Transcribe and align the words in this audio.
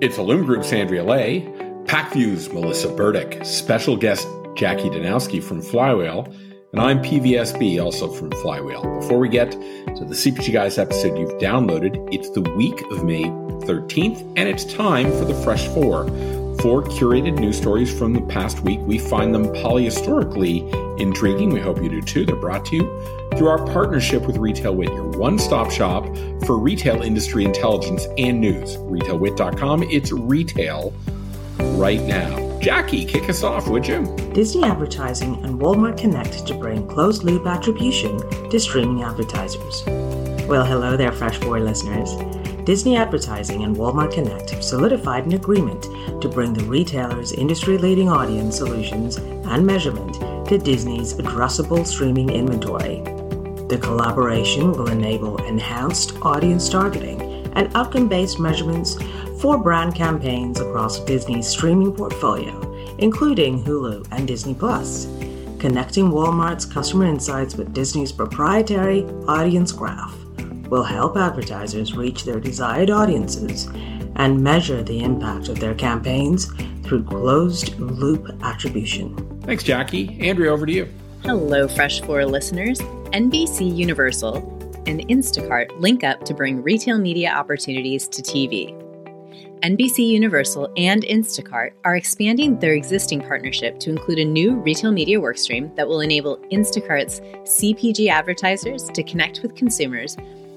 It's 0.00 0.16
Illum 0.16 0.46
Group's 0.46 0.72
Andrea 0.72 1.04
Lay, 1.04 1.42
Pacvue's 1.84 2.50
Melissa 2.50 2.88
Burdick, 2.88 3.44
special 3.44 3.98
guest 3.98 4.26
Jackie 4.54 4.88
Danowski 4.88 5.42
from 5.42 5.60
Flywheel, 5.60 6.24
and 6.72 6.80
I'm 6.80 7.02
PVSB, 7.02 7.84
also 7.84 8.10
from 8.10 8.30
Flywheel. 8.30 8.82
Before 8.98 9.18
we 9.18 9.28
get 9.28 9.50
to 9.50 10.04
the 10.06 10.14
CPG 10.14 10.54
Guys 10.54 10.78
episode 10.78 11.18
you've 11.18 11.38
downloaded, 11.38 12.08
it's 12.14 12.30
the 12.30 12.40
week 12.40 12.80
of 12.90 13.04
May 13.04 13.24
13th, 13.24 14.22
and 14.38 14.48
it's 14.48 14.64
time 14.64 15.10
for 15.10 15.26
the 15.26 15.34
Fresh 15.44 15.68
Four. 15.68 16.06
Four 16.60 16.82
curated 16.82 17.38
news 17.38 17.56
stories 17.56 17.96
from 17.96 18.12
the 18.12 18.20
past 18.20 18.60
week. 18.60 18.80
We 18.82 18.98
find 18.98 19.34
them 19.34 19.46
polyhistorically 19.46 21.00
intriguing. 21.00 21.54
We 21.54 21.60
hope 21.60 21.82
you 21.82 21.88
do 21.88 22.02
too. 22.02 22.26
They're 22.26 22.36
brought 22.36 22.66
to 22.66 22.76
you 22.76 23.28
through 23.36 23.48
our 23.48 23.64
partnership 23.72 24.26
with 24.26 24.36
RetailWire, 24.36 24.94
your 24.94 25.08
one 25.18 25.38
stop 25.38 25.70
shop 25.70 26.04
for 26.44 26.58
retail 26.58 27.00
industry 27.00 27.46
intelligence 27.46 28.06
and 28.18 28.42
news. 28.42 28.76
RetailWire.com, 28.76 29.84
it's 29.84 30.12
retail 30.12 30.92
right 31.78 32.02
now. 32.02 32.58
Jackie, 32.60 33.06
kick 33.06 33.30
us 33.30 33.42
off, 33.42 33.66
would 33.66 33.88
you? 33.88 34.04
Disney 34.34 34.64
Advertising 34.64 35.42
and 35.42 35.58
Walmart 35.58 35.96
Connect 35.96 36.46
to 36.46 36.52
bring 36.52 36.86
closed 36.86 37.22
loop 37.22 37.46
attribution 37.46 38.18
to 38.50 38.60
streaming 38.60 39.02
advertisers. 39.02 39.82
Well, 40.46 40.66
hello 40.66 40.94
there, 40.94 41.12
Fresh 41.12 41.38
Four 41.38 41.60
listeners. 41.60 42.10
Disney 42.64 42.94
Advertising 42.94 43.64
and 43.64 43.74
Walmart 43.74 44.12
Connect 44.12 44.50
have 44.50 44.62
solidified 44.62 45.24
an 45.24 45.32
agreement 45.32 45.82
to 46.20 46.28
bring 46.28 46.52
the 46.52 46.64
retailer's 46.64 47.32
industry 47.32 47.78
leading 47.78 48.10
audience 48.10 48.58
solutions 48.58 49.16
and 49.16 49.66
measurement 49.66 50.14
to 50.46 50.58
Disney's 50.58 51.14
addressable 51.14 51.86
streaming 51.86 52.28
inventory. 52.28 53.00
The 53.68 53.78
collaboration 53.80 54.72
will 54.72 54.88
enable 54.88 55.42
enhanced 55.46 56.16
audience 56.20 56.68
targeting 56.68 57.22
and 57.54 57.74
outcome 57.74 58.08
based 58.08 58.38
measurements 58.38 58.98
for 59.40 59.56
brand 59.56 59.94
campaigns 59.94 60.60
across 60.60 61.00
Disney's 61.00 61.48
streaming 61.48 61.94
portfolio, 61.94 62.60
including 62.98 63.64
Hulu 63.64 64.06
and 64.12 64.28
Disney 64.28 64.54
Plus, 64.54 65.06
connecting 65.58 66.10
Walmart's 66.10 66.66
customer 66.66 67.06
insights 67.06 67.54
with 67.54 67.72
Disney's 67.72 68.12
proprietary 68.12 69.04
audience 69.26 69.72
graph 69.72 70.19
will 70.70 70.84
help 70.84 71.16
advertisers 71.16 71.94
reach 71.94 72.24
their 72.24 72.40
desired 72.40 72.90
audiences 72.90 73.68
and 74.16 74.42
measure 74.42 74.82
the 74.82 75.00
impact 75.00 75.48
of 75.48 75.58
their 75.60 75.74
campaigns 75.74 76.46
through 76.84 77.04
closed 77.04 77.78
loop 77.78 78.30
attribution. 78.42 79.14
Thanks, 79.42 79.64
Jackie. 79.64 80.18
Andrea, 80.20 80.52
over 80.52 80.66
to 80.66 80.72
you. 80.72 80.88
Hello, 81.24 81.68
Fresh 81.68 82.00
Four 82.02 82.24
listeners. 82.24 82.80
NBC 83.12 83.76
Universal 83.76 84.36
and 84.86 85.00
Instacart 85.08 85.78
link 85.80 86.04
up 86.04 86.24
to 86.24 86.32
bring 86.32 86.62
retail 86.62 86.98
media 86.98 87.30
opportunities 87.30 88.08
to 88.08 88.22
TV. 88.22 88.76
NBC 89.62 90.08
Universal 90.08 90.72
and 90.78 91.02
Instacart 91.02 91.72
are 91.84 91.94
expanding 91.94 92.58
their 92.58 92.72
existing 92.72 93.20
partnership 93.20 93.78
to 93.80 93.90
include 93.90 94.18
a 94.18 94.24
new 94.24 94.54
retail 94.54 94.90
media 94.90 95.20
workstream 95.20 95.74
that 95.76 95.86
will 95.86 96.00
enable 96.00 96.38
Instacart's 96.50 97.20
CPG 97.20 98.08
advertisers 98.08 98.84
to 98.88 99.02
connect 99.02 99.42
with 99.42 99.54
consumers 99.54 100.16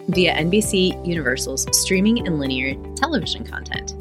via 0.10 0.36
NBC 0.36 1.06
Universal's 1.06 1.66
streaming 1.78 2.26
and 2.28 2.40
linear 2.40 2.76
television 2.96 3.44
content. 3.44 3.96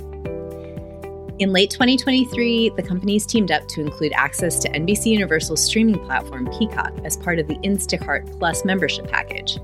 In 1.39 1.53
late 1.53 1.71
2023, 1.71 2.71
the 2.77 2.83
companies 2.83 3.27
teamed 3.27 3.51
up 3.51 3.67
to 3.69 3.81
include 3.81 4.13
access 4.13 4.59
to 4.61 4.69
NBC 4.69 5.07
Universal's 5.07 5.63
streaming 5.63 5.99
platform 6.05 6.49
Peacock 6.57 6.93
as 7.05 7.17
part 7.17 7.39
of 7.39 7.49
the 7.49 7.57
Instacart 7.57 8.39
Plus 8.39 8.65
membership 8.65 9.11
package. 9.11 9.59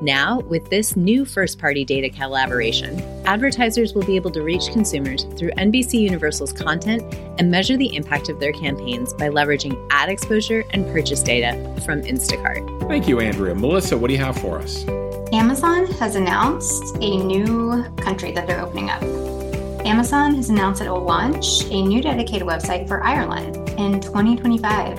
Now, 0.00 0.40
with 0.40 0.68
this 0.68 0.96
new 0.96 1.24
first 1.24 1.60
party 1.60 1.84
data 1.84 2.10
collaboration, 2.10 3.00
advertisers 3.24 3.94
will 3.94 4.04
be 4.04 4.16
able 4.16 4.32
to 4.32 4.42
reach 4.42 4.66
consumers 4.72 5.24
through 5.38 5.52
NBC 5.52 6.00
Universal's 6.00 6.52
content 6.52 7.02
and 7.38 7.50
measure 7.50 7.76
the 7.76 7.94
impact 7.94 8.28
of 8.28 8.40
their 8.40 8.52
campaigns 8.52 9.14
by 9.14 9.28
leveraging 9.28 9.80
ad 9.90 10.08
exposure 10.08 10.64
and 10.70 10.84
purchase 10.86 11.22
data 11.22 11.52
from 11.84 12.02
Instacart. 12.02 12.88
Thank 12.88 13.06
you, 13.06 13.20
Andrea. 13.20 13.54
Melissa, 13.54 13.96
what 13.96 14.08
do 14.08 14.14
you 14.14 14.20
have 14.20 14.36
for 14.36 14.58
us? 14.58 14.84
Amazon 15.32 15.86
has 15.92 16.14
announced 16.14 16.94
a 17.00 17.16
new 17.16 17.82
country 17.96 18.32
that 18.32 18.46
they're 18.46 18.60
opening 18.60 18.90
up. 18.90 19.02
Amazon 19.86 20.34
has 20.34 20.50
announced 20.50 20.82
it 20.82 20.90
will 20.90 21.00
launch 21.00 21.64
a 21.70 21.82
new 21.82 22.02
dedicated 22.02 22.46
website 22.46 22.86
for 22.86 23.02
Ireland 23.02 23.56
in 23.78 23.98
2025. 23.98 24.98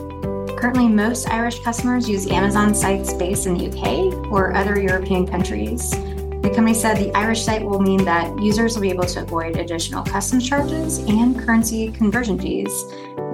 Currently, 0.58 0.88
most 0.88 1.30
Irish 1.30 1.60
customers 1.60 2.10
use 2.10 2.26
Amazon 2.32 2.74
sites 2.74 3.14
based 3.14 3.46
in 3.46 3.56
the 3.56 3.68
UK 3.68 4.32
or 4.32 4.56
other 4.56 4.82
European 4.82 5.28
countries. 5.28 5.92
The 5.92 6.52
company 6.54 6.74
said 6.74 6.98
the 6.98 7.14
Irish 7.16 7.44
site 7.44 7.64
will 7.64 7.80
mean 7.80 8.04
that 8.06 8.36
users 8.42 8.74
will 8.74 8.82
be 8.82 8.90
able 8.90 9.06
to 9.06 9.22
avoid 9.22 9.58
additional 9.58 10.04
customs 10.04 10.50
charges 10.50 10.98
and 10.98 11.38
currency 11.38 11.92
conversion 11.92 12.40
fees, 12.40 12.74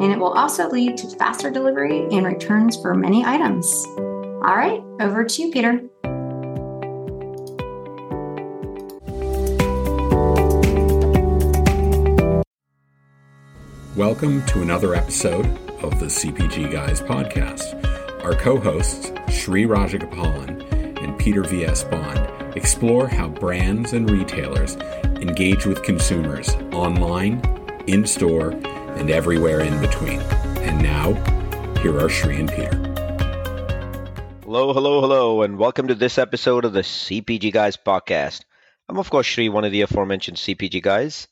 and 0.02 0.12
it 0.12 0.20
will 0.20 0.34
also 0.34 0.70
lead 0.70 0.98
to 0.98 1.08
faster 1.16 1.50
delivery 1.50 2.08
and 2.12 2.26
returns 2.26 2.76
for 2.76 2.94
many 2.94 3.24
items. 3.24 3.86
All 3.96 4.58
right, 4.58 4.84
over 5.00 5.24
to 5.24 5.42
you, 5.42 5.50
Peter. 5.50 5.82
Welcome 14.00 14.46
to 14.46 14.62
another 14.62 14.96
episode 14.96 15.46
of 15.84 16.00
the 16.00 16.06
CPG 16.06 16.72
Guys 16.72 17.02
podcast. 17.02 17.84
Our 18.24 18.34
co 18.34 18.58
hosts, 18.58 19.12
Sri 19.30 19.66
Rajagopalan 19.66 21.04
and 21.04 21.20
Peter 21.20 21.44
V.S. 21.44 21.84
Bond, 21.84 22.56
explore 22.56 23.10
how 23.10 23.28
brands 23.28 23.92
and 23.92 24.10
retailers 24.10 24.78
engage 25.04 25.66
with 25.66 25.84
consumers 25.84 26.48
online, 26.72 27.42
in 27.88 28.08
store, 28.08 28.52
and 28.52 29.10
everywhere 29.10 29.60
in 29.60 29.78
between. 29.82 30.22
And 30.62 30.82
now, 30.82 31.12
here 31.82 32.00
are 32.00 32.08
Sri 32.08 32.40
and 32.40 32.50
Peter. 32.50 32.78
Hello, 34.46 34.72
hello, 34.72 35.02
hello, 35.02 35.42
and 35.42 35.58
welcome 35.58 35.90
to 35.90 35.96
this 35.96 36.18
episode 36.18 36.64
of 36.64 36.72
the 36.72 36.84
CPG 36.84 37.52
Guys 37.52 37.76
podcast. 37.76 38.46
I'm, 38.88 38.98
of 38.98 39.10
course, 39.10 39.28
Sri, 39.28 39.50
one 39.50 39.66
of 39.66 39.74
the 39.74 39.82
aforementioned 39.82 40.38
CPG 40.38 40.82
guys. 40.82 41.28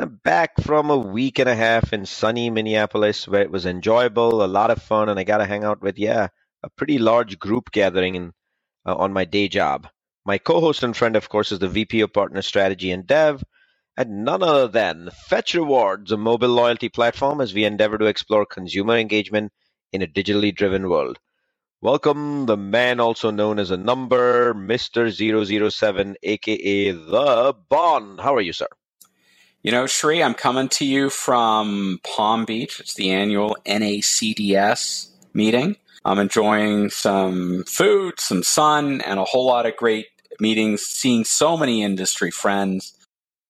I'm 0.00 0.20
back 0.22 0.60
from 0.60 0.90
a 0.90 0.96
week 0.96 1.40
and 1.40 1.48
a 1.48 1.56
half 1.56 1.92
in 1.92 2.06
sunny 2.06 2.50
Minneapolis 2.50 3.26
where 3.26 3.42
it 3.42 3.50
was 3.50 3.66
enjoyable, 3.66 4.44
a 4.44 4.46
lot 4.46 4.70
of 4.70 4.80
fun, 4.80 5.08
and 5.08 5.18
I 5.18 5.24
got 5.24 5.38
to 5.38 5.44
hang 5.44 5.64
out 5.64 5.82
with, 5.82 5.98
yeah, 5.98 6.28
a 6.62 6.70
pretty 6.70 6.98
large 6.98 7.40
group 7.40 7.72
gathering 7.72 8.14
in, 8.14 8.32
uh, 8.86 8.94
on 8.94 9.12
my 9.12 9.24
day 9.24 9.48
job. 9.48 9.88
My 10.24 10.38
co 10.38 10.60
host 10.60 10.84
and 10.84 10.96
friend, 10.96 11.16
of 11.16 11.28
course, 11.28 11.50
is 11.50 11.58
the 11.58 11.68
VP 11.68 12.02
of 12.02 12.12
Partner 12.12 12.42
Strategy 12.42 12.92
and 12.92 13.08
Dev, 13.08 13.42
and 13.96 14.24
none 14.24 14.40
other 14.40 14.68
than 14.68 15.10
Fetch 15.26 15.54
Rewards, 15.54 16.12
a 16.12 16.16
mobile 16.16 16.50
loyalty 16.50 16.88
platform 16.88 17.40
as 17.40 17.52
we 17.52 17.64
endeavor 17.64 17.98
to 17.98 18.06
explore 18.06 18.46
consumer 18.46 18.96
engagement 18.96 19.52
in 19.92 20.02
a 20.02 20.06
digitally 20.06 20.54
driven 20.54 20.88
world. 20.88 21.18
Welcome, 21.80 22.46
the 22.46 22.56
man 22.56 23.00
also 23.00 23.32
known 23.32 23.58
as 23.58 23.72
a 23.72 23.76
number, 23.76 24.54
Mr. 24.54 25.10
007, 25.10 26.14
aka 26.22 26.92
The 26.92 27.54
Bond. 27.68 28.20
How 28.20 28.36
are 28.36 28.40
you, 28.40 28.52
sir? 28.52 28.68
You 29.64 29.72
know, 29.72 29.86
Sri, 29.86 30.22
I'm 30.22 30.34
coming 30.34 30.68
to 30.70 30.84
you 30.84 31.10
from 31.10 31.98
Palm 32.04 32.44
Beach. 32.44 32.78
It's 32.78 32.94
the 32.94 33.10
annual 33.10 33.56
NACDS 33.66 35.08
meeting. 35.34 35.76
I'm 36.04 36.20
enjoying 36.20 36.90
some 36.90 37.64
food, 37.64 38.20
some 38.20 38.44
sun, 38.44 39.00
and 39.00 39.18
a 39.18 39.24
whole 39.24 39.46
lot 39.46 39.66
of 39.66 39.76
great 39.76 40.06
meetings, 40.38 40.82
seeing 40.82 41.24
so 41.24 41.56
many 41.56 41.82
industry 41.82 42.30
friends. 42.30 42.94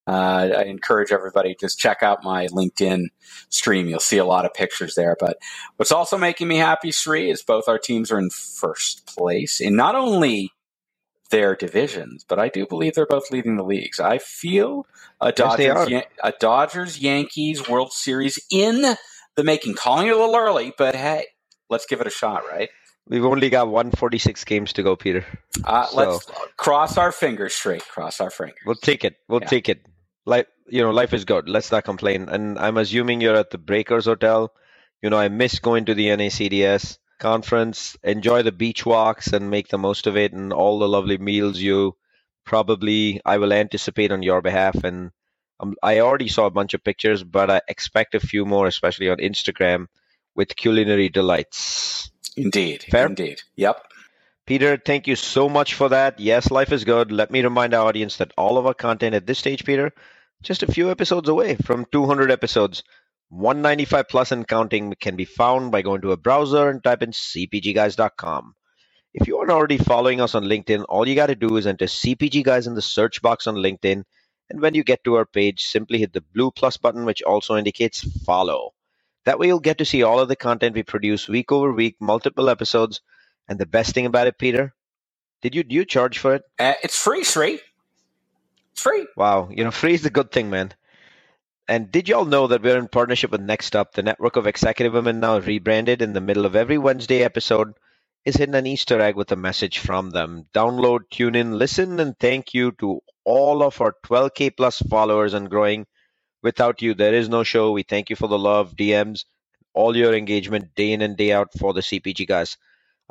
Uh, 0.06 0.48
I 0.56 0.62
encourage 0.62 1.12
everybody 1.12 1.54
just 1.60 1.78
check 1.78 2.02
out 2.02 2.24
my 2.24 2.46
LinkedIn 2.46 3.08
stream. 3.50 3.86
You'll 3.86 4.00
see 4.00 4.16
a 4.16 4.24
lot 4.24 4.46
of 4.46 4.54
pictures 4.54 4.94
there. 4.94 5.14
But 5.20 5.36
what's 5.76 5.92
also 5.92 6.16
making 6.16 6.48
me 6.48 6.56
happy, 6.56 6.90
Sri, 6.90 7.30
is 7.30 7.42
both 7.42 7.68
our 7.68 7.78
teams 7.78 8.10
are 8.10 8.18
in 8.18 8.30
first 8.30 9.06
place 9.06 9.60
in 9.60 9.76
not 9.76 9.94
only 9.94 10.52
their 11.30 11.54
divisions, 11.54 12.24
but 12.26 12.38
I 12.38 12.48
do 12.48 12.66
believe 12.66 12.94
they're 12.94 13.06
both 13.06 13.30
leading 13.30 13.56
the 13.56 13.64
leagues. 13.64 14.00
I 14.00 14.18
feel 14.18 14.86
a 15.20 15.32
Dodgers, 15.32 15.88
yes, 15.90 16.06
a 16.22 16.32
Dodgers 16.38 16.98
Yankees 17.00 17.68
World 17.68 17.92
Series 17.92 18.38
in 18.50 18.96
the 19.36 19.44
making. 19.44 19.74
Calling 19.74 20.08
it 20.08 20.14
a 20.14 20.16
little 20.16 20.36
early, 20.36 20.72
but 20.76 20.94
hey, 20.94 21.26
let's 21.68 21.86
give 21.86 22.00
it 22.00 22.06
a 22.06 22.10
shot, 22.10 22.42
right? 22.50 22.70
We've 23.08 23.24
only 23.24 23.48
got 23.48 23.68
146 23.68 24.44
games 24.44 24.72
to 24.74 24.82
go, 24.82 24.94
Peter. 24.94 25.24
Uh, 25.64 25.86
so. 25.86 25.96
Let's 25.96 26.30
cross 26.56 26.98
our 26.98 27.10
fingers 27.10 27.54
straight. 27.54 27.86
Cross 27.88 28.20
our 28.20 28.30
fingers. 28.30 28.58
We'll 28.66 28.74
take 28.74 29.04
it. 29.04 29.16
We'll 29.28 29.40
yeah. 29.40 29.48
take 29.48 29.68
it. 29.68 29.80
Life, 30.26 30.46
you 30.68 30.82
know, 30.82 30.90
life 30.90 31.14
is 31.14 31.24
good. 31.24 31.48
Let's 31.48 31.72
not 31.72 31.84
complain. 31.84 32.28
And 32.28 32.58
I'm 32.58 32.76
assuming 32.76 33.22
you're 33.22 33.36
at 33.36 33.50
the 33.50 33.56
Breakers 33.56 34.04
Hotel. 34.04 34.52
You 35.00 35.08
know, 35.08 35.16
I 35.16 35.28
miss 35.28 35.58
going 35.58 35.86
to 35.86 35.94
the 35.94 36.08
NACDS 36.08 36.98
conference. 37.18 37.96
Enjoy 38.02 38.42
the 38.42 38.52
beach 38.52 38.86
walks 38.86 39.32
and 39.32 39.50
make 39.50 39.68
the 39.68 39.78
most 39.78 40.06
of 40.06 40.16
it, 40.16 40.32
and 40.32 40.52
all 40.52 40.78
the 40.78 40.88
lovely 40.88 41.18
meals 41.18 41.58
you 41.58 41.96
probably 42.44 43.20
I 43.24 43.38
will 43.38 43.52
anticipate 43.52 44.10
on 44.10 44.22
your 44.22 44.40
behalf. 44.40 44.84
And 44.84 45.10
um, 45.60 45.74
I 45.82 46.00
already 46.00 46.28
saw 46.28 46.46
a 46.46 46.50
bunch 46.50 46.74
of 46.74 46.82
pictures, 46.82 47.22
but 47.22 47.50
I 47.50 47.60
expect 47.68 48.14
a 48.14 48.20
few 48.20 48.46
more, 48.46 48.66
especially 48.66 49.10
on 49.10 49.18
Instagram, 49.18 49.86
with 50.34 50.56
culinary 50.56 51.08
delights. 51.08 52.10
Indeed. 52.36 52.84
Fair? 52.90 53.06
Indeed. 53.06 53.42
Yep. 53.56 53.84
Peter, 54.46 54.78
thank 54.78 55.06
you 55.06 55.14
so 55.14 55.48
much 55.48 55.74
for 55.74 55.90
that. 55.90 56.20
Yes, 56.20 56.50
life 56.50 56.72
is 56.72 56.84
good. 56.84 57.12
Let 57.12 57.30
me 57.30 57.42
remind 57.42 57.74
our 57.74 57.86
audience 57.86 58.16
that 58.16 58.32
all 58.38 58.56
of 58.56 58.66
our 58.66 58.72
content 58.72 59.14
at 59.14 59.26
this 59.26 59.38
stage, 59.38 59.64
Peter, 59.64 59.92
just 60.42 60.62
a 60.62 60.72
few 60.72 60.90
episodes 60.90 61.28
away 61.28 61.56
from 61.56 61.84
200 61.92 62.30
episodes. 62.30 62.82
195 63.30 64.08
plus 64.08 64.32
and 64.32 64.48
counting 64.48 64.94
can 65.00 65.16
be 65.16 65.24
found 65.24 65.70
by 65.70 65.82
going 65.82 66.00
to 66.02 66.12
a 66.12 66.16
browser 66.16 66.70
and 66.70 66.82
type 66.82 67.02
in 67.02 67.10
cpgguys.com. 67.10 68.54
If 69.14 69.26
you 69.26 69.38
aren't 69.38 69.50
already 69.50 69.78
following 69.78 70.20
us 70.20 70.34
on 70.34 70.44
LinkedIn, 70.44 70.84
all 70.88 71.08
you 71.08 71.14
got 71.14 71.26
to 71.26 71.34
do 71.34 71.56
is 71.56 71.66
enter 71.66 71.86
CPG 71.86 72.44
Guys 72.44 72.66
in 72.66 72.74
the 72.74 72.82
search 72.82 73.22
box 73.22 73.46
on 73.46 73.56
LinkedIn. 73.56 74.04
And 74.50 74.60
when 74.60 74.74
you 74.74 74.84
get 74.84 75.04
to 75.04 75.16
our 75.16 75.26
page, 75.26 75.64
simply 75.64 75.98
hit 75.98 76.12
the 76.12 76.20
blue 76.20 76.50
plus 76.50 76.76
button, 76.76 77.04
which 77.04 77.22
also 77.22 77.56
indicates 77.56 78.00
follow. 78.24 78.72
That 79.24 79.38
way, 79.38 79.48
you'll 79.48 79.60
get 79.60 79.78
to 79.78 79.84
see 79.84 80.02
all 80.02 80.20
of 80.20 80.28
the 80.28 80.36
content 80.36 80.74
we 80.74 80.82
produce 80.82 81.28
week 81.28 81.52
over 81.52 81.72
week, 81.72 81.96
multiple 82.00 82.48
episodes. 82.48 83.00
And 83.48 83.58
the 83.58 83.66
best 83.66 83.94
thing 83.94 84.06
about 84.06 84.26
it, 84.26 84.38
Peter, 84.38 84.74
did 85.42 85.54
you 85.54 85.64
do 85.64 85.74
you 85.74 85.84
charge 85.84 86.18
for 86.18 86.34
it? 86.34 86.42
Uh, 86.58 86.74
it's 86.82 86.96
free, 86.98 87.24
Sri. 87.24 87.60
It's 88.72 88.82
free. 88.82 89.06
Wow, 89.16 89.48
you 89.50 89.64
know, 89.64 89.70
free 89.70 89.94
is 89.94 90.06
a 90.06 90.10
good 90.10 90.30
thing, 90.32 90.50
man. 90.50 90.72
And 91.70 91.92
did 91.92 92.08
y'all 92.08 92.24
know 92.24 92.46
that 92.46 92.62
we're 92.62 92.78
in 92.78 92.88
partnership 92.88 93.30
with 93.30 93.42
Next 93.42 93.76
Up, 93.76 93.92
the 93.92 94.02
network 94.02 94.36
of 94.36 94.46
executive 94.46 94.94
women 94.94 95.20
now 95.20 95.38
rebranded 95.38 96.00
in 96.00 96.14
the 96.14 96.20
middle 96.22 96.46
of 96.46 96.56
every 96.56 96.78
Wednesday 96.78 97.22
episode 97.22 97.74
is 98.24 98.36
hidden 98.36 98.54
an 98.54 98.66
Easter 98.66 98.98
egg 99.02 99.16
with 99.16 99.30
a 99.32 99.36
message 99.36 99.78
from 99.78 100.08
them. 100.08 100.46
Download, 100.54 101.00
tune 101.10 101.34
in, 101.34 101.58
listen, 101.58 102.00
and 102.00 102.18
thank 102.18 102.54
you 102.54 102.72
to 102.80 103.02
all 103.22 103.62
of 103.62 103.82
our 103.82 103.94
12K 104.06 104.56
plus 104.56 104.78
followers 104.78 105.34
and 105.34 105.50
growing. 105.50 105.86
Without 106.42 106.80
you, 106.80 106.94
there 106.94 107.12
is 107.12 107.28
no 107.28 107.42
show. 107.42 107.72
We 107.72 107.82
thank 107.82 108.08
you 108.08 108.16
for 108.16 108.28
the 108.28 108.38
love, 108.38 108.74
DMs, 108.74 109.26
all 109.74 109.94
your 109.94 110.14
engagement 110.14 110.74
day 110.74 110.92
in 110.92 111.02
and 111.02 111.18
day 111.18 111.32
out 111.32 111.52
for 111.58 111.74
the 111.74 111.82
CPG 111.82 112.26
guys. 112.26 112.56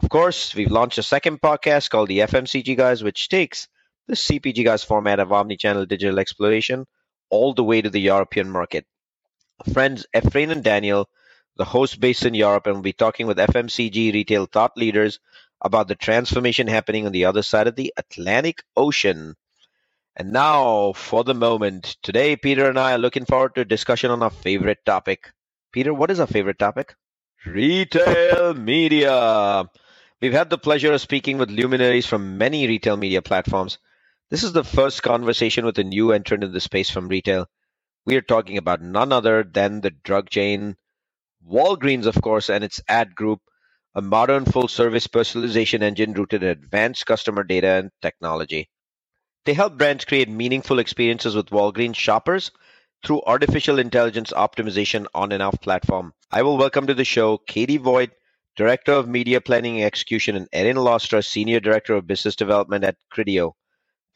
Of 0.01 0.09
course, 0.09 0.55
we've 0.55 0.71
launched 0.71 0.97
a 0.97 1.03
second 1.03 1.41
podcast 1.41 1.91
called 1.91 2.09
the 2.09 2.21
FMCG 2.21 2.75
guys, 2.75 3.03
which 3.03 3.29
takes 3.29 3.67
the 4.07 4.15
CPG 4.15 4.63
guys 4.63 4.83
format 4.83 5.19
of 5.19 5.29
omnichannel 5.29 5.87
digital 5.87 6.17
exploration 6.17 6.87
all 7.29 7.53
the 7.53 7.63
way 7.63 7.81
to 7.81 7.89
the 7.89 8.01
European 8.01 8.49
market. 8.49 8.85
Friends 9.73 10.05
Efrain 10.13 10.51
and 10.51 10.63
Daniel, 10.63 11.09
the 11.55 11.65
host 11.65 11.99
based 11.99 12.25
in 12.25 12.33
Europe, 12.33 12.67
and 12.67 12.75
we'll 12.75 12.83
be 12.83 12.93
talking 12.93 13.27
with 13.27 13.37
FMCG 13.37 14.13
retail 14.13 14.45
thought 14.45 14.77
leaders 14.77 15.19
about 15.61 15.87
the 15.87 15.95
transformation 15.95 16.67
happening 16.67 17.05
on 17.05 17.11
the 17.11 17.25
other 17.25 17.41
side 17.41 17.67
of 17.67 17.75
the 17.75 17.93
Atlantic 17.97 18.63
Ocean. 18.75 19.35
And 20.15 20.31
now, 20.31 20.93
for 20.93 21.23
the 21.23 21.33
moment, 21.33 21.97
today 22.01 22.35
Peter 22.35 22.69
and 22.69 22.79
I 22.79 22.93
are 22.93 22.99
looking 22.99 23.25
forward 23.25 23.55
to 23.55 23.61
a 23.61 23.65
discussion 23.65 24.11
on 24.11 24.23
our 24.23 24.29
favorite 24.29 24.85
topic. 24.85 25.31
Peter, 25.71 25.93
what 25.93 26.11
is 26.11 26.19
our 26.19 26.27
favorite 26.27 26.59
topic? 26.59 26.95
Retail 27.45 28.53
media. 28.55 29.69
We've 30.19 30.33
had 30.33 30.49
the 30.49 30.57
pleasure 30.57 30.93
of 30.93 31.01
speaking 31.01 31.37
with 31.37 31.51
luminaries 31.51 32.07
from 32.07 32.37
many 32.37 32.67
retail 32.67 32.97
media 32.97 33.21
platforms. 33.21 33.77
This 34.29 34.43
is 34.43 34.51
the 34.51 34.65
first 34.65 35.03
conversation 35.03 35.63
with 35.65 35.79
a 35.79 35.85
new 35.85 36.11
entrant 36.11 36.43
in 36.43 36.51
the 36.51 36.59
space 36.59 36.89
from 36.89 37.07
retail. 37.07 37.47
We 38.05 38.17
are 38.17 38.21
talking 38.21 38.57
about 38.57 38.81
none 38.81 39.13
other 39.13 39.41
than 39.41 39.79
the 39.79 39.91
drug 39.91 40.29
chain 40.29 40.75
Walgreens, 41.49 42.05
of 42.05 42.21
course, 42.21 42.49
and 42.49 42.61
its 42.61 42.81
ad 42.89 43.15
group, 43.15 43.39
a 43.95 44.01
modern 44.01 44.43
full 44.43 44.67
service 44.67 45.07
personalization 45.07 45.81
engine 45.81 46.11
rooted 46.11 46.43
in 46.43 46.49
advanced 46.49 47.05
customer 47.05 47.45
data 47.45 47.67
and 47.67 47.91
technology. 48.01 48.69
They 49.45 49.53
help 49.53 49.77
brands 49.77 50.03
create 50.03 50.27
meaningful 50.27 50.79
experiences 50.79 51.33
with 51.33 51.51
Walgreens 51.51 51.95
shoppers 51.95 52.51
through 53.05 53.21
artificial 53.25 53.79
intelligence 53.79 54.33
optimization 54.33 55.05
on 55.13 55.31
and 55.31 55.41
off 55.41 55.61
platform. 55.61 56.13
I 56.29 56.41
will 56.41 56.57
welcome 56.57 56.87
to 56.87 56.93
the 56.93 57.05
show 57.05 57.37
Katie 57.37 57.77
Vogt, 57.77 58.11
Director 58.57 58.91
of 58.91 59.07
Media 59.07 59.39
Planning 59.39 59.77
and 59.77 59.85
Execution, 59.85 60.35
and 60.35 60.49
Erin 60.51 60.75
Lastra, 60.75 61.25
Senior 61.25 61.61
Director 61.61 61.93
of 61.93 62.07
Business 62.07 62.35
Development 62.35 62.83
at 62.83 62.97
Criteo. 63.09 63.53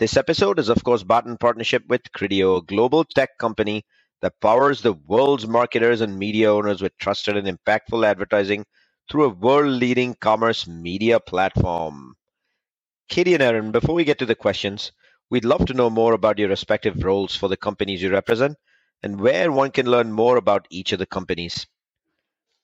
This 0.01 0.17
episode 0.17 0.57
is, 0.57 0.69
of 0.69 0.83
course, 0.83 1.03
bought 1.03 1.27
in 1.27 1.37
partnership 1.37 1.83
with 1.87 2.11
Criteo, 2.11 2.57
a 2.57 2.65
global 2.65 3.03
tech 3.03 3.37
company 3.37 3.85
that 4.23 4.39
powers 4.41 4.81
the 4.81 4.93
world's 4.93 5.45
marketers 5.45 6.01
and 6.01 6.17
media 6.17 6.51
owners 6.51 6.81
with 6.81 6.97
trusted 6.97 7.37
and 7.37 7.47
impactful 7.47 8.03
advertising 8.03 8.65
through 9.07 9.25
a 9.25 9.29
world 9.29 9.73
leading 9.73 10.15
commerce 10.15 10.65
media 10.65 11.19
platform. 11.19 12.15
Katie 13.09 13.35
and 13.35 13.43
Erin, 13.43 13.71
before 13.71 13.93
we 13.93 14.03
get 14.03 14.17
to 14.17 14.25
the 14.25 14.33
questions, 14.33 14.91
we'd 15.29 15.45
love 15.45 15.67
to 15.67 15.75
know 15.75 15.91
more 15.91 16.13
about 16.13 16.39
your 16.39 16.49
respective 16.49 17.03
roles 17.03 17.35
for 17.35 17.47
the 17.47 17.55
companies 17.55 18.01
you 18.01 18.09
represent 18.09 18.57
and 19.03 19.21
where 19.21 19.51
one 19.51 19.69
can 19.69 19.85
learn 19.85 20.11
more 20.11 20.37
about 20.37 20.65
each 20.71 20.93
of 20.93 20.97
the 20.97 21.05
companies. 21.05 21.67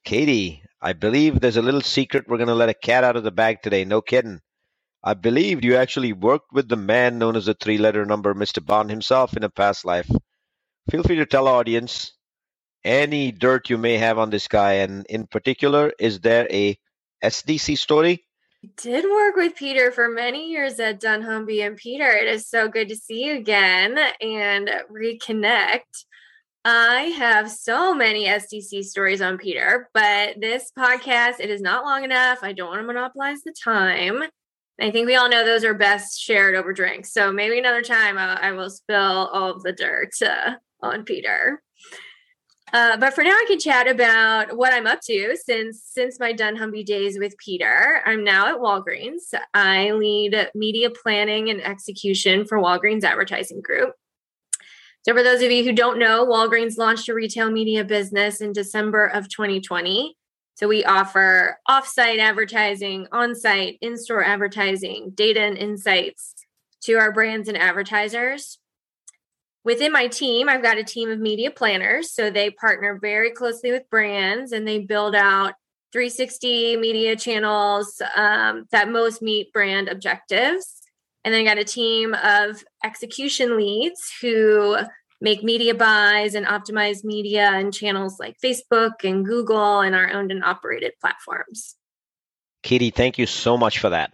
Katie, 0.04 0.64
I 0.82 0.94
believe 0.94 1.40
there's 1.40 1.58
a 1.58 1.62
little 1.62 1.82
secret 1.82 2.28
we're 2.28 2.38
going 2.38 2.48
to 2.48 2.56
let 2.56 2.70
a 2.70 2.74
cat 2.74 3.04
out 3.04 3.16
of 3.16 3.24
the 3.24 3.30
bag 3.30 3.62
today. 3.62 3.86
No 3.86 4.02
kidding. 4.02 4.42
I 5.08 5.14
believed 5.14 5.64
you 5.64 5.78
actually 5.78 6.12
worked 6.12 6.52
with 6.52 6.68
the 6.68 6.76
man 6.76 7.18
known 7.18 7.38
as 7.38 7.46
the 7.46 7.54
three 7.54 7.78
letter 7.78 8.06
number, 8.06 8.34
Mr. 8.34 8.64
Bond 8.64 8.90
himself, 8.90 9.38
in 9.38 9.44
a 9.46 9.50
past 9.50 9.86
life. 9.86 10.12
Feel 10.92 11.02
free 11.02 11.16
to 11.16 11.26
tell 11.26 11.48
our 11.48 11.62
audience 11.62 12.12
any 12.84 13.32
dirt 13.32 13.70
you 13.70 13.78
may 13.78 13.98
have 13.98 14.18
on 14.18 14.32
this 14.32 14.50
guy, 14.50 14.74
and 14.74 15.06
in 15.06 15.26
particular, 15.26 15.94
is 15.98 16.20
there 16.20 16.46
a 16.52 16.78
SDC 17.24 17.78
story? 17.78 18.26
I 18.66 18.68
did 18.76 19.06
work 19.06 19.38
with 19.38 19.56
Peter 19.56 19.94
for 19.94 20.10
many 20.10 20.50
years 20.50 20.78
at 20.82 21.00
dunnhumby 21.00 21.66
and 21.66 21.78
Peter, 21.78 22.10
it 22.10 22.28
is 22.28 22.50
so 22.50 22.68
good 22.68 22.90
to 22.90 22.96
see 22.98 23.28
you 23.28 23.38
again 23.38 23.98
and 24.20 24.70
reconnect. 24.92 26.04
I 26.66 27.14
have 27.18 27.50
so 27.50 27.96
many 27.96 28.26
SDC 28.26 28.84
stories 28.84 29.22
on 29.22 29.38
Peter, 29.38 29.90
but 29.94 30.42
this 30.42 30.70
podcast, 30.78 31.40
it 31.40 31.50
is 31.50 31.62
not 31.62 31.86
long 31.86 32.04
enough. 32.04 32.40
I 32.42 32.52
don't 32.52 32.68
want 32.68 32.82
to 32.82 32.88
monopolize 32.88 33.42
the 33.46 33.56
time. 33.64 34.24
I 34.80 34.92
think 34.92 35.08
we 35.08 35.16
all 35.16 35.30
know 35.30 35.44
those 35.44 35.64
are 35.64 35.74
best 35.74 36.22
shared 36.22 36.56
over 36.56 36.72
drinks. 36.72 37.12
So 37.12 37.32
maybe 37.32 37.58
another 37.58 37.82
time 37.82 38.18
I 38.18 38.52
will 38.52 38.70
spill 38.70 38.96
all 38.96 39.52
of 39.52 39.64
the 39.64 39.72
dirt 39.72 40.14
uh, 40.22 40.54
on 40.82 41.04
Peter. 41.04 41.62
Uh, 42.74 42.98
but 42.98 43.14
for 43.14 43.24
now, 43.24 43.32
I 43.32 43.46
can 43.48 43.60
chat 43.60 43.88
about 43.88 44.58
what 44.58 44.74
I'm 44.74 44.88
up 44.88 45.00
to 45.06 45.38
since 45.42 45.82
since 45.86 46.20
my 46.20 46.34
dunnhumby 46.34 46.86
days 46.86 47.18
with 47.18 47.38
Peter. 47.38 48.02
I'm 48.06 48.26
now 48.26 48.48
at 48.48 48.60
Walgreens. 48.60 49.34
I 49.54 49.92
lead 49.92 50.50
media 50.54 50.90
planning 50.90 51.50
and 51.50 51.62
execution 51.62 52.46
for 52.46 52.58
Walgreens 52.58 53.06
Advertising 53.06 53.62
Group. 53.62 53.94
So, 55.04 55.14
for 55.14 55.24
those 55.24 55.42
of 55.42 55.50
you 55.50 55.64
who 55.64 55.72
don't 55.72 55.98
know, 55.98 56.26
Walgreens 56.26 56.78
launched 56.78 57.08
a 57.08 57.14
retail 57.14 57.50
media 57.50 57.86
business 57.86 58.42
in 58.42 58.52
December 58.52 59.08
of 59.08 59.30
2020. 59.30 60.17
So 60.58 60.68
we 60.68 60.84
offer 60.84 61.60
offsite 61.70 62.18
advertising, 62.18 63.08
on-site, 63.12 63.78
in-store 63.80 64.24
advertising, 64.24 65.12
data 65.14 65.40
and 65.42 65.56
insights 65.56 66.34
to 66.82 66.96
our 66.96 67.12
brands 67.12 67.48
and 67.48 67.56
advertisers. 67.56 68.58
Within 69.64 69.92
my 69.92 70.08
team, 70.08 70.50
I've 70.50 70.64
got 70.64 70.80
a 70.80 70.84
team 70.84 71.12
of 71.12 71.20
media 71.20 71.52
planners. 71.52 72.12
So 72.12 72.32
they 72.32 72.50
partner 72.50 72.98
very 73.00 73.30
closely 73.30 73.72
with 73.72 73.88
brands 73.92 74.52
and 74.52 74.68
they 74.68 74.80
build 74.80 75.14
out 75.14 75.54
360 75.94 76.78
media 76.78 77.16
channels 77.16 78.02
um, 78.16 78.66
that 78.72 78.90
most 78.90 79.22
meet 79.22 79.54
brand 79.54 79.88
objectives. 79.88 80.82
And 81.24 81.36
then 81.36 81.42
I 81.42 81.46
got 81.46 81.60
a 81.60 81.66
team 81.66 82.16
of 82.16 82.64
execution 82.84 83.58
leads 83.58 84.12
who 84.22 84.76
make 85.20 85.44
media 85.44 85.74
buys 85.74 86.36
and 86.36 86.46
optimize 86.46 87.04
media 87.04 87.50
and 87.54 87.74
channels 87.74 88.20
like 88.20 88.38
Facebook 88.44 89.04
and 89.04 89.26
Google 89.26 89.82
and 89.82 89.96
our 89.96 90.12
owned 90.12 90.32
and 90.32 90.44
operated 90.44 90.94
platforms. 91.02 91.76
Katie, 92.64 92.92
thank 92.92 93.18
you 93.18 93.26
so 93.26 93.58
much 93.58 93.80
for 93.80 93.90
that. 93.90 94.14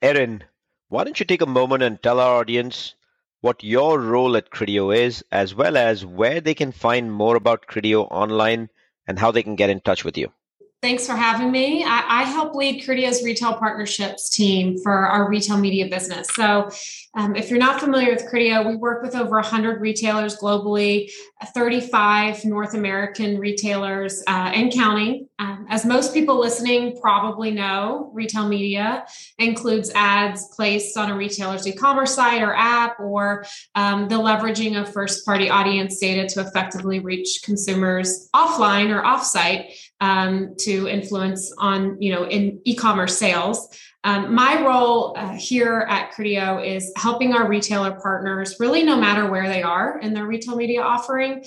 Erin, 0.00 0.44
why 0.88 1.04
don't 1.04 1.18
you 1.18 1.26
take 1.26 1.42
a 1.42 1.46
moment 1.46 1.82
and 1.82 2.02
tell 2.02 2.20
our 2.20 2.40
audience 2.40 2.94
what 3.40 3.62
your 3.62 4.00
role 4.00 4.36
at 4.36 4.50
Criteo 4.50 4.96
is, 4.96 5.24
as 5.30 5.54
well 5.54 5.76
as 5.76 6.04
where 6.04 6.40
they 6.40 6.54
can 6.54 6.72
find 6.72 7.12
more 7.12 7.36
about 7.36 7.66
Criteo 7.66 8.10
online 8.10 8.70
and 9.06 9.18
how 9.18 9.30
they 9.30 9.42
can 9.42 9.54
get 9.54 9.70
in 9.70 9.80
touch 9.80 10.04
with 10.04 10.18
you? 10.18 10.32
Thanks 10.80 11.06
for 11.06 11.14
having 11.14 11.50
me. 11.50 11.82
I, 11.82 12.20
I, 12.20 12.22
help 12.22 12.54
lead 12.54 12.84
Criteo's 12.84 13.24
retail 13.24 13.54
partnerships 13.54 14.28
team 14.28 14.78
for 14.78 14.92
our 14.92 15.28
retail 15.28 15.56
media 15.56 15.88
business. 15.88 16.28
So, 16.34 16.70
um, 17.14 17.34
if 17.34 17.50
you're 17.50 17.58
not 17.58 17.80
familiar 17.80 18.14
with 18.14 18.30
Criteo, 18.32 18.64
we 18.64 18.76
work 18.76 19.02
with 19.02 19.16
over 19.16 19.36
100 19.36 19.80
retailers 19.80 20.36
globally, 20.36 21.10
35 21.52 22.44
North 22.44 22.74
American 22.74 23.38
retailers 23.38 24.22
uh, 24.28 24.52
and 24.54 24.72
counting. 24.72 25.27
Um, 25.40 25.66
as 25.68 25.84
most 25.84 26.12
people 26.12 26.40
listening 26.40 26.98
probably 27.00 27.52
know, 27.52 28.10
retail 28.12 28.48
media 28.48 29.06
includes 29.38 29.90
ads 29.94 30.48
placed 30.54 30.96
on 30.96 31.10
a 31.10 31.16
retailer's 31.16 31.66
e 31.66 31.72
commerce 31.72 32.14
site 32.14 32.42
or 32.42 32.54
app, 32.54 32.98
or 32.98 33.44
um, 33.76 34.08
the 34.08 34.16
leveraging 34.16 34.80
of 34.80 34.92
first 34.92 35.24
party 35.24 35.48
audience 35.48 35.98
data 35.98 36.28
to 36.34 36.40
effectively 36.40 36.98
reach 36.98 37.42
consumers 37.44 38.28
offline 38.34 38.90
or 38.90 39.02
offsite 39.02 39.72
um, 40.00 40.54
to 40.58 40.88
influence 40.88 41.52
on 41.58 42.00
you 42.00 42.12
know 42.12 42.26
in 42.26 42.60
e-commerce 42.64 43.16
sales. 43.16 43.68
Um, 44.04 44.34
my 44.34 44.64
role 44.64 45.14
uh, 45.16 45.34
here 45.34 45.84
at 45.88 46.12
Criteo 46.12 46.64
is 46.64 46.92
helping 46.96 47.34
our 47.34 47.48
retailer 47.48 47.98
partners 48.00 48.56
really 48.58 48.84
no 48.84 48.96
matter 48.96 49.28
where 49.28 49.48
they 49.48 49.62
are 49.62 49.98
in 49.98 50.14
their 50.14 50.26
retail 50.26 50.56
media 50.56 50.82
offering 50.82 51.44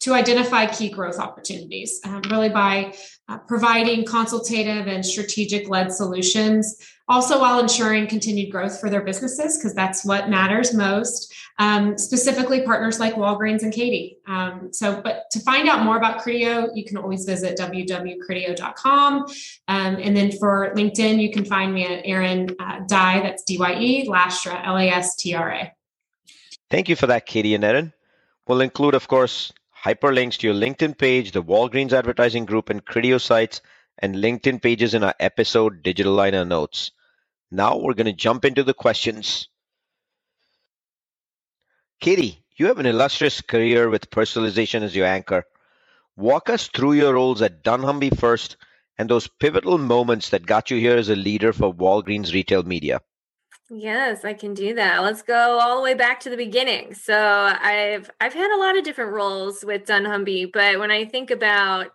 to 0.00 0.14
identify 0.14 0.66
key 0.66 0.88
growth 0.88 1.18
opportunities 1.18 2.00
um, 2.04 2.22
really 2.30 2.48
by 2.48 2.94
uh, 3.28 3.38
providing 3.38 4.04
consultative 4.04 4.86
and 4.86 5.04
strategic 5.04 5.68
led 5.68 5.92
solutions 5.92 6.76
also 7.10 7.40
while 7.40 7.58
ensuring 7.58 8.06
continued 8.06 8.52
growth 8.52 8.80
for 8.80 8.88
their 8.88 9.02
businesses, 9.02 9.58
because 9.58 9.74
that's 9.74 10.04
what 10.04 10.30
matters 10.30 10.72
most, 10.72 11.34
um, 11.58 11.98
specifically 11.98 12.62
partners 12.62 13.00
like 13.00 13.14
Walgreens 13.14 13.62
and 13.62 13.72
Katie. 13.72 14.18
Um, 14.28 14.68
so, 14.72 15.02
but 15.02 15.24
to 15.32 15.40
find 15.40 15.68
out 15.68 15.84
more 15.84 15.96
about 15.96 16.20
Criteo, 16.22 16.68
you 16.72 16.84
can 16.84 16.96
always 16.96 17.24
visit 17.24 17.58
www.criteo.com. 17.58 19.22
Um, 19.66 19.96
and 19.96 20.16
then 20.16 20.30
for 20.38 20.72
LinkedIn, 20.76 21.20
you 21.20 21.32
can 21.32 21.44
find 21.44 21.74
me 21.74 21.84
at 21.84 22.02
Erin 22.04 22.54
uh, 22.60 22.80
Dye, 22.86 23.20
that's 23.20 23.42
D 23.42 23.58
Y 23.58 23.74
E, 23.80 24.08
Lastra, 24.08 24.64
L 24.64 24.78
A 24.78 24.88
S 24.88 25.16
T 25.16 25.34
R 25.34 25.50
A. 25.50 25.72
Thank 26.70 26.88
you 26.88 26.94
for 26.94 27.08
that, 27.08 27.26
Katie 27.26 27.56
and 27.56 27.64
Erin. 27.64 27.92
We'll 28.46 28.60
include, 28.60 28.94
of 28.94 29.08
course, 29.08 29.52
hyperlinks 29.84 30.38
to 30.38 30.46
your 30.46 30.56
LinkedIn 30.56 30.98
page, 30.98 31.32
the 31.32 31.42
Walgreens 31.42 31.92
advertising 31.92 32.44
group, 32.44 32.70
and 32.70 32.84
Criteo 32.84 33.20
sites, 33.20 33.60
and 33.98 34.16
LinkedIn 34.16 34.62
pages 34.62 34.94
in 34.94 35.04
our 35.04 35.14
episode 35.20 35.82
digital 35.82 36.12
liner 36.12 36.44
notes. 36.44 36.92
Now 37.50 37.78
we're 37.78 37.94
going 37.94 38.06
to 38.06 38.12
jump 38.12 38.44
into 38.44 38.62
the 38.62 38.74
questions. 38.74 39.48
Katie, 42.00 42.44
you 42.56 42.66
have 42.66 42.78
an 42.78 42.86
illustrious 42.86 43.40
career 43.40 43.88
with 43.88 44.10
personalization 44.10 44.82
as 44.82 44.94
your 44.94 45.06
anchor. 45.06 45.44
Walk 46.16 46.50
us 46.50 46.68
through 46.68 46.92
your 46.92 47.14
roles 47.14 47.42
at 47.42 47.64
dunnhumby 47.64 48.18
first 48.18 48.56
and 48.98 49.08
those 49.08 49.28
pivotal 49.28 49.78
moments 49.78 50.30
that 50.30 50.44
got 50.44 50.70
you 50.70 50.78
here 50.78 50.96
as 50.96 51.08
a 51.08 51.16
leader 51.16 51.52
for 51.52 51.72
Walgreens 51.72 52.34
Retail 52.34 52.62
Media. 52.62 53.00
Yes, 53.72 54.24
I 54.24 54.32
can 54.34 54.52
do 54.52 54.74
that. 54.74 54.98
Let's 55.02 55.22
go 55.22 55.58
all 55.60 55.76
the 55.76 55.82
way 55.82 55.94
back 55.94 56.18
to 56.20 56.30
the 56.30 56.36
beginning. 56.36 56.92
So 56.94 57.16
I've 57.16 58.10
I've 58.20 58.34
had 58.34 58.50
a 58.52 58.58
lot 58.58 58.76
of 58.76 58.82
different 58.82 59.12
roles 59.12 59.64
with 59.64 59.84
dunnhumby, 59.86 60.50
but 60.52 60.80
when 60.80 60.90
I 60.90 61.04
think 61.04 61.30
about 61.30 61.92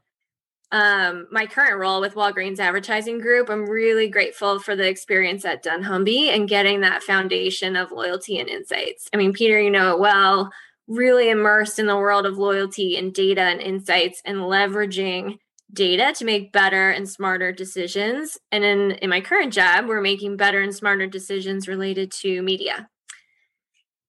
um, 0.72 1.28
my 1.32 1.46
current 1.46 1.78
role 1.78 2.00
with 2.02 2.16
Walgreens 2.16 2.60
Advertising 2.60 3.20
Group, 3.20 3.50
I'm 3.50 3.70
really 3.70 4.08
grateful 4.10 4.60
for 4.60 4.76
the 4.76 4.88
experience 4.88 5.44
at 5.44 5.64
dunnhumby 5.64 6.30
and 6.34 6.50
getting 6.50 6.82
that 6.82 7.04
foundation 7.04 7.76
of 7.76 7.92
loyalty 7.92 8.40
and 8.40 8.50
insights. 8.50 9.10
I 9.14 9.18
mean, 9.18 9.34
Peter, 9.34 9.60
you 9.62 9.70
know 9.70 9.94
it 9.94 10.00
well, 10.00 10.52
really 10.88 11.30
immersed 11.30 11.78
in 11.78 11.88
the 11.88 11.98
world 11.98 12.26
of 12.26 12.38
loyalty 12.38 12.98
and 12.98 13.14
data 13.14 13.42
and 13.42 13.62
insights 13.62 14.22
and 14.26 14.38
leveraging 14.40 15.40
data 15.76 16.14
to 16.18 16.26
make 16.26 16.52
better 16.52 16.90
and 16.90 17.08
smarter 17.08 17.52
decisions. 17.52 18.38
And 18.52 18.64
in, 18.64 18.92
in 18.94 19.10
my 19.10 19.22
current 19.22 19.54
job, 19.54 19.88
we're 19.88 20.02
making 20.02 20.38
better 20.38 20.62
and 20.62 20.74
smarter 20.74 21.06
decisions 21.06 21.68
related 21.68 22.12
to 22.24 22.42
media. 22.42 22.90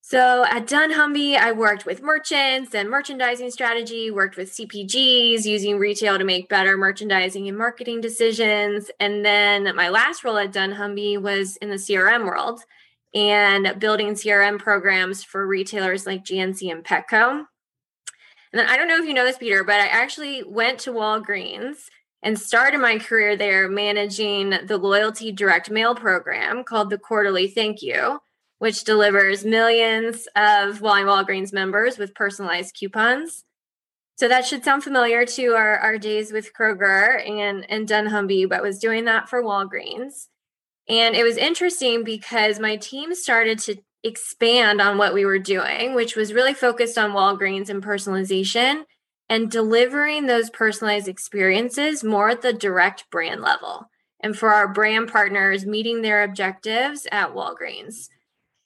So 0.08 0.44
at 0.44 0.68
dunnhumby, 0.68 1.36
I 1.36 1.50
worked 1.50 1.84
with 1.84 2.00
merchants 2.00 2.76
and 2.76 2.88
merchandising 2.88 3.50
strategy, 3.50 4.12
worked 4.12 4.36
with 4.36 4.52
CPGs 4.52 5.44
using 5.44 5.78
retail 5.78 6.16
to 6.16 6.22
make 6.22 6.48
better 6.48 6.76
merchandising 6.76 7.48
and 7.48 7.58
marketing 7.58 8.00
decisions. 8.00 8.88
And 9.00 9.24
then 9.24 9.74
my 9.74 9.88
last 9.88 10.22
role 10.22 10.38
at 10.38 10.52
dunnhumby 10.52 11.20
was 11.20 11.56
in 11.56 11.70
the 11.70 11.74
CRM 11.74 12.24
world 12.24 12.60
and 13.16 13.80
building 13.80 14.10
CRM 14.10 14.60
programs 14.60 15.24
for 15.24 15.44
retailers 15.44 16.06
like 16.06 16.24
GNC 16.24 16.70
and 16.70 16.84
Petco. 16.84 17.46
And 18.52 18.60
then 18.60 18.68
I 18.68 18.76
don't 18.76 18.88
know 18.88 18.98
if 18.98 19.06
you 19.06 19.14
know 19.14 19.24
this, 19.24 19.38
Peter, 19.38 19.64
but 19.64 19.80
I 19.80 19.86
actually 19.86 20.42
went 20.42 20.78
to 20.80 20.92
Walgreens 20.92 21.88
and 22.22 22.38
started 22.38 22.78
my 22.78 22.98
career 22.98 23.36
there 23.36 23.68
managing 23.68 24.50
the 24.66 24.78
loyalty 24.78 25.32
direct 25.32 25.70
mail 25.70 25.94
program 25.94 26.64
called 26.64 26.90
the 26.90 26.98
Quarterly 26.98 27.48
Thank 27.48 27.82
You 27.82 28.20
which 28.58 28.84
delivers 28.84 29.44
millions 29.44 30.26
of 30.34 30.80
Walgreens 30.80 31.52
members 31.52 31.98
with 31.98 32.14
personalized 32.14 32.74
coupons. 32.74 33.44
So 34.16 34.28
that 34.28 34.46
should 34.46 34.64
sound 34.64 34.82
familiar 34.82 35.26
to 35.26 35.48
our, 35.54 35.78
our 35.78 35.98
days 35.98 36.32
with 36.32 36.54
Kroger 36.54 37.26
and, 37.28 37.68
and 37.70 37.86
dunnhumby, 37.86 38.48
but 38.48 38.62
was 38.62 38.78
doing 38.78 39.04
that 39.04 39.28
for 39.28 39.42
Walgreens. 39.42 40.28
And 40.88 41.14
it 41.14 41.22
was 41.22 41.36
interesting 41.36 42.02
because 42.02 42.58
my 42.58 42.76
team 42.76 43.14
started 43.14 43.58
to 43.60 43.76
expand 44.02 44.80
on 44.80 44.98
what 44.98 45.14
we 45.14 45.24
were 45.24 45.38
doing, 45.38 45.94
which 45.94 46.16
was 46.16 46.32
really 46.32 46.54
focused 46.54 46.98
on 46.98 47.12
Walgreens 47.12 47.68
and 47.68 47.82
personalization 47.82 48.84
and 49.28 49.50
delivering 49.50 50.26
those 50.26 50.50
personalized 50.50 51.08
experiences 51.08 52.04
more 52.04 52.30
at 52.30 52.42
the 52.42 52.52
direct 52.52 53.10
brand 53.10 53.40
level. 53.40 53.90
And 54.20 54.36
for 54.36 54.52
our 54.52 54.68
brand 54.68 55.10
partners, 55.10 55.66
meeting 55.66 56.02
their 56.02 56.22
objectives 56.22 57.06
at 57.10 57.34
Walgreens. 57.34 58.08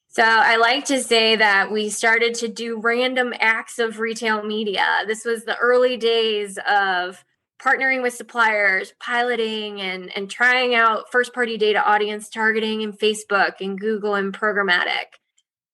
So 0.09 0.23
I 0.25 0.57
like 0.57 0.87
to 0.87 1.03
say 1.03 1.37
that 1.37 1.71
we 1.71 1.89
started 1.89 2.35
to 2.37 2.49
do 2.49 2.81
random 2.81 3.33
acts 3.39 3.79
of 3.79 4.01
retail 4.01 4.43
media. 4.43 4.85
This 5.07 5.25
was 5.25 5.45
the 5.45 5.57
early 5.57 5.97
days 5.97 6.59
of 6.69 7.25
partnering 7.63 8.03
with 8.03 8.15
suppliers, 8.15 8.93
piloting 8.99 9.81
and, 9.81 10.11
and 10.17 10.31
trying 10.31 10.75
out 10.75 11.13
first 11.13 11.33
party 11.33 11.57
data 11.59 11.85
audience 11.85 12.29
targeting 12.29 12.81
in 12.81 12.93
Facebook 12.93 13.61
and 13.61 13.79
Google 13.79 14.15
and 14.15 14.37
programmatic. 14.37 15.20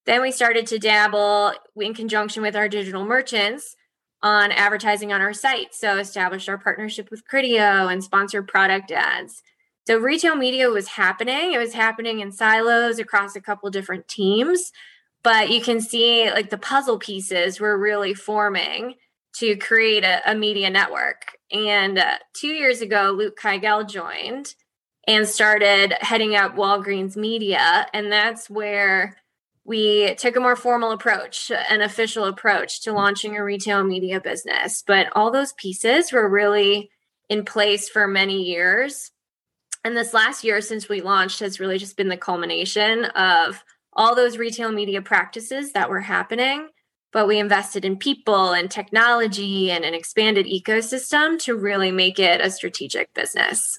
Then 0.06 0.22
we 0.22 0.30
started 0.30 0.66
to 0.68 0.78
dabble 0.78 1.52
in 1.76 1.94
conjunction 1.94 2.42
with 2.42 2.56
our 2.56 2.68
digital 2.68 3.04
merchants 3.04 3.76
on 4.22 4.52
advertising 4.52 5.12
on 5.12 5.20
our 5.20 5.32
site. 5.32 5.74
So 5.74 5.98
established 5.98 6.48
our 6.48 6.58
partnership 6.58 7.10
with 7.10 7.26
Criteo 7.26 7.92
and 7.92 8.02
sponsored 8.02 8.48
product 8.48 8.90
ads. 8.90 9.42
So 9.86 9.98
retail 9.98 10.34
media 10.34 10.68
was 10.68 10.88
happening. 10.88 11.52
It 11.52 11.58
was 11.58 11.74
happening 11.74 12.20
in 12.20 12.32
silos 12.32 12.98
across 12.98 13.36
a 13.36 13.40
couple 13.40 13.70
different 13.70 14.08
teams, 14.08 14.72
but 15.22 15.50
you 15.50 15.60
can 15.60 15.80
see 15.80 16.30
like 16.30 16.50
the 16.50 16.58
puzzle 16.58 16.98
pieces 16.98 17.60
were 17.60 17.78
really 17.78 18.14
forming 18.14 18.94
to 19.34 19.56
create 19.56 20.02
a, 20.02 20.28
a 20.30 20.34
media 20.34 20.70
network. 20.70 21.36
And 21.52 21.98
uh, 21.98 22.16
two 22.32 22.48
years 22.48 22.80
ago, 22.80 23.14
Luke 23.16 23.38
Kigel 23.40 23.84
joined 23.84 24.54
and 25.06 25.28
started 25.28 25.94
heading 26.00 26.34
up 26.34 26.56
Walgreens 26.56 27.16
Media, 27.16 27.86
and 27.92 28.10
that's 28.10 28.50
where 28.50 29.16
we 29.66 30.14
took 30.14 30.36
a 30.36 30.40
more 30.40 30.56
formal 30.56 30.92
approach, 30.92 31.50
an 31.70 31.82
official 31.82 32.24
approach 32.24 32.82
to 32.82 32.92
launching 32.92 33.36
a 33.36 33.44
retail 33.44 33.82
media 33.84 34.20
business. 34.20 34.84
But 34.86 35.08
all 35.14 35.30
those 35.30 35.52
pieces 35.54 36.12
were 36.12 36.28
really 36.28 36.90
in 37.28 37.44
place 37.44 37.88
for 37.88 38.06
many 38.06 38.44
years 38.44 39.10
and 39.86 39.96
this 39.96 40.12
last 40.12 40.42
year, 40.42 40.60
since 40.60 40.88
we 40.88 41.00
launched, 41.00 41.38
has 41.38 41.60
really 41.60 41.78
just 41.78 41.96
been 41.96 42.08
the 42.08 42.16
culmination 42.16 43.04
of 43.04 43.62
all 43.92 44.16
those 44.16 44.36
retail 44.36 44.72
media 44.72 45.00
practices 45.00 45.74
that 45.74 45.88
were 45.88 46.00
happening. 46.00 46.70
But 47.12 47.28
we 47.28 47.38
invested 47.38 47.84
in 47.84 47.96
people 47.96 48.50
and 48.50 48.68
technology 48.68 49.70
and 49.70 49.84
an 49.84 49.94
expanded 49.94 50.46
ecosystem 50.46 51.38
to 51.44 51.54
really 51.54 51.92
make 51.92 52.18
it 52.18 52.40
a 52.40 52.50
strategic 52.50 53.14
business. 53.14 53.78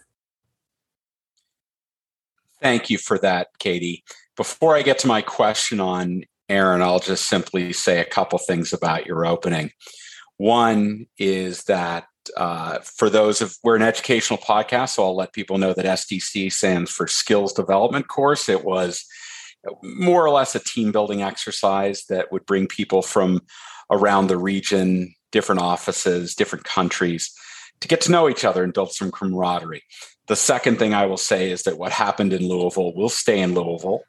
Thank 2.62 2.90
you 2.90 2.98
for 2.98 3.18
that, 3.18 3.50
Katie. 3.60 4.06
Before 4.38 4.76
I 4.76 4.84
get 4.84 5.00
to 5.00 5.08
my 5.08 5.22
question 5.22 5.80
on 5.80 6.24
Erin, 6.48 6.82
I'll 6.82 7.00
just 7.00 7.28
simply 7.28 7.74
say 7.74 8.00
a 8.00 8.06
couple 8.06 8.40
things 8.40 8.72
about 8.72 9.08
your 9.08 9.26
opening. 9.26 9.72
One 10.38 11.08
is 11.18 11.64
that 11.64 12.06
uh, 12.36 12.80
for 12.80 13.10
those 13.10 13.42
of 13.42 13.58
we're 13.64 13.76
an 13.76 13.82
educational 13.82 14.38
podcast, 14.38 14.90
so 14.90 15.04
I'll 15.04 15.16
let 15.16 15.34
people 15.34 15.58
know 15.58 15.74
that 15.74 15.86
SDC 15.86 16.52
stands 16.52 16.92
for 16.92 17.08
Skills 17.08 17.52
Development 17.52 18.08
Course. 18.08 18.48
It 18.48 18.64
was 18.64 19.06
more 19.82 20.24
or 20.24 20.30
less 20.30 20.56
a 20.56 20.60
team 20.60 20.92
building 20.92 21.24
exercise 21.24 22.06
that 22.10 22.32
would 22.32 22.46
bring 22.46 22.68
people 22.68 23.02
from 23.02 23.42
around 23.92 24.28
the 24.28 24.38
region, 24.38 25.14
different 25.32 25.62
offices, 25.62 26.36
different 26.36 26.64
countries 26.64 27.34
to 27.82 27.88
get 27.88 28.02
to 28.02 28.12
know 28.12 28.30
each 28.30 28.46
other 28.46 28.64
and 28.64 28.74
build 28.74 28.92
some 28.92 29.12
camaraderie. 29.12 29.84
The 30.28 30.36
second 30.36 30.78
thing 30.78 30.94
I 30.94 31.06
will 31.06 31.18
say 31.18 31.52
is 31.52 31.64
that 31.64 31.78
what 31.78 31.92
happened 31.92 32.34
in 32.34 32.48
Louisville 32.48 32.94
will 32.94 33.10
stay 33.10 33.40
in 33.40 33.54
Louisville, 33.54 34.02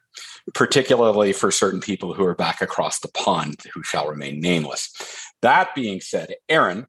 particularly 0.53 1.33
for 1.33 1.51
certain 1.51 1.79
people 1.79 2.13
who 2.13 2.25
are 2.25 2.35
back 2.35 2.61
across 2.61 2.99
the 2.99 3.07
pond 3.09 3.61
who 3.73 3.83
shall 3.83 4.07
remain 4.07 4.41
nameless. 4.41 4.91
That 5.41 5.73
being 5.75 6.01
said, 6.01 6.35
Erin, 6.49 6.87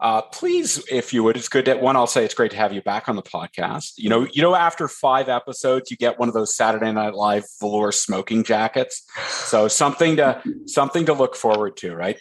uh, 0.00 0.22
please, 0.22 0.84
if 0.90 1.12
you 1.12 1.24
would, 1.24 1.36
it's 1.36 1.48
good 1.48 1.64
that 1.64 1.80
one. 1.80 1.96
I'll 1.96 2.06
say 2.06 2.24
it's 2.24 2.34
great 2.34 2.52
to 2.52 2.56
have 2.56 2.72
you 2.72 2.80
back 2.82 3.08
on 3.08 3.16
the 3.16 3.22
podcast. 3.22 3.94
You 3.96 4.08
know, 4.08 4.28
you 4.32 4.42
know, 4.42 4.54
after 4.54 4.86
five 4.86 5.28
episodes, 5.28 5.90
you 5.90 5.96
get 5.96 6.18
one 6.18 6.28
of 6.28 6.34
those 6.34 6.54
Saturday 6.54 6.92
Night 6.92 7.14
Live 7.14 7.44
velour 7.60 7.90
smoking 7.90 8.44
jackets. 8.44 9.04
So 9.28 9.66
something 9.66 10.16
to 10.16 10.40
something 10.66 11.06
to 11.06 11.14
look 11.14 11.34
forward 11.34 11.76
to, 11.78 11.96
right? 11.96 12.18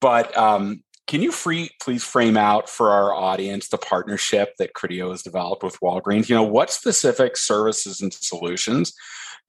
But 0.00 0.36
um, 0.36 0.82
can 1.06 1.20
you 1.20 1.32
free 1.32 1.70
please 1.80 2.02
frame 2.02 2.36
out 2.36 2.68
for 2.68 2.90
our 2.90 3.12
audience 3.12 3.68
the 3.68 3.78
partnership 3.78 4.54
that 4.58 4.74
Criteo 4.74 5.10
has 5.10 5.22
developed 5.22 5.62
with 5.62 5.78
Walgreens? 5.80 6.28
You 6.28 6.36
know, 6.36 6.42
what 6.42 6.70
specific 6.70 7.36
services 7.36 8.00
and 8.00 8.12
solutions 8.12 8.94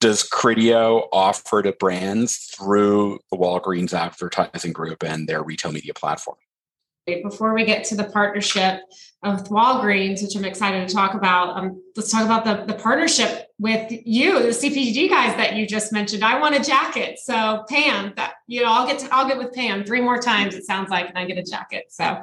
does 0.01 0.27
Criteo 0.27 1.07
offer 1.13 1.61
to 1.61 1.71
brands 1.71 2.37
through 2.55 3.19
the 3.31 3.37
Walgreens 3.37 3.93
advertising 3.93 4.73
group 4.73 5.03
and 5.03 5.27
their 5.27 5.41
retail 5.41 5.71
media 5.71 5.93
platform? 5.93 6.37
Before 7.05 7.53
we 7.53 7.65
get 7.65 7.83
to 7.85 7.95
the 7.95 8.05
partnership 8.05 8.81
with 9.23 9.49
Walgreens, 9.49 10.23
which 10.23 10.35
I'm 10.35 10.45
excited 10.45 10.87
to 10.87 10.93
talk 10.93 11.13
about, 11.13 11.57
um, 11.57 11.81
let's 11.95 12.11
talk 12.11 12.25
about 12.25 12.45
the, 12.45 12.71
the 12.71 12.79
partnership 12.79 13.47
with 13.59 13.91
you, 14.05 14.41
the 14.41 14.49
CPG 14.49 15.09
guys 15.09 15.35
that 15.37 15.55
you 15.55 15.67
just 15.67 15.93
mentioned. 15.93 16.23
I 16.23 16.39
want 16.39 16.55
a 16.55 16.59
jacket. 16.59 17.19
So 17.19 17.63
Pam, 17.69 18.13
that 18.17 18.33
you 18.47 18.61
know, 18.61 18.71
I'll 18.71 18.87
get 18.87 18.99
to 18.99 19.13
I'll 19.13 19.27
get 19.27 19.37
with 19.37 19.53
Pam 19.53 19.83
three 19.83 20.01
more 20.01 20.19
times, 20.19 20.55
it 20.55 20.65
sounds 20.65 20.89
like, 20.89 21.07
and 21.07 21.17
I 21.17 21.25
get 21.25 21.37
a 21.37 21.43
jacket. 21.43 21.85
So 21.89 22.21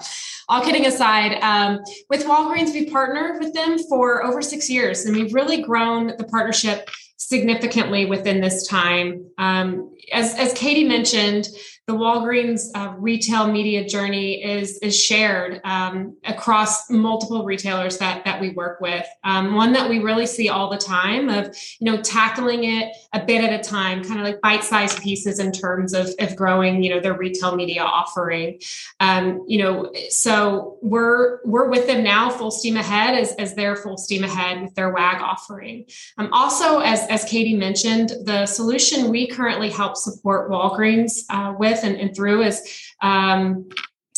all 0.49 0.63
kidding 0.65 0.87
aside, 0.87 1.41
um, 1.43 1.81
with 2.11 2.25
Walgreens, 2.25 2.73
we 2.73 2.91
partnered 2.91 3.41
with 3.41 3.55
them 3.55 3.79
for 3.79 4.25
over 4.25 4.43
six 4.43 4.69
years, 4.69 5.05
and 5.05 5.17
we've 5.17 5.33
really 5.33 5.63
grown 5.63 6.09
the 6.19 6.25
partnership 6.25 6.89
significantly 7.17 8.05
within 8.05 8.41
this 8.41 8.67
time. 8.67 9.25
Um, 9.39 9.95
as, 10.13 10.35
as 10.35 10.53
Katie 10.55 10.85
mentioned, 10.85 11.49
the 11.89 11.95
Walgreens 11.95 12.71
uh, 12.77 12.95
retail 12.97 13.51
media 13.51 13.85
journey 13.85 14.43
is 14.45 14.79
is 14.79 14.97
shared 14.99 15.61
um, 15.65 16.17
across 16.25 16.89
multiple 16.89 17.45
retailers 17.45 17.99
that 17.99 18.25
that 18.25 18.41
we 18.41 18.51
work 18.51 18.81
with. 18.81 19.05
Um, 19.25 19.55
one 19.55 19.73
that 19.73 19.89
we 19.89 19.99
really 19.99 20.27
see 20.27 20.49
all 20.49 20.71
the 20.71 20.79
time 20.79 21.29
of 21.29 21.57
you 21.81 21.91
know 21.91 22.01
tackling 22.01 22.65
it 22.65 22.95
a 23.13 23.25
bit 23.25 23.43
at 23.43 23.59
a 23.59 23.69
time, 23.69 24.05
kind 24.05 24.21
of 24.21 24.27
like 24.27 24.41
bite 24.41 24.63
sized 24.63 25.03
pieces 25.03 25.41
in 25.41 25.51
terms 25.51 25.93
of 25.93 26.11
of 26.21 26.37
growing 26.37 26.85
you 26.85 26.91
know 26.95 27.01
their 27.01 27.17
retail 27.17 27.57
media 27.57 27.83
offering. 27.83 28.61
Um, 29.01 29.45
you 29.49 29.59
know, 29.59 29.93
so 30.09 30.79
we're 30.83 31.41
we're 31.45 31.69
with 31.69 31.89
them 31.89 32.05
now, 32.05 32.31
full 32.31 32.53
steam 32.53 32.77
ahead 32.77 33.19
as 33.19 33.33
as 33.33 33.57
they're 33.57 33.75
full 33.75 33.97
steam 33.97 34.23
ahead 34.23 34.63
with 34.63 34.75
their 34.77 34.91
WAG 34.91 35.21
offering. 35.21 35.87
Um, 36.17 36.33
also, 36.33 36.79
as 36.79 37.05
as 37.09 37.25
Katie 37.25 37.57
mentioned, 37.57 38.13
the 38.25 38.47
solution 38.47 39.11
we 39.11 39.27
currently 39.27 39.69
help 39.69 39.97
support 39.97 40.49
Walgreens 40.49 41.25
uh, 41.29 41.55
with 41.59 41.72
with 41.73 41.85
and, 41.85 41.97
and 41.97 42.15
through 42.15 42.43
is 42.43 42.81
um, 43.03 43.69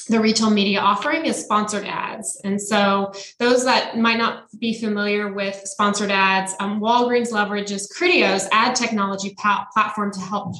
the 0.08 0.20
retail 0.20 0.50
media 0.50 0.80
offering 0.80 1.24
is 1.24 1.42
sponsored 1.42 1.86
ads. 1.86 2.40
And 2.44 2.60
so, 2.60 3.12
those 3.38 3.64
that 3.64 3.96
might 3.96 4.18
not 4.18 4.44
be 4.58 4.78
familiar 4.78 5.32
with 5.32 5.56
sponsored 5.64 6.10
ads, 6.10 6.54
um, 6.60 6.80
Walgreens 6.80 7.32
leverages 7.32 7.88
Criteo's 7.96 8.46
ad 8.52 8.74
technology 8.74 9.34
platform 9.72 10.12
to 10.12 10.20
help 10.20 10.54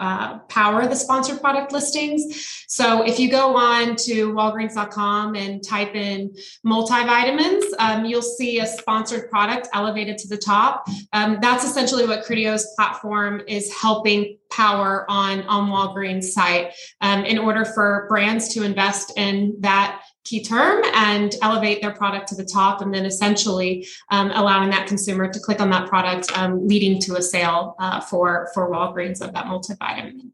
uh, 0.00 0.38
power 0.48 0.86
the 0.86 0.96
sponsored 0.96 1.40
product 1.40 1.72
listings. 1.72 2.64
So 2.68 3.02
if 3.02 3.18
you 3.18 3.30
go 3.30 3.54
on 3.56 3.96
to 3.96 4.32
walgreens.com 4.32 5.36
and 5.36 5.62
type 5.62 5.94
in 5.94 6.34
multivitamins, 6.66 7.62
um, 7.78 8.04
you'll 8.06 8.22
see 8.22 8.60
a 8.60 8.66
sponsored 8.66 9.30
product 9.30 9.68
elevated 9.74 10.18
to 10.18 10.28
the 10.28 10.38
top. 10.38 10.88
Um, 11.12 11.38
that's 11.40 11.64
essentially 11.64 12.06
what 12.06 12.24
Criteo's 12.24 12.66
platform 12.76 13.42
is 13.46 13.72
helping 13.72 14.38
power 14.50 15.04
on, 15.08 15.42
on 15.42 15.68
Walgreens 15.68 16.24
site 16.24 16.72
um, 17.00 17.24
in 17.24 17.38
order 17.38 17.64
for 17.64 18.06
brands 18.08 18.48
to 18.54 18.62
invest 18.62 19.12
in 19.16 19.56
that 19.60 20.00
key 20.24 20.42
term 20.42 20.82
and 20.94 21.34
elevate 21.42 21.80
their 21.80 21.92
product 21.92 22.28
to 22.28 22.34
the 22.34 22.44
top 22.44 22.82
and 22.82 22.92
then 22.92 23.06
essentially 23.06 23.86
um, 24.10 24.30
allowing 24.34 24.70
that 24.70 24.86
consumer 24.86 25.30
to 25.32 25.40
click 25.40 25.60
on 25.60 25.70
that 25.70 25.88
product 25.88 26.30
um, 26.36 26.66
leading 26.66 27.00
to 27.00 27.16
a 27.16 27.22
sale 27.22 27.74
uh, 27.78 28.00
for 28.00 28.48
for 28.54 28.70
walgreens 28.70 29.20
of 29.20 29.32
that 29.32 29.46
multivitamin 29.46 30.30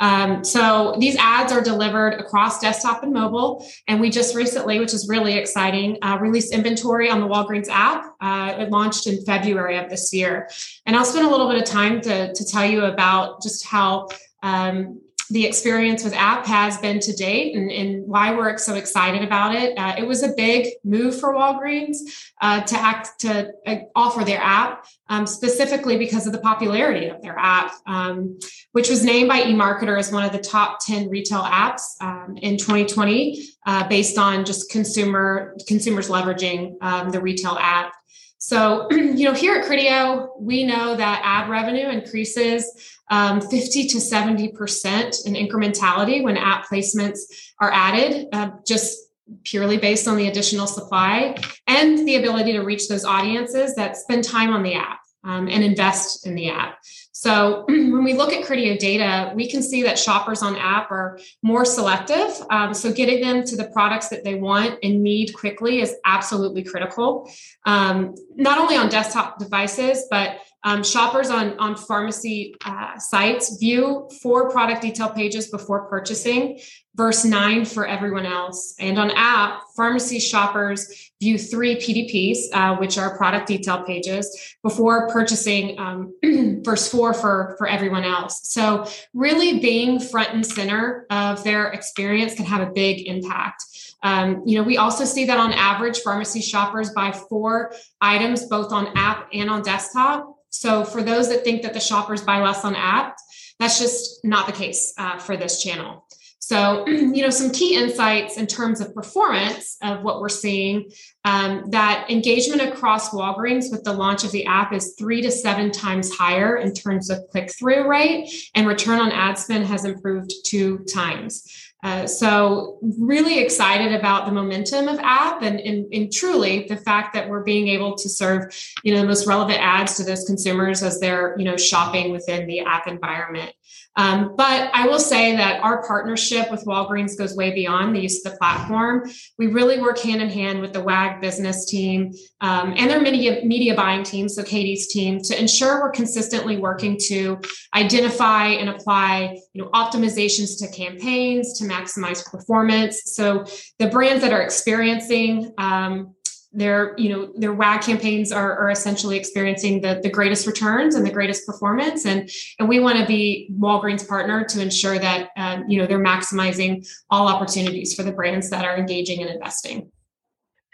um, 0.00 0.44
so 0.44 0.94
these 0.98 1.16
ads 1.16 1.52
are 1.52 1.60
delivered 1.60 2.14
across 2.14 2.60
desktop 2.60 3.02
and 3.02 3.12
mobile. 3.12 3.66
And 3.88 4.00
we 4.00 4.10
just 4.10 4.34
recently, 4.34 4.78
which 4.78 4.94
is 4.94 5.08
really 5.08 5.34
exciting, 5.34 5.98
uh, 6.02 6.18
released 6.20 6.52
inventory 6.52 7.10
on 7.10 7.20
the 7.20 7.26
Walgreens 7.26 7.68
app. 7.68 8.14
Uh, 8.20 8.54
it 8.58 8.70
launched 8.70 9.06
in 9.06 9.24
February 9.24 9.76
of 9.76 9.90
this 9.90 10.12
year. 10.12 10.48
And 10.86 10.96
I'll 10.96 11.04
spend 11.04 11.26
a 11.26 11.30
little 11.30 11.48
bit 11.48 11.60
of 11.60 11.64
time 11.64 12.00
to, 12.02 12.32
to 12.32 12.44
tell 12.44 12.64
you 12.64 12.84
about 12.84 13.42
just 13.42 13.66
how 13.66 14.08
um, 14.42 15.00
the 15.30 15.46
experience 15.46 16.04
with 16.04 16.14
app 16.14 16.46
has 16.46 16.78
been 16.78 17.00
to 17.00 17.12
date 17.14 17.54
and, 17.54 17.70
and 17.70 18.06
why 18.06 18.34
we're 18.34 18.56
so 18.58 18.74
excited 18.74 19.22
about 19.22 19.54
it. 19.54 19.76
Uh, 19.78 19.94
it 19.98 20.06
was 20.06 20.22
a 20.22 20.32
big 20.36 20.68
move 20.84 21.18
for 21.18 21.34
Walgreens 21.34 21.96
uh, 22.40 22.62
to 22.62 22.76
act 22.76 23.20
to 23.20 23.52
uh, 23.66 23.76
offer 23.94 24.24
their 24.24 24.40
app 24.40 24.86
um, 25.08 25.26
specifically 25.26 25.98
because 25.98 26.26
of 26.26 26.32
the 26.32 26.38
popularity 26.38 27.08
of 27.08 27.20
their 27.22 27.38
app, 27.38 27.72
um, 27.86 28.38
which 28.72 28.88
was 28.88 29.04
named 29.04 29.28
by 29.28 29.40
eMarketer 29.40 29.98
as 29.98 30.12
one 30.12 30.24
of 30.24 30.32
the 30.32 30.38
top 30.38 30.78
10 30.84 31.08
retail 31.08 31.42
apps 31.42 31.82
um, 32.00 32.36
in 32.40 32.56
2020 32.56 33.48
uh, 33.66 33.86
based 33.88 34.18
on 34.18 34.44
just 34.44 34.70
consumer 34.70 35.54
consumers 35.66 36.08
leveraging 36.08 36.74
um, 36.80 37.10
the 37.10 37.20
retail 37.20 37.56
app. 37.60 37.92
So, 38.38 38.88
you 38.90 39.24
know, 39.24 39.34
here 39.34 39.56
at 39.56 39.66
Criteo, 39.66 40.30
we 40.40 40.64
know 40.64 40.96
that 40.96 41.20
ad 41.24 41.50
revenue 41.50 41.88
increases 41.88 42.96
um, 43.10 43.40
50 43.40 43.88
to 43.88 43.98
70% 43.98 45.26
in 45.26 45.34
incrementality 45.34 46.22
when 46.22 46.36
app 46.36 46.66
placements 46.68 47.18
are 47.60 47.70
added, 47.72 48.28
uh, 48.32 48.50
just 48.66 48.98
purely 49.44 49.76
based 49.76 50.08
on 50.08 50.16
the 50.16 50.28
additional 50.28 50.66
supply 50.66 51.36
and 51.66 52.06
the 52.06 52.16
ability 52.16 52.52
to 52.52 52.60
reach 52.60 52.88
those 52.88 53.04
audiences 53.04 53.74
that 53.74 53.96
spend 53.96 54.24
time 54.24 54.52
on 54.52 54.62
the 54.62 54.74
app 54.74 55.00
um, 55.24 55.48
and 55.48 55.62
invest 55.62 56.26
in 56.26 56.34
the 56.34 56.48
app. 56.48 56.78
So 57.18 57.64
when 57.68 58.04
we 58.04 58.12
look 58.12 58.32
at 58.32 58.44
Criteo 58.44 58.78
data, 58.78 59.32
we 59.34 59.50
can 59.50 59.60
see 59.60 59.82
that 59.82 59.98
shoppers 59.98 60.40
on 60.40 60.54
app 60.54 60.88
are 60.92 61.18
more 61.42 61.64
selective. 61.64 62.40
Um, 62.48 62.72
so 62.72 62.92
getting 62.92 63.20
them 63.20 63.44
to 63.44 63.56
the 63.56 63.64
products 63.70 64.06
that 64.10 64.22
they 64.22 64.36
want 64.36 64.78
and 64.84 65.02
need 65.02 65.34
quickly 65.34 65.80
is 65.80 65.96
absolutely 66.04 66.62
critical. 66.62 67.28
Um, 67.66 68.14
not 68.36 68.58
only 68.58 68.76
on 68.76 68.88
desktop 68.88 69.40
devices, 69.40 70.06
but 70.08 70.38
um, 70.62 70.84
shoppers 70.84 71.28
on, 71.28 71.58
on 71.58 71.74
pharmacy 71.74 72.54
uh, 72.64 72.96
sites 72.98 73.58
view 73.58 74.08
four 74.22 74.48
product 74.50 74.82
detail 74.82 75.08
pages 75.08 75.48
before 75.48 75.88
purchasing, 75.88 76.60
verse 76.94 77.24
nine 77.24 77.64
for 77.64 77.84
everyone 77.86 78.26
else. 78.26 78.76
And 78.78 78.96
on 78.96 79.10
app, 79.16 79.62
pharmacy 79.76 80.20
shoppers 80.20 81.07
view 81.20 81.38
three 81.38 81.76
PDPs, 81.76 82.38
uh, 82.52 82.76
which 82.76 82.96
are 82.98 83.16
product 83.16 83.48
detail 83.48 83.82
pages, 83.82 84.56
before 84.62 85.08
purchasing, 85.08 85.78
um, 85.78 86.14
verse 86.64 86.88
four 86.88 87.12
for, 87.12 87.54
for 87.58 87.66
everyone 87.66 88.04
else. 88.04 88.40
So, 88.50 88.86
really 89.14 89.58
being 89.58 89.98
front 90.00 90.30
and 90.30 90.46
center 90.46 91.06
of 91.10 91.42
their 91.44 91.68
experience 91.72 92.34
can 92.34 92.44
have 92.44 92.66
a 92.66 92.70
big 92.70 93.06
impact. 93.06 93.64
Um, 94.02 94.42
you 94.46 94.58
know, 94.58 94.64
we 94.64 94.76
also 94.76 95.04
see 95.04 95.24
that 95.24 95.38
on 95.38 95.52
average, 95.52 96.00
pharmacy 96.00 96.40
shoppers 96.40 96.90
buy 96.90 97.12
four 97.28 97.72
items 98.00 98.46
both 98.46 98.72
on 98.72 98.96
app 98.96 99.28
and 99.32 99.50
on 99.50 99.62
desktop. 99.62 100.36
So 100.50 100.84
for 100.84 101.02
those 101.02 101.28
that 101.28 101.44
think 101.44 101.62
that 101.62 101.74
the 101.74 101.80
shoppers 101.80 102.22
buy 102.22 102.40
less 102.40 102.64
on 102.64 102.76
app, 102.76 103.16
that's 103.58 103.78
just 103.78 104.24
not 104.24 104.46
the 104.46 104.52
case 104.52 104.94
uh, 104.98 105.18
for 105.18 105.36
this 105.36 105.60
channel. 105.60 106.06
So, 106.48 106.86
you 106.86 107.20
know, 107.20 107.28
some 107.28 107.50
key 107.50 107.74
insights 107.74 108.38
in 108.38 108.46
terms 108.46 108.80
of 108.80 108.94
performance 108.94 109.76
of 109.82 110.02
what 110.02 110.18
we're 110.18 110.30
seeing 110.30 110.90
um, 111.26 111.64
that 111.72 112.06
engagement 112.08 112.62
across 112.62 113.10
Walgreens 113.10 113.70
with 113.70 113.84
the 113.84 113.92
launch 113.92 114.24
of 114.24 114.32
the 114.32 114.46
app 114.46 114.72
is 114.72 114.94
three 114.98 115.20
to 115.20 115.30
seven 115.30 115.70
times 115.70 116.10
higher 116.10 116.56
in 116.56 116.72
terms 116.72 117.10
of 117.10 117.28
click 117.28 117.52
through 117.52 117.86
rate, 117.86 118.30
and 118.54 118.66
return 118.66 118.98
on 118.98 119.12
ad 119.12 119.36
spend 119.36 119.66
has 119.66 119.84
improved 119.84 120.32
two 120.46 120.78
times. 120.90 121.46
Uh, 121.84 122.06
so 122.06 122.78
really 122.98 123.40
excited 123.40 123.92
about 123.92 124.24
the 124.24 124.32
momentum 124.32 124.88
of 124.88 124.98
app 125.00 125.42
and, 125.42 125.60
and, 125.60 125.92
and, 125.92 126.12
truly 126.12 126.66
the 126.66 126.76
fact 126.76 127.12
that 127.12 127.28
we're 127.28 127.44
being 127.44 127.68
able 127.68 127.94
to 127.94 128.08
serve 128.08 128.52
you 128.82 128.92
know 128.92 129.00
the 129.00 129.06
most 129.06 129.28
relevant 129.28 129.60
ads 129.60 129.96
to 129.96 130.02
those 130.02 130.24
consumers 130.24 130.82
as 130.82 130.98
they're 130.98 131.36
you 131.38 131.44
know 131.44 131.56
shopping 131.56 132.10
within 132.10 132.48
the 132.48 132.58
app 132.58 132.88
environment 132.88 133.52
um, 133.98 134.36
but 134.36 134.70
I 134.72 134.86
will 134.86 135.00
say 135.00 135.34
that 135.34 135.60
our 135.60 135.84
partnership 135.84 136.52
with 136.52 136.64
Walgreens 136.64 137.18
goes 137.18 137.34
way 137.34 137.52
beyond 137.52 137.96
the 137.96 138.00
use 138.00 138.24
of 138.24 138.32
the 138.32 138.38
platform. 138.38 139.10
We 139.38 139.48
really 139.48 139.80
work 139.80 139.98
hand 139.98 140.22
in 140.22 140.30
hand 140.30 140.60
with 140.60 140.72
the 140.72 140.80
WAG 140.80 141.20
business 141.20 141.66
team 141.66 142.12
um, 142.40 142.74
and 142.76 142.88
their 142.88 143.00
media, 143.00 143.44
media 143.44 143.74
buying 143.74 144.04
team, 144.04 144.28
so 144.28 144.44
Katie's 144.44 144.86
team, 144.86 145.20
to 145.22 145.38
ensure 145.38 145.80
we're 145.80 145.90
consistently 145.90 146.58
working 146.58 146.96
to 147.08 147.40
identify 147.74 148.46
and 148.46 148.68
apply 148.68 149.36
you 149.52 149.64
know, 149.64 149.68
optimizations 149.70 150.60
to 150.60 150.68
campaigns 150.70 151.58
to 151.58 151.64
maximize 151.64 152.24
performance. 152.24 153.02
So 153.06 153.44
the 153.80 153.88
brands 153.88 154.22
that 154.22 154.32
are 154.32 154.42
experiencing 154.42 155.52
um, 155.58 156.14
their 156.52 156.94
you 156.96 157.10
know 157.10 157.30
their 157.36 157.52
WAG 157.52 157.82
campaigns 157.82 158.32
are, 158.32 158.56
are 158.56 158.70
essentially 158.70 159.18
experiencing 159.18 159.82
the, 159.82 160.00
the 160.02 160.08
greatest 160.08 160.46
returns 160.46 160.94
and 160.94 161.06
the 161.06 161.10
greatest 161.10 161.46
performance 161.46 162.06
and 162.06 162.30
and 162.58 162.68
we 162.68 162.80
want 162.80 162.98
to 162.98 163.04
be 163.04 163.50
Walgreens 163.58 164.06
partner 164.08 164.44
to 164.44 164.62
ensure 164.62 164.98
that 164.98 165.30
um, 165.36 165.64
you 165.68 165.78
know 165.78 165.86
they're 165.86 166.02
maximizing 166.02 166.88
all 167.10 167.28
opportunities 167.28 167.94
for 167.94 168.02
the 168.02 168.12
brands 168.12 168.48
that 168.50 168.64
are 168.64 168.76
engaging 168.76 169.20
and 169.20 169.30
investing. 169.30 169.90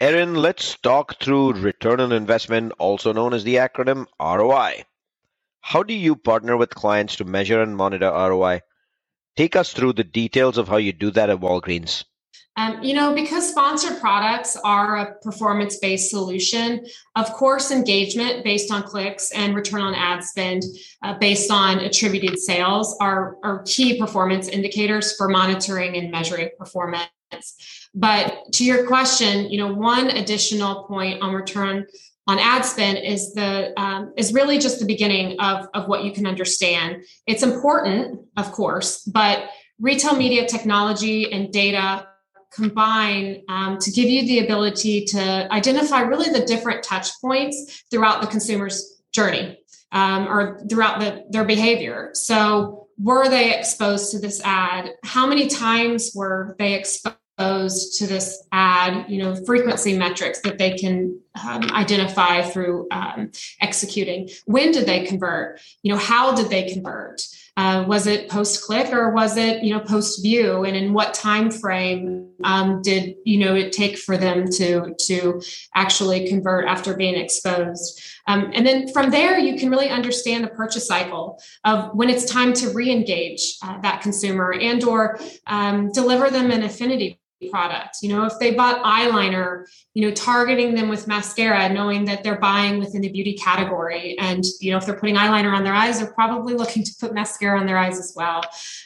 Erin, 0.01 0.35
let's 0.35 0.77
talk 0.77 1.21
through 1.21 1.53
return 1.53 2.01
on 2.01 2.11
investment, 2.11 2.73
also 2.79 3.13
known 3.13 3.33
as 3.33 3.45
the 3.45 3.55
acronym 3.55 4.05
ROI. 4.19 4.83
How 5.61 5.83
do 5.83 5.93
you 5.93 6.15
partner 6.15 6.57
with 6.57 6.75
clients 6.75 7.15
to 7.15 7.25
measure 7.25 7.61
and 7.61 7.75
monitor 7.77 8.11
ROI? 8.11 8.61
Take 9.37 9.55
us 9.55 9.73
through 9.73 9.93
the 9.93 10.03
details 10.03 10.57
of 10.57 10.67
how 10.67 10.77
you 10.77 10.93
do 10.93 11.11
that 11.11 11.29
at 11.29 11.39
Walgreens. 11.39 12.03
Um, 12.57 12.81
you 12.81 12.93
know, 12.93 13.13
because 13.13 13.49
sponsored 13.49 13.99
products 13.99 14.55
are 14.63 14.97
a 14.97 15.15
performance 15.15 15.77
based 15.77 16.09
solution, 16.09 16.85
of 17.17 17.31
course, 17.33 17.69
engagement 17.69 18.45
based 18.45 18.71
on 18.71 18.83
clicks 18.83 19.31
and 19.31 19.53
return 19.53 19.81
on 19.81 19.93
ad 19.93 20.23
spend 20.23 20.63
uh, 21.03 21.15
based 21.17 21.51
on 21.51 21.79
attributed 21.79 22.39
sales 22.39 22.95
are, 23.01 23.35
are 23.43 23.61
key 23.63 23.99
performance 23.99 24.47
indicators 24.47 25.17
for 25.17 25.27
monitoring 25.27 25.97
and 25.97 26.11
measuring 26.11 26.49
performance. 26.57 27.09
But 27.93 28.53
to 28.53 28.63
your 28.63 28.87
question, 28.87 29.49
you 29.49 29.57
know, 29.57 29.73
one 29.73 30.09
additional 30.09 30.85
point 30.85 31.21
on 31.21 31.33
return 31.33 31.85
on 32.27 32.39
ad 32.39 32.63
spend 32.63 32.97
is 32.99 33.33
the 33.33 33.73
um, 33.79 34.13
is 34.17 34.33
really 34.33 34.57
just 34.59 34.79
the 34.79 34.85
beginning 34.85 35.39
of 35.39 35.67
of 35.73 35.87
what 35.87 36.03
you 36.03 36.11
can 36.11 36.25
understand. 36.25 37.03
It's 37.27 37.43
important, 37.43 38.21
of 38.37 38.51
course, 38.51 39.03
but 39.03 39.49
retail 39.79 40.15
media 40.15 40.47
technology 40.47 41.31
and 41.31 41.51
data 41.51 42.07
combine 42.53 43.43
um, 43.49 43.77
to 43.79 43.91
give 43.91 44.09
you 44.09 44.25
the 44.25 44.39
ability 44.39 45.05
to 45.05 45.51
identify 45.51 46.01
really 46.01 46.29
the 46.29 46.45
different 46.45 46.83
touch 46.83 47.09
points 47.21 47.83
throughout 47.91 48.21
the 48.21 48.27
consumer's 48.27 49.01
journey 49.11 49.59
um, 49.91 50.27
or 50.27 50.65
throughout 50.69 50.99
the, 50.99 51.25
their 51.29 51.45
behavior. 51.45 52.11
So, 52.13 52.87
were 52.97 53.27
they 53.27 53.57
exposed 53.57 54.11
to 54.11 54.19
this 54.19 54.41
ad? 54.45 54.89
How 55.03 55.27
many 55.27 55.47
times 55.47 56.11
were 56.15 56.55
they 56.57 56.75
exposed? 56.75 57.19
to 57.37 58.07
this 58.07 58.41
ad 58.53 59.09
you 59.09 59.21
know 59.21 59.35
frequency 59.35 59.97
metrics 59.97 60.39
that 60.39 60.57
they 60.57 60.71
can 60.77 61.19
um, 61.43 61.69
identify 61.71 62.41
through 62.41 62.87
um, 62.91 63.29
executing 63.59 64.29
when 64.45 64.71
did 64.71 64.85
they 64.85 65.05
convert 65.05 65.59
you 65.83 65.91
know 65.91 65.99
how 65.99 66.33
did 66.33 66.49
they 66.49 66.71
convert 66.71 67.21
uh, 67.57 67.85
was 67.87 68.05
it 68.05 68.29
post 68.29 68.63
click 68.63 68.91
or 68.91 69.11
was 69.11 69.37
it 69.37 69.63
you 69.63 69.73
know 69.73 69.79
post 69.79 70.21
view 70.21 70.65
and 70.65 70.75
in 70.75 70.93
what 70.93 71.13
time 71.13 71.49
frame 71.49 72.29
um, 72.43 72.81
did 72.81 73.15
you 73.23 73.37
know 73.37 73.55
it 73.55 73.71
take 73.71 73.97
for 73.97 74.17
them 74.17 74.45
to 74.51 74.93
to 74.99 75.41
actually 75.73 76.27
convert 76.27 76.67
after 76.67 76.95
being 76.95 77.15
exposed? 77.15 78.01
Um, 78.27 78.51
and 78.53 78.65
then 78.65 78.91
from 78.91 79.09
there 79.09 79.39
you 79.39 79.57
can 79.57 79.69
really 79.69 79.89
understand 79.89 80.43
the 80.43 80.49
purchase 80.49 80.87
cycle 80.87 81.39
of 81.63 81.95
when 81.95 82.09
it's 82.09 82.25
time 82.25 82.53
to 82.53 82.69
re-engage 82.69 83.57
uh, 83.63 83.79
that 83.81 84.01
consumer 84.01 84.53
and 84.53 84.83
or 84.83 85.19
um, 85.47 85.91
deliver 85.91 86.29
them 86.29 86.51
an 86.51 86.63
affinity 86.63 87.19
product. 87.51 87.97
You 88.01 88.09
know, 88.09 88.25
if 88.25 88.33
they 88.39 88.53
bought 88.53 88.83
eyeliner, 88.83 89.65
you 89.93 90.07
know, 90.07 90.13
targeting 90.13 90.73
them 90.75 90.89
with 90.89 91.07
mascara, 91.07 91.69
knowing 91.69 92.05
that 92.05 92.23
they're 92.23 92.39
buying 92.39 92.79
within 92.79 93.01
the 93.01 93.09
beauty 93.09 93.33
category. 93.33 94.17
And, 94.19 94.43
you 94.59 94.71
know, 94.71 94.77
if 94.77 94.85
they're 94.85 94.99
putting 94.99 95.15
eyeliner 95.15 95.53
on 95.55 95.63
their 95.63 95.73
eyes, 95.73 95.99
they're 95.99 96.13
probably 96.13 96.53
looking 96.53 96.83
to 96.83 96.91
put 96.99 97.13
mascara 97.13 97.59
on 97.59 97.65
their 97.65 97.77
eyes 97.77 97.99
as 97.99 98.13
well. 98.15 98.41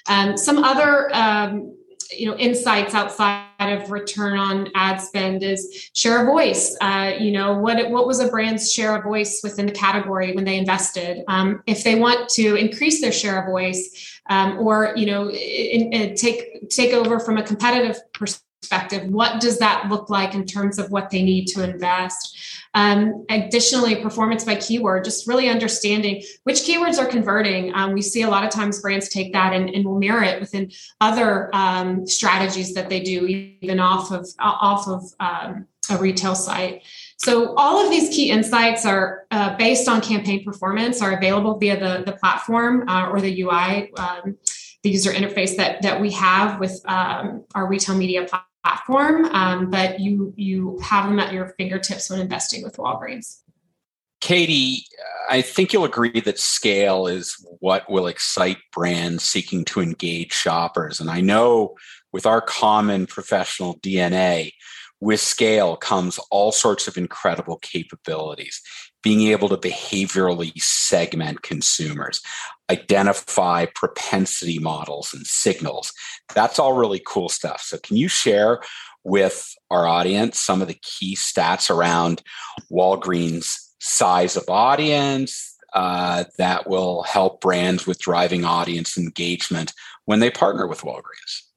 Um, 0.07 0.37
some 0.37 0.63
other, 0.63 1.09
um, 1.13 1.75
you 2.11 2.25
know, 2.25 2.35
insights 2.37 2.93
outside 2.93 3.45
of 3.59 3.91
return 3.91 4.37
on 4.37 4.69
ad 4.75 5.01
spend 5.01 5.43
is 5.43 5.89
share 5.93 6.21
of 6.21 6.25
voice. 6.25 6.75
Uh, 6.81 7.13
you 7.19 7.31
know, 7.31 7.57
what 7.59 7.89
what 7.89 8.07
was 8.07 8.19
a 8.19 8.27
brand's 8.27 8.71
share 8.71 8.95
of 8.95 9.03
voice 9.03 9.41
within 9.43 9.65
the 9.65 9.71
category 9.71 10.33
when 10.33 10.45
they 10.45 10.57
invested? 10.57 11.23
Um, 11.27 11.61
if 11.67 11.83
they 11.83 11.95
want 11.95 12.29
to 12.29 12.55
increase 12.55 13.01
their 13.01 13.11
share 13.11 13.41
of 13.41 13.49
voice, 13.49 14.19
um, 14.29 14.57
or 14.59 14.93
you 14.95 15.05
know, 15.05 15.29
in, 15.29 15.93
in 15.93 16.15
take 16.15 16.69
take 16.69 16.93
over 16.93 17.19
from 17.19 17.37
a 17.37 17.43
competitive 17.43 17.99
perspective 18.13 18.45
perspective 18.61 19.09
what 19.09 19.41
does 19.41 19.57
that 19.59 19.89
look 19.89 20.09
like 20.09 20.33
in 20.33 20.45
terms 20.45 20.79
of 20.79 20.91
what 20.91 21.09
they 21.09 21.23
need 21.23 21.45
to 21.47 21.63
invest? 21.63 22.37
Um, 22.75 23.25
additionally 23.29 23.95
performance 23.95 24.43
by 24.43 24.55
keyword 24.55 25.03
just 25.03 25.27
really 25.27 25.49
understanding 25.49 26.21
which 26.43 26.57
keywords 26.57 26.99
are 26.99 27.07
converting. 27.07 27.73
Um, 27.73 27.93
we 27.93 28.01
see 28.01 28.21
a 28.21 28.29
lot 28.29 28.43
of 28.43 28.51
times 28.51 28.79
brands 28.79 29.09
take 29.09 29.33
that 29.33 29.53
and, 29.53 29.69
and 29.69 29.85
will 29.85 29.97
mirror 29.97 30.23
it 30.23 30.39
within 30.39 30.71
other 31.01 31.49
um, 31.53 32.05
strategies 32.05 32.73
that 32.75 32.89
they 32.89 32.99
do 32.99 33.25
even 33.61 33.79
off 33.79 34.11
of 34.11 34.27
off 34.39 34.87
of 34.87 35.03
um, 35.19 35.65
a 35.89 35.97
retail 35.97 36.35
site. 36.35 36.83
So 37.17 37.55
all 37.55 37.83
of 37.83 37.89
these 37.89 38.15
key 38.15 38.29
insights 38.29 38.85
are 38.85 39.25
uh, 39.31 39.57
based 39.57 39.89
on 39.89 40.01
campaign 40.01 40.45
performance 40.45 41.01
are 41.01 41.17
available 41.17 41.57
via 41.57 41.79
the, 41.79 42.03
the 42.05 42.17
platform 42.17 42.87
uh, 42.87 43.09
or 43.09 43.19
the 43.19 43.41
ui 43.41 43.91
um, 43.97 44.37
the 44.83 44.91
user 44.91 45.11
interface 45.11 45.57
that 45.57 45.81
that 45.81 45.99
we 45.99 46.11
have 46.11 46.59
with 46.59 46.79
um, 46.85 47.43
our 47.55 47.67
retail 47.67 47.95
media 47.95 48.21
platform 48.21 48.48
platform, 48.63 49.25
um, 49.25 49.69
but 49.69 49.99
you 49.99 50.33
you 50.35 50.79
have 50.83 51.05
them 51.09 51.19
at 51.19 51.33
your 51.33 51.53
fingertips 51.57 52.09
when 52.09 52.19
investing 52.19 52.63
with 52.63 52.77
Walgreens. 52.77 53.41
Katie, 54.21 54.85
I 55.29 55.41
think 55.41 55.71
you'll 55.71 55.85
agree 55.85 56.19
that 56.19 56.39
scale 56.39 57.07
is 57.07 57.35
what 57.59 57.89
will 57.89 58.07
excite 58.07 58.57
brands 58.73 59.23
seeking 59.23 59.63
to 59.65 59.79
engage 59.79 60.33
shoppers. 60.33 60.99
And 60.99 61.09
I 61.09 61.21
know 61.21 61.75
with 62.11 62.25
our 62.25 62.41
common 62.41 63.07
professional 63.07 63.79
DNA, 63.79 64.51
with 64.99 65.21
scale 65.21 65.77
comes 65.77 66.19
all 66.29 66.51
sorts 66.51 66.87
of 66.87 66.97
incredible 66.97 67.57
capabilities 67.59 68.61
being 69.03 69.27
able 69.27 69.49
to 69.49 69.57
behaviorally 69.57 70.51
segment 70.61 71.41
consumers, 71.41 72.21
identify 72.69 73.65
propensity 73.73 74.59
models 74.59 75.13
and 75.13 75.25
signals. 75.25 75.91
That's 76.35 76.59
all 76.59 76.73
really 76.73 77.01
cool 77.05 77.29
stuff. 77.29 77.61
So, 77.61 77.77
can 77.77 77.97
you 77.97 78.07
share 78.07 78.61
with 79.03 79.53
our 79.71 79.87
audience 79.87 80.39
some 80.39 80.61
of 80.61 80.67
the 80.67 80.79
key 80.81 81.15
stats 81.15 81.69
around 81.73 82.21
Walgreens' 82.71 83.57
size 83.79 84.35
of 84.35 84.49
audience 84.49 85.55
uh, 85.73 86.25
that 86.37 86.67
will 86.67 87.03
help 87.03 87.41
brands 87.41 87.87
with 87.87 87.99
driving 87.99 88.43
audience 88.43 88.97
engagement 88.97 89.73
when 90.05 90.19
they 90.19 90.29
partner 90.29 90.67
with 90.67 90.81
Walgreens? 90.81 91.48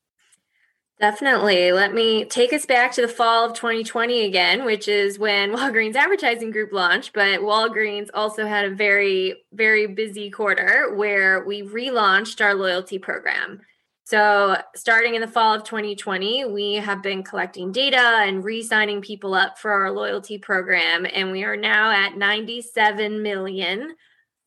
Definitely. 1.02 1.72
Let 1.72 1.92
me 1.92 2.24
take 2.26 2.52
us 2.52 2.64
back 2.64 2.92
to 2.92 3.02
the 3.02 3.08
fall 3.08 3.44
of 3.44 3.54
2020 3.54 4.24
again, 4.24 4.64
which 4.64 4.86
is 4.86 5.18
when 5.18 5.50
Walgreens 5.56 5.96
Advertising 5.96 6.52
Group 6.52 6.72
launched. 6.72 7.12
But 7.12 7.40
Walgreens 7.40 8.08
also 8.14 8.46
had 8.46 8.66
a 8.66 8.74
very, 8.74 9.42
very 9.52 9.88
busy 9.88 10.30
quarter 10.30 10.94
where 10.94 11.44
we 11.44 11.62
relaunched 11.64 12.40
our 12.40 12.54
loyalty 12.54 13.00
program. 13.00 13.62
So, 14.04 14.56
starting 14.76 15.16
in 15.16 15.20
the 15.20 15.26
fall 15.26 15.56
of 15.56 15.64
2020, 15.64 16.44
we 16.44 16.74
have 16.74 17.02
been 17.02 17.24
collecting 17.24 17.72
data 17.72 18.20
and 18.22 18.44
re 18.44 18.62
signing 18.62 19.00
people 19.00 19.34
up 19.34 19.58
for 19.58 19.72
our 19.72 19.90
loyalty 19.90 20.38
program. 20.38 21.04
And 21.12 21.32
we 21.32 21.42
are 21.42 21.56
now 21.56 21.90
at 21.90 22.16
97 22.16 23.20
million 23.20 23.96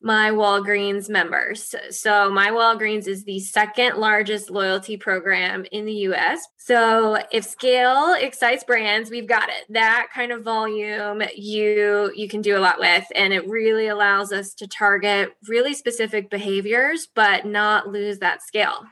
my 0.06 0.30
Walgreens 0.30 1.08
members. 1.08 1.74
So, 1.90 2.30
my 2.30 2.50
Walgreens 2.50 3.08
is 3.08 3.24
the 3.24 3.40
second 3.40 3.96
largest 3.96 4.50
loyalty 4.50 4.96
program 4.96 5.66
in 5.72 5.84
the 5.84 6.06
US. 6.10 6.46
So, 6.58 7.18
if 7.32 7.44
scale 7.44 8.14
excites 8.14 8.62
brands, 8.62 9.10
we've 9.10 9.26
got 9.26 9.48
it. 9.48 9.64
That 9.70 10.06
kind 10.14 10.30
of 10.30 10.44
volume 10.44 11.22
you 11.34 12.12
you 12.14 12.28
can 12.28 12.40
do 12.40 12.56
a 12.56 12.60
lot 12.60 12.78
with 12.78 13.04
and 13.16 13.32
it 13.32 13.48
really 13.48 13.88
allows 13.88 14.32
us 14.32 14.54
to 14.54 14.68
target 14.68 15.32
really 15.48 15.74
specific 15.74 16.30
behaviors 16.30 17.08
but 17.12 17.44
not 17.44 17.88
lose 17.88 18.20
that 18.20 18.42
scale. 18.42 18.84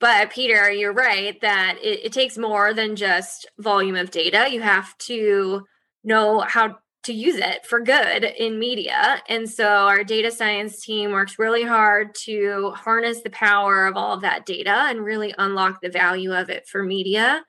But 0.00 0.30
Peter, 0.30 0.70
you're 0.70 0.92
right 0.92 1.40
that 1.40 1.78
it, 1.82 2.04
it 2.04 2.12
takes 2.12 2.36
more 2.36 2.74
than 2.74 2.94
just 2.94 3.46
volume 3.58 3.96
of 3.96 4.10
data. 4.10 4.48
You 4.50 4.60
have 4.60 4.96
to 4.98 5.62
know 6.04 6.40
how 6.40 6.76
to 7.08 7.14
use 7.14 7.36
it 7.36 7.64
for 7.66 7.80
good 7.80 8.22
in 8.22 8.58
media. 8.58 9.22
And 9.28 9.48
so 9.48 9.64
our 9.66 10.04
data 10.04 10.30
science 10.30 10.80
team 10.80 11.10
works 11.10 11.38
really 11.38 11.64
hard 11.64 12.14
to 12.26 12.70
harness 12.76 13.22
the 13.22 13.30
power 13.30 13.86
of 13.86 13.96
all 13.96 14.12
of 14.12 14.20
that 14.20 14.44
data 14.44 14.84
and 14.88 15.04
really 15.04 15.34
unlock 15.38 15.80
the 15.80 15.88
value 15.88 16.34
of 16.34 16.50
it 16.50 16.68
for 16.68 16.82
media 16.82 17.42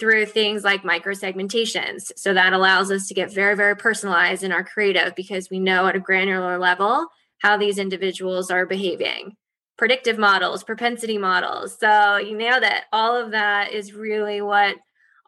through 0.00 0.24
things 0.24 0.64
like 0.64 0.82
microsegmentations. 0.82 2.10
So 2.16 2.32
that 2.32 2.54
allows 2.54 2.90
us 2.90 3.06
to 3.08 3.14
get 3.14 3.30
very, 3.30 3.54
very 3.54 3.76
personalized 3.76 4.42
in 4.42 4.50
our 4.50 4.64
creative 4.64 5.14
because 5.14 5.50
we 5.50 5.58
know 5.58 5.86
at 5.86 5.96
a 5.96 6.00
granular 6.00 6.58
level 6.58 7.06
how 7.38 7.58
these 7.58 7.76
individuals 7.76 8.50
are 8.50 8.64
behaving. 8.64 9.36
Predictive 9.76 10.16
models, 10.16 10.64
propensity 10.64 11.18
models. 11.18 11.76
So 11.78 12.16
you 12.16 12.34
nailed 12.34 12.62
it. 12.62 12.82
All 12.92 13.14
of 13.14 13.32
that 13.32 13.72
is 13.72 13.92
really 13.92 14.40
what 14.40 14.76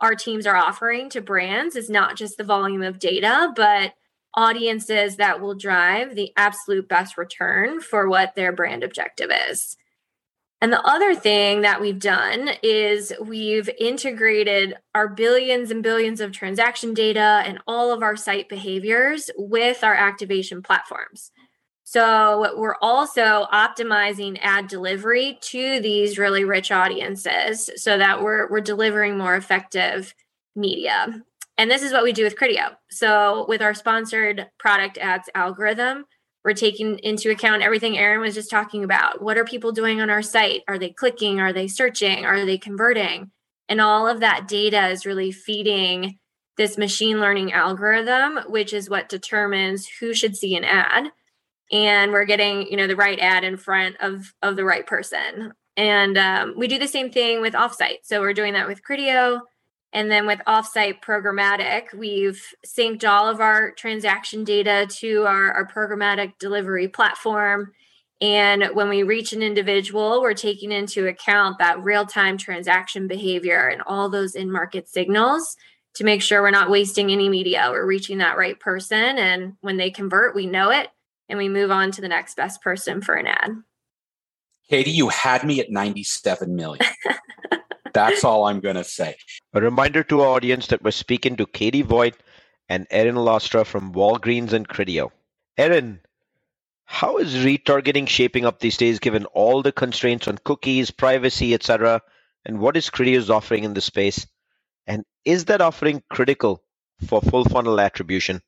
our 0.00 0.14
teams 0.14 0.46
are 0.46 0.56
offering 0.56 1.08
to 1.10 1.20
brands 1.20 1.76
is 1.76 1.88
not 1.88 2.16
just 2.16 2.36
the 2.36 2.44
volume 2.44 2.82
of 2.82 2.98
data, 2.98 3.52
but 3.54 3.94
audiences 4.34 5.16
that 5.16 5.40
will 5.40 5.54
drive 5.54 6.14
the 6.14 6.32
absolute 6.36 6.88
best 6.88 7.16
return 7.16 7.80
for 7.80 8.08
what 8.08 8.34
their 8.34 8.52
brand 8.52 8.82
objective 8.82 9.30
is. 9.50 9.76
And 10.60 10.72
the 10.72 10.82
other 10.82 11.14
thing 11.14 11.60
that 11.60 11.80
we've 11.80 11.98
done 11.98 12.48
is 12.62 13.12
we've 13.20 13.68
integrated 13.78 14.74
our 14.94 15.08
billions 15.08 15.70
and 15.70 15.82
billions 15.82 16.20
of 16.20 16.32
transaction 16.32 16.94
data 16.94 17.42
and 17.44 17.58
all 17.66 17.92
of 17.92 18.02
our 18.02 18.16
site 18.16 18.48
behaviors 18.48 19.30
with 19.36 19.84
our 19.84 19.94
activation 19.94 20.62
platforms. 20.62 21.32
So 21.84 22.54
we're 22.56 22.76
also 22.80 23.46
optimizing 23.52 24.38
ad 24.40 24.68
delivery 24.68 25.38
to 25.42 25.80
these 25.80 26.18
really 26.18 26.44
rich 26.44 26.72
audiences 26.72 27.70
so 27.76 27.98
that 27.98 28.22
we're 28.22 28.50
we're 28.50 28.62
delivering 28.62 29.18
more 29.18 29.36
effective 29.36 30.14
media. 30.56 31.22
And 31.56 31.70
this 31.70 31.82
is 31.82 31.92
what 31.92 32.02
we 32.02 32.12
do 32.12 32.24
with 32.24 32.36
Criteo. 32.36 32.74
So 32.90 33.44
with 33.48 33.62
our 33.62 33.74
sponsored 33.74 34.48
product 34.58 34.98
ads 34.98 35.28
algorithm, 35.34 36.06
we're 36.42 36.54
taking 36.54 36.98
into 36.98 37.30
account 37.30 37.62
everything 37.62 37.96
Erin 37.96 38.20
was 38.20 38.34
just 38.34 38.50
talking 38.50 38.82
about. 38.82 39.22
What 39.22 39.38
are 39.38 39.44
people 39.44 39.70
doing 39.70 40.00
on 40.00 40.10
our 40.10 40.22
site? 40.22 40.62
Are 40.66 40.78
they 40.78 40.90
clicking? 40.90 41.38
Are 41.38 41.52
they 41.52 41.68
searching? 41.68 42.24
Are 42.24 42.44
they 42.44 42.58
converting? 42.58 43.30
And 43.68 43.80
all 43.80 44.08
of 44.08 44.20
that 44.20 44.48
data 44.48 44.88
is 44.88 45.06
really 45.06 45.32
feeding 45.32 46.18
this 46.56 46.76
machine 46.78 47.20
learning 47.20 47.52
algorithm, 47.52 48.38
which 48.48 48.72
is 48.72 48.90
what 48.90 49.08
determines 49.08 49.86
who 50.00 50.14
should 50.14 50.36
see 50.36 50.56
an 50.56 50.64
ad 50.64 51.12
and 51.72 52.12
we're 52.12 52.24
getting 52.24 52.66
you 52.68 52.76
know 52.76 52.86
the 52.86 52.96
right 52.96 53.18
ad 53.18 53.44
in 53.44 53.56
front 53.56 53.96
of 54.00 54.32
of 54.42 54.56
the 54.56 54.64
right 54.64 54.86
person 54.86 55.52
And 55.76 56.16
um, 56.16 56.54
we 56.56 56.68
do 56.68 56.78
the 56.78 56.86
same 56.86 57.10
thing 57.10 57.40
with 57.40 57.54
offsite. 57.54 58.04
So 58.04 58.20
we're 58.20 58.34
doing 58.34 58.52
that 58.54 58.68
with 58.68 58.82
Criteo. 58.88 59.40
And 59.92 60.10
then 60.10 60.26
with 60.26 60.40
offsite 60.46 61.02
programmatic, 61.02 61.94
we've 61.96 62.42
synced 62.66 63.08
all 63.08 63.28
of 63.28 63.40
our 63.40 63.70
transaction 63.72 64.42
data 64.42 64.88
to 64.98 65.24
our, 65.24 65.52
our 65.52 65.66
programmatic 65.66 66.32
delivery 66.38 66.88
platform. 66.88 67.72
And 68.20 68.70
when 68.74 68.88
we 68.88 69.02
reach 69.02 69.32
an 69.32 69.42
individual, 69.42 70.20
we're 70.20 70.34
taking 70.34 70.72
into 70.72 71.06
account 71.06 71.58
that 71.58 71.82
real 71.82 72.06
time 72.06 72.38
transaction 72.38 73.06
behavior 73.06 73.68
and 73.68 73.82
all 73.82 74.08
those 74.08 74.34
in 74.34 74.50
market 74.50 74.88
signals 74.88 75.56
to 75.94 76.04
make 76.04 76.22
sure 76.22 76.42
we're 76.42 76.50
not 76.50 76.70
wasting 76.70 77.12
any 77.12 77.28
media. 77.28 77.68
We're 77.70 77.86
reaching 77.86 78.18
that 78.18 78.36
right 78.36 78.58
person. 78.58 79.18
And 79.18 79.54
when 79.60 79.76
they 79.76 79.90
convert, 79.90 80.34
we 80.34 80.46
know 80.46 80.70
it 80.70 80.88
and 81.28 81.38
we 81.38 81.48
move 81.48 81.70
on 81.70 81.90
to 81.92 82.00
the 82.00 82.08
next 82.08 82.36
best 82.36 82.62
person 82.62 83.00
for 83.00 83.14
an 83.14 83.26
ad. 83.26 83.50
Katie, 84.68 84.90
you 84.90 85.08
had 85.08 85.44
me 85.44 85.60
at 85.60 85.70
97 85.70 86.54
million. 86.54 86.84
That's 87.92 88.24
all 88.24 88.46
I'm 88.46 88.60
going 88.60 88.76
to 88.76 88.84
say. 88.84 89.16
A 89.52 89.60
reminder 89.60 90.02
to 90.04 90.22
our 90.22 90.28
audience 90.28 90.66
that 90.68 90.82
we're 90.82 90.90
speaking 90.90 91.36
to 91.36 91.46
Katie 91.46 91.82
Vogt 91.82 92.22
and 92.68 92.86
Erin 92.90 93.14
Lastra 93.14 93.64
from 93.64 93.92
Walgreens 93.92 94.52
and 94.52 94.68
Criteo. 94.68 95.10
Erin, 95.56 96.00
how 96.86 97.18
is 97.18 97.34
retargeting 97.34 98.08
shaping 98.08 98.44
up 98.44 98.58
these 98.58 98.76
days 98.76 98.98
given 98.98 99.26
all 99.26 99.62
the 99.62 99.72
constraints 99.72 100.26
on 100.28 100.38
cookies, 100.44 100.90
privacy, 100.90 101.54
etc.? 101.54 102.02
And 102.44 102.58
what 102.58 102.76
is 102.76 102.90
Criteo's 102.90 103.30
offering 103.30 103.64
in 103.64 103.74
this 103.74 103.86
space? 103.86 104.26
And 104.86 105.04
is 105.24 105.46
that 105.46 105.60
offering 105.60 106.02
critical 106.10 106.62
for 107.06 107.22
full 107.22 107.44
funnel 107.44 107.80
attribution? 107.80 108.42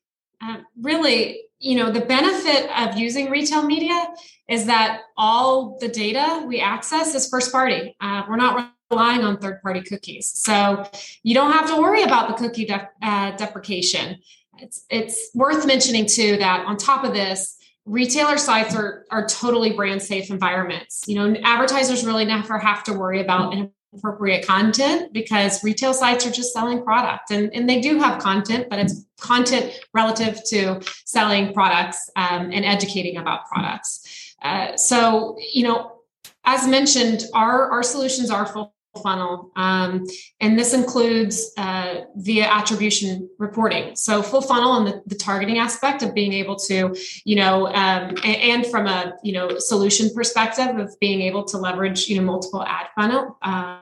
Really, 0.80 1.42
you 1.58 1.76
know, 1.76 1.90
the 1.90 2.02
benefit 2.02 2.70
of 2.78 2.98
using 2.98 3.30
retail 3.30 3.62
media 3.62 4.08
is 4.48 4.66
that 4.66 5.02
all 5.16 5.78
the 5.80 5.88
data 5.88 6.44
we 6.46 6.60
access 6.60 7.14
is 7.14 7.28
first 7.28 7.50
party. 7.50 7.96
Uh, 8.00 8.22
we're 8.28 8.36
not 8.36 8.72
relying 8.90 9.22
on 9.24 9.38
third 9.38 9.60
party 9.62 9.80
cookies. 9.80 10.30
So 10.34 10.88
you 11.22 11.34
don't 11.34 11.52
have 11.52 11.68
to 11.70 11.80
worry 11.80 12.02
about 12.02 12.28
the 12.28 12.34
cookie 12.34 12.66
de- 12.66 12.88
uh, 13.02 13.36
deprecation. 13.36 14.18
It's, 14.58 14.84
it's 14.90 15.30
worth 15.34 15.66
mentioning 15.66 16.06
too 16.06 16.36
that 16.36 16.64
on 16.66 16.76
top 16.76 17.04
of 17.04 17.12
this, 17.12 17.56
retailer 17.84 18.36
sites 18.36 18.74
are, 18.74 19.04
are 19.10 19.26
totally 19.26 19.72
brand 19.72 20.02
safe 20.02 20.30
environments. 20.30 21.04
You 21.06 21.16
know, 21.16 21.40
advertisers 21.42 22.04
really 22.04 22.24
never 22.24 22.58
have 22.58 22.84
to 22.84 22.92
worry 22.92 23.20
about 23.20 23.54
appropriate 23.96 24.46
content 24.46 25.12
because 25.12 25.62
retail 25.64 25.94
sites 25.94 26.26
are 26.26 26.30
just 26.30 26.52
selling 26.52 26.82
product. 26.82 27.30
And, 27.30 27.52
and 27.54 27.68
they 27.68 27.80
do 27.80 27.98
have 27.98 28.20
content 28.20 28.68
but 28.68 28.78
it's 28.78 29.04
content 29.20 29.72
relative 29.92 30.42
to 30.44 30.80
selling 31.04 31.52
products 31.52 32.10
um, 32.16 32.50
and 32.52 32.64
educating 32.64 33.16
about 33.16 33.46
products. 33.46 34.34
Uh, 34.42 34.76
so 34.76 35.36
you 35.52 35.62
know 35.62 36.00
as 36.44 36.66
mentioned 36.68 37.24
our 37.34 37.70
our 37.70 37.82
solutions 37.82 38.30
are 38.30 38.46
full 38.46 38.72
funnel 39.02 39.50
um, 39.56 40.06
and 40.40 40.58
this 40.58 40.72
includes 40.72 41.52
uh, 41.58 42.02
via 42.16 42.46
attribution 42.46 43.28
reporting. 43.38 43.94
So 43.94 44.22
full 44.22 44.40
funnel 44.40 44.76
and 44.76 44.86
the, 44.86 45.02
the, 45.06 45.14
targeting 45.14 45.58
aspect 45.58 46.02
of 46.02 46.14
being 46.14 46.32
able 46.32 46.56
to 46.56 46.96
you 47.24 47.36
know 47.36 47.66
um, 47.68 48.16
and, 48.24 48.24
and, 48.24 48.66
from 48.66 48.86
a 48.86 49.12
you 49.22 49.32
know 49.32 49.58
solution 49.58 50.08
perspective 50.14 50.78
of 50.78 50.98
being 51.00 51.20
able 51.20 51.44
to 51.44 51.58
leverage 51.58 52.08
you 52.08 52.16
know 52.16 52.24
multiple 52.24 52.62
ad 52.64 52.86
funnel 52.94 53.36
uh, 53.42 53.80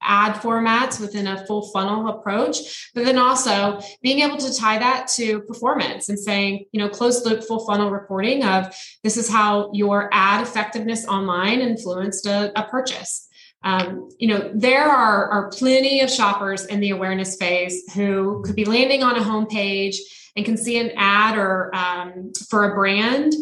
ad 0.00 0.34
formats 0.36 1.00
within 1.00 1.26
a 1.26 1.46
full 1.46 1.70
funnel 1.70 2.08
approach, 2.08 2.90
but 2.94 3.04
then 3.04 3.18
also 3.18 3.80
being 4.02 4.20
able 4.20 4.36
to 4.36 4.54
tie 4.54 4.78
that 4.78 5.06
to 5.06 5.40
performance 5.42 6.08
and 6.08 6.18
saying, 6.18 6.64
you 6.72 6.80
know, 6.80 6.88
closed 6.88 7.24
loop 7.24 7.44
full 7.44 7.64
funnel 7.66 7.90
reporting 7.90 8.44
of 8.44 8.74
this 9.02 9.16
is 9.16 9.28
how 9.28 9.70
your 9.72 10.08
ad 10.12 10.42
effectiveness 10.42 11.06
online 11.06 11.60
influenced 11.60 12.26
a, 12.26 12.52
a 12.58 12.64
purchase. 12.68 13.28
Um, 13.64 14.08
you 14.18 14.26
know, 14.26 14.50
there 14.52 14.88
are, 14.88 15.28
are 15.28 15.50
plenty 15.50 16.00
of 16.00 16.10
shoppers 16.10 16.66
in 16.66 16.80
the 16.80 16.90
awareness 16.90 17.36
phase 17.36 17.82
who 17.94 18.42
could 18.44 18.56
be 18.56 18.64
landing 18.64 19.04
on 19.04 19.16
a 19.16 19.20
homepage 19.20 19.96
and 20.34 20.44
can 20.44 20.56
see 20.56 20.78
an 20.78 20.90
ad 20.96 21.38
or 21.38 21.72
um, 21.74 22.32
for 22.48 22.72
a 22.72 22.74
brand 22.74 23.32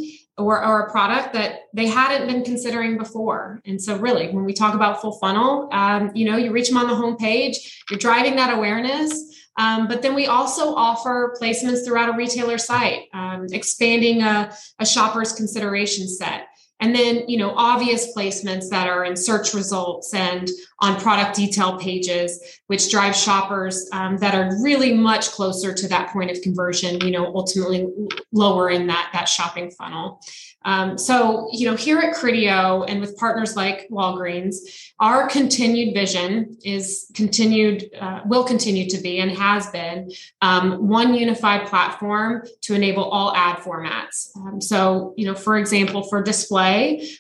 or, 0.41 0.65
or 0.65 0.81
a 0.81 0.91
product 0.91 1.33
that 1.35 1.63
they 1.73 1.87
hadn't 1.87 2.27
been 2.27 2.45
considering 2.45 2.99
before. 2.99 3.61
And 3.65 3.81
so, 3.81 3.97
really, 3.97 4.29
when 4.31 4.45
we 4.45 4.53
talk 4.53 4.75
about 4.75 5.01
full 5.01 5.19
funnel, 5.19 5.69
um, 5.73 6.11
you 6.15 6.31
know, 6.31 6.37
you 6.37 6.53
reach 6.53 6.69
them 6.69 6.79
on 6.79 6.89
the 6.89 6.95
homepage, 6.95 7.57
you're 7.91 7.99
driving 7.99 8.37
that 8.37 8.57
awareness. 8.57 9.27
Um, 9.59 9.89
but 9.89 10.01
then 10.01 10.15
we 10.15 10.27
also 10.27 10.75
offer 10.75 11.35
placements 11.41 11.85
throughout 11.85 12.09
a 12.09 12.17
retailer 12.17 12.57
site, 12.57 13.09
um, 13.13 13.47
expanding 13.53 14.23
a, 14.23 14.55
a 14.79 14.87
shopper's 14.87 15.33
consideration 15.33 16.09
set 16.09 16.47
and 16.81 16.95
then 16.95 17.25
you 17.29 17.37
know 17.37 17.53
obvious 17.57 18.15
placements 18.17 18.69
that 18.71 18.89
are 18.89 19.05
in 19.05 19.17
search 19.17 19.55
results 19.55 20.13
and 20.15 20.49
on 20.81 20.99
product 21.01 21.37
detail 21.37 21.79
pages 21.79 22.59
which 22.67 22.91
drive 22.91 23.15
shoppers 23.15 23.89
um, 23.93 24.17
that 24.19 24.35
are 24.35 24.63
really 24.63 24.95
much 24.95 25.31
closer 25.31 25.73
to 25.73 25.87
that 25.89 26.11
point 26.11 26.31
of 26.31 26.41
conversion 26.43 27.01
you 27.03 27.11
know 27.11 27.27
ultimately 27.35 27.87
lower 28.33 28.71
in 28.71 28.87
that 28.87 29.11
that 29.13 29.29
shopping 29.29 29.71
funnel 29.71 30.21
um, 30.65 30.99
so, 30.99 31.49
you 31.53 31.71
know, 31.71 31.77
here 31.77 31.99
at 31.99 32.15
Criteo 32.15 32.85
and 32.87 33.01
with 33.01 33.17
partners 33.17 33.57
like 33.57 33.89
Walgreens, 33.91 34.57
our 34.99 35.27
continued 35.27 35.95
vision 35.95 36.59
is 36.65 37.11
continued, 37.15 37.91
uh, 37.99 38.21
will 38.27 38.45
continue 38.45 38.89
to 38.91 38.99
be 38.99 39.21
and 39.21 39.31
has 39.31 39.71
been 39.71 40.13
um, 40.43 40.87
one 40.87 41.15
unified 41.15 41.67
platform 41.67 42.47
to 42.63 42.75
enable 42.75 43.05
all 43.05 43.35
ad 43.35 43.57
formats. 43.59 44.37
Um, 44.37 44.61
so, 44.61 45.15
you 45.17 45.25
know, 45.25 45.35
for 45.35 45.57
example, 45.57 46.03
for 46.03 46.23
display, 46.23 46.70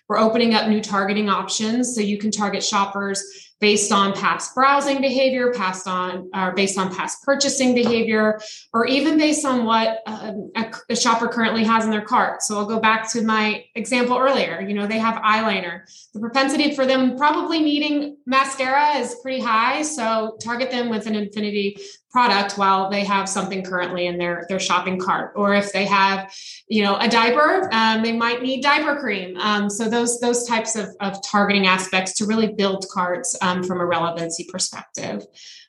we're 0.09 0.19
opening 0.19 0.55
up 0.55 0.69
new 0.69 0.81
targeting 0.81 1.29
options 1.29 1.95
so 1.95 2.01
you 2.01 2.19
can 2.19 2.31
target 2.31 2.63
shoppers 2.63 3.51
based 3.61 3.93
on 3.93 4.15
past 4.15 4.55
browsing 4.55 5.01
behavior, 5.01 5.53
past 5.53 5.87
on 5.87 6.31
or 6.35 6.53
based 6.53 6.79
on 6.79 6.95
past 6.95 7.23
purchasing 7.23 7.75
behavior, 7.75 8.41
or 8.73 8.87
even 8.87 9.19
based 9.19 9.45
on 9.45 9.65
what 9.65 10.01
uh, 10.07 10.33
a, 10.57 10.73
a, 10.89 10.97
shopper 10.97 11.29
currently 11.29 11.63
has 11.63 11.85
in 11.85 11.91
their 11.91 12.01
cart. 12.01 12.43
So 12.43 12.57
I'll 12.57 12.67
go 12.67 12.81
back 12.81 13.11
to 13.13 13.23
my 13.23 13.63
example 13.75 14.17
earlier. 14.17 14.61
You 14.63 14.75
know, 14.75 14.87
they 14.87 14.99
have 14.99 15.17
eyeliner. 15.17 15.83
The 16.15 16.21
propensity 16.21 16.75
for 16.75 16.87
them 16.87 17.17
probably 17.19 17.61
needing 17.61 18.17
mascara 18.27 18.97
is 18.97 19.17
pretty 19.23 19.41
high. 19.41 19.83
So 19.83 20.39
target 20.43 20.71
them 20.71 20.89
with 20.89 21.07
an 21.07 21.17
affinity 21.17 21.77
product 22.11 22.59
while 22.59 22.91
they 22.91 23.05
have 23.05 23.29
something 23.29 23.63
currently 23.63 24.07
in 24.07 24.19
their 24.19 24.47
their 24.49 24.61
shopping 24.61 24.99
cart. 24.99 25.33
Or 25.37 25.55
if 25.55 25.73
they 25.73 25.85
have 25.87 26.33
you 26.69 26.83
know 26.83 26.97
a 26.97 27.09
diaper 27.09 27.69
um, 27.73 28.03
they 28.03 28.13
might 28.13 28.43
need 28.43 28.63
diaper 28.63 28.99
cream. 29.01 29.37
Um, 29.39 29.71
so 29.71 29.89
those 29.89 30.21
those 30.21 30.45
types 30.47 30.77
of, 30.77 30.89
of 31.01 31.23
targeting 31.25 31.67
aspects 31.67 32.15
to 32.15 32.27
really 32.27 32.53
build 32.53 32.87
carts 32.93 33.37
um, 33.43 33.63
from 33.63 33.81
a 33.81 33.87
relevancy 33.87 34.47
perspective. 34.51 35.25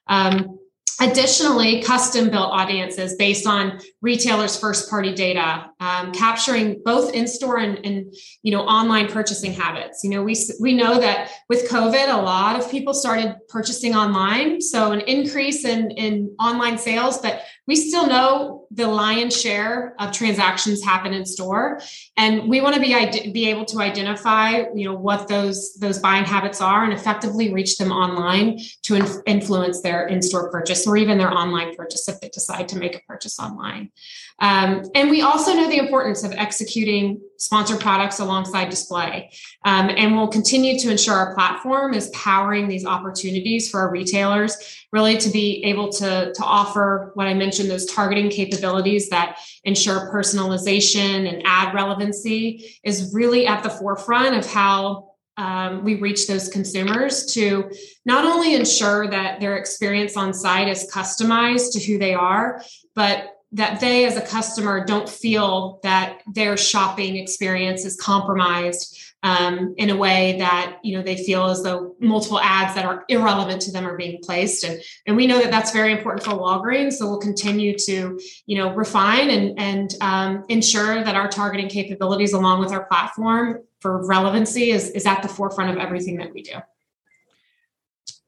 Um, 0.07 0.59
Additionally, 1.01 1.81
custom 1.81 2.29
built 2.29 2.51
audiences 2.51 3.15
based 3.15 3.47
on 3.47 3.79
retailers' 4.01 4.55
first 4.55 4.87
party 4.87 5.15
data, 5.15 5.65
um, 5.79 6.11
capturing 6.11 6.79
both 6.85 7.11
in 7.13 7.27
store 7.27 7.57
and, 7.57 7.83
and, 7.83 8.13
you 8.43 8.51
know 8.51 8.61
online 8.61 9.07
purchasing 9.07 9.51
habits. 9.51 10.03
You 10.03 10.11
know, 10.11 10.21
we 10.21 10.35
we 10.59 10.73
know 10.73 10.99
that 10.99 11.31
with 11.49 11.67
COVID, 11.67 12.07
a 12.13 12.21
lot 12.21 12.59
of 12.59 12.69
people 12.69 12.93
started 12.93 13.35
purchasing 13.49 13.95
online, 13.95 14.61
so 14.61 14.91
an 14.91 15.01
increase 15.01 15.65
in 15.65 15.89
in 15.91 16.35
online 16.39 16.77
sales, 16.77 17.17
but 17.17 17.41
we 17.71 17.77
still 17.77 18.05
know 18.05 18.67
the 18.71 18.85
lion's 18.85 19.39
share 19.39 19.95
of 19.97 20.11
transactions 20.11 20.83
happen 20.83 21.13
in 21.13 21.25
store 21.25 21.79
and 22.17 22.49
we 22.49 22.59
want 22.59 22.75
to 22.75 22.81
be 22.81 23.31
be 23.31 23.49
able 23.49 23.63
to 23.63 23.79
identify 23.79 24.65
you 24.75 24.83
know 24.83 24.93
what 24.93 25.29
those 25.29 25.73
those 25.75 25.97
buying 25.97 26.25
habits 26.25 26.59
are 26.59 26.83
and 26.83 26.91
effectively 26.91 27.53
reach 27.53 27.77
them 27.77 27.89
online 27.89 28.59
to 28.83 28.95
inf- 28.95 29.21
influence 29.25 29.81
their 29.81 30.05
in-store 30.07 30.51
purchase 30.51 30.85
or 30.85 30.97
even 30.97 31.17
their 31.17 31.31
online 31.31 31.73
purchase 31.73 32.09
if 32.09 32.19
they 32.19 32.27
decide 32.27 32.67
to 32.67 32.77
make 32.77 32.93
a 32.93 33.01
purchase 33.07 33.39
online 33.39 33.89
um, 34.39 34.83
and 34.95 35.09
we 35.09 35.21
also 35.21 35.53
know 35.53 35.69
the 35.69 35.77
importance 35.77 36.25
of 36.25 36.33
executing 36.33 37.21
sponsored 37.37 37.79
products 37.79 38.19
alongside 38.19 38.69
display. 38.69 39.31
Um, 39.65 39.89
and 39.89 40.15
we'll 40.15 40.27
continue 40.27 40.79
to 40.79 40.91
ensure 40.91 41.15
our 41.15 41.33
platform 41.33 41.93
is 41.93 42.09
powering 42.09 42.67
these 42.67 42.85
opportunities 42.85 43.69
for 43.69 43.79
our 43.79 43.91
retailers, 43.91 44.85
really 44.91 45.17
to 45.17 45.29
be 45.29 45.63
able 45.65 45.91
to, 45.93 46.33
to 46.33 46.43
offer 46.43 47.11
what 47.13 47.27
I 47.27 47.33
mentioned, 47.33 47.60
those 47.67 47.85
targeting 47.85 48.29
capabilities 48.29 49.09
that 49.09 49.39
ensure 49.63 50.11
personalization 50.13 51.31
and 51.31 51.41
ad 51.45 51.73
relevancy 51.73 52.79
is 52.83 53.11
really 53.13 53.47
at 53.47 53.63
the 53.63 53.69
forefront 53.69 54.35
of 54.35 54.45
how 54.45 55.09
um, 55.37 55.83
we 55.83 55.95
reach 55.95 56.27
those 56.27 56.49
consumers 56.49 57.25
to 57.33 57.71
not 58.05 58.25
only 58.25 58.53
ensure 58.53 59.07
that 59.07 59.39
their 59.39 59.57
experience 59.57 60.17
on 60.17 60.33
site 60.33 60.67
is 60.67 60.89
customized 60.91 61.73
to 61.73 61.79
who 61.79 61.97
they 61.97 62.13
are, 62.13 62.61
but 62.95 63.37
that 63.53 63.79
they 63.79 64.05
as 64.05 64.17
a 64.17 64.21
customer 64.21 64.85
don't 64.85 65.09
feel 65.09 65.79
that 65.83 66.21
their 66.33 66.55
shopping 66.55 67.17
experience 67.17 67.85
is 67.85 67.95
compromised 67.95 69.10
um, 69.23 69.75
in 69.77 69.89
a 69.89 69.95
way 69.95 70.37
that 70.39 70.79
you 70.83 70.97
know 70.97 71.03
they 71.03 71.17
feel 71.23 71.45
as 71.45 71.61
though 71.63 71.95
multiple 71.99 72.39
ads 72.39 72.73
that 72.75 72.85
are 72.85 73.05
irrelevant 73.07 73.61
to 73.63 73.71
them 73.71 73.85
are 73.85 73.95
being 73.95 74.19
placed. 74.23 74.63
And 74.63 74.81
and 75.05 75.15
we 75.15 75.27
know 75.27 75.39
that 75.39 75.51
that's 75.51 75.71
very 75.71 75.91
important 75.91 76.23
for 76.23 76.31
walgreens. 76.31 76.93
So 76.93 77.07
we'll 77.07 77.19
continue 77.19 77.77
to 77.77 78.19
you 78.45 78.57
know 78.57 78.73
refine 78.73 79.29
and 79.29 79.59
and 79.59 79.95
um, 80.01 80.45
ensure 80.49 81.03
that 81.03 81.15
our 81.15 81.27
targeting 81.27 81.69
capabilities 81.69 82.33
along 82.33 82.61
with 82.61 82.71
our 82.71 82.85
platform 82.85 83.59
for 83.79 84.05
relevancy 84.07 84.71
is 84.71 84.89
is 84.89 85.05
at 85.05 85.21
the 85.21 85.29
forefront 85.29 85.71
of 85.71 85.77
everything 85.77 86.17
that 86.17 86.33
we 86.33 86.41
do. 86.41 86.55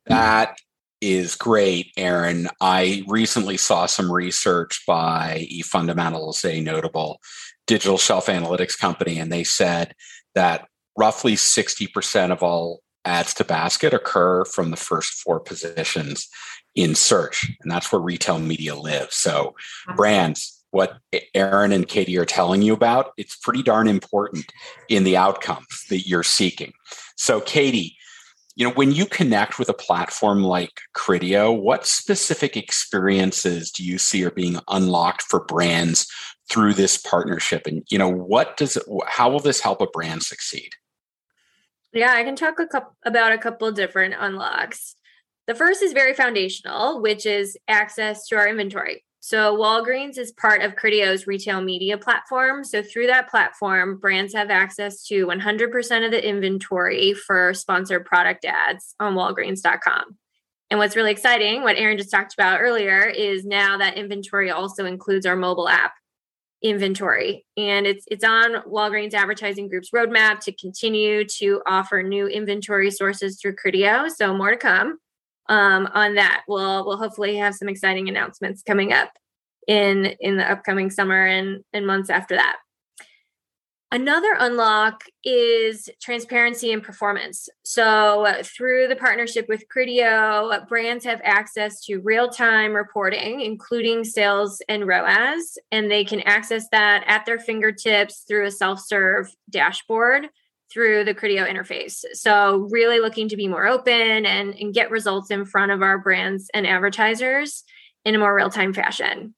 That 0.05 0.57
is 1.01 1.35
great, 1.35 1.91
Erin. 1.97 2.47
I 2.61 3.03
recently 3.07 3.57
saw 3.57 3.87
some 3.87 4.11
research 4.11 4.83
by 4.85 5.47
eFundamentals, 5.51 6.45
a 6.45 6.61
notable 6.61 7.19
digital 7.67 7.97
shelf 7.97 8.27
analytics 8.27 8.77
company, 8.77 9.19
and 9.19 9.31
they 9.31 9.43
said 9.43 9.95
that 10.35 10.67
roughly 10.97 11.33
60% 11.33 12.31
of 12.31 12.43
all 12.43 12.81
ads 13.05 13.33
to 13.35 13.43
basket 13.43 13.93
occur 13.93 14.45
from 14.45 14.71
the 14.71 14.77
first 14.77 15.13
four 15.13 15.39
positions 15.39 16.27
in 16.75 16.95
search. 16.95 17.51
And 17.61 17.71
that's 17.71 17.91
where 17.91 18.01
retail 18.01 18.39
media 18.39 18.75
lives. 18.75 19.15
So, 19.15 19.55
mm-hmm. 19.87 19.95
brands, 19.95 20.63
what 20.71 20.97
Erin 21.35 21.71
and 21.71 21.87
Katie 21.87 22.17
are 22.17 22.25
telling 22.25 22.63
you 22.63 22.73
about, 22.73 23.11
it's 23.17 23.35
pretty 23.35 23.61
darn 23.61 23.87
important 23.87 24.51
in 24.89 25.03
the 25.03 25.17
outcomes 25.17 25.85
that 25.89 26.07
you're 26.07 26.23
seeking. 26.23 26.73
So, 27.15 27.41
Katie, 27.41 27.95
you 28.55 28.67
know, 28.67 28.73
when 28.73 28.91
you 28.91 29.05
connect 29.05 29.59
with 29.59 29.69
a 29.69 29.73
platform 29.73 30.43
like 30.43 30.81
Criteo, 30.95 31.59
what 31.59 31.85
specific 31.85 32.57
experiences 32.57 33.71
do 33.71 33.83
you 33.83 33.97
see 33.97 34.23
are 34.25 34.31
being 34.31 34.59
unlocked 34.67 35.23
for 35.23 35.43
brands 35.45 36.07
through 36.49 36.73
this 36.73 36.97
partnership? 36.97 37.67
And, 37.67 37.83
you 37.89 37.97
know, 37.97 38.09
what 38.09 38.57
does 38.57 38.77
it, 38.77 38.83
how 39.07 39.29
will 39.29 39.39
this 39.39 39.59
help 39.59 39.81
a 39.81 39.87
brand 39.87 40.23
succeed? 40.23 40.69
Yeah, 41.93 42.13
I 42.13 42.23
can 42.23 42.35
talk 42.35 42.59
a 42.59 42.65
couple, 42.65 42.95
about 43.05 43.33
a 43.33 43.37
couple 43.37 43.71
different 43.71 44.15
unlocks. 44.17 44.95
The 45.45 45.55
first 45.55 45.83
is 45.83 45.93
very 45.93 46.13
foundational, 46.13 47.01
which 47.01 47.25
is 47.25 47.57
access 47.67 48.27
to 48.27 48.35
our 48.35 48.47
inventory. 48.47 49.03
So 49.19 49.55
Walgreens 49.55 50.17
is 50.17 50.31
part 50.31 50.63
of 50.63 50.75
Criteo's 50.75 51.27
retail 51.27 51.61
media 51.61 51.97
platform. 51.97 52.63
So 52.63 52.81
through 52.81 53.07
that 53.07 53.29
platform, 53.29 53.97
brands 53.97 54.33
have 54.33 54.49
access 54.49 55.05
to 55.07 55.27
100% 55.27 56.05
of 56.05 56.11
the 56.11 56.27
inventory 56.27 57.13
for 57.13 57.53
sponsored 57.53 58.05
product 58.05 58.43
ads 58.43 58.95
on 58.99 59.13
walgreens.com. 59.13 60.17
And 60.69 60.79
what's 60.79 60.95
really 60.95 61.11
exciting, 61.11 61.61
what 61.61 61.77
Erin 61.77 61.97
just 61.97 62.11
talked 62.11 62.33
about 62.33 62.59
earlier, 62.59 63.05
is 63.05 63.45
now 63.45 63.77
that 63.77 63.97
inventory 63.97 64.49
also 64.49 64.85
includes 64.85 65.25
our 65.25 65.35
mobile 65.35 65.69
app 65.69 65.93
inventory. 66.63 67.45
And 67.57 67.85
it's 67.85 68.05
it's 68.09 68.23
on 68.23 68.63
Walgreens 68.63 69.13
Advertising 69.13 69.67
Group's 69.67 69.91
roadmap 69.91 70.39
to 70.41 70.53
continue 70.53 71.25
to 71.25 71.61
offer 71.67 72.01
new 72.01 72.27
inventory 72.27 72.89
sources 72.89 73.39
through 73.39 73.55
Criteo. 73.55 74.09
So 74.09 74.33
more 74.33 74.51
to 74.51 74.57
come 74.57 74.97
um, 75.49 75.89
on 75.93 76.15
that. 76.15 76.43
We'll 76.47 76.85
we'll 76.85 76.97
hopefully 76.97 77.35
have 77.37 77.53
some 77.53 77.67
exciting 77.67 78.07
announcements 78.07 78.63
coming 78.63 78.93
up 78.93 79.11
in 79.67 80.15
in 80.19 80.37
the 80.37 80.49
upcoming 80.49 80.89
summer 80.89 81.25
and 81.25 81.63
and 81.73 81.85
months 81.85 82.09
after 82.09 82.35
that. 82.35 82.57
Another 83.93 84.35
unlock 84.39 85.03
is 85.23 85.87
transparency 86.01 86.71
and 86.71 86.81
performance. 86.81 87.47
So, 87.63 88.41
through 88.43 88.87
the 88.87 88.95
partnership 88.95 89.45
with 89.47 89.65
Criteo, 89.69 90.67
brands 90.67 91.05
have 91.05 91.21
access 91.23 91.79
to 91.85 91.99
real 91.99 92.27
time 92.27 92.73
reporting, 92.73 93.41
including 93.41 94.03
sales 94.03 94.63
and 94.67 94.87
ROAS, 94.87 95.59
and 95.71 95.91
they 95.91 96.03
can 96.05 96.21
access 96.21 96.67
that 96.69 97.03
at 97.05 97.27
their 97.27 97.37
fingertips 97.37 98.23
through 98.27 98.47
a 98.47 98.51
self 98.51 98.79
serve 98.79 99.29
dashboard 99.51 100.27
through 100.71 101.03
the 101.03 101.13
Criteo 101.13 101.47
interface. 101.47 102.03
So, 102.13 102.67
really 102.71 102.99
looking 102.99 103.29
to 103.29 103.37
be 103.37 103.47
more 103.47 103.67
open 103.67 104.25
and, 104.25 104.55
and 104.55 104.73
get 104.73 104.89
results 104.89 105.29
in 105.29 105.45
front 105.45 105.71
of 105.71 105.83
our 105.83 105.99
brands 105.99 106.49
and 106.55 106.65
advertisers 106.65 107.63
in 108.05 108.15
a 108.15 108.17
more 108.17 108.33
real 108.33 108.49
time 108.49 108.73
fashion. 108.73 109.35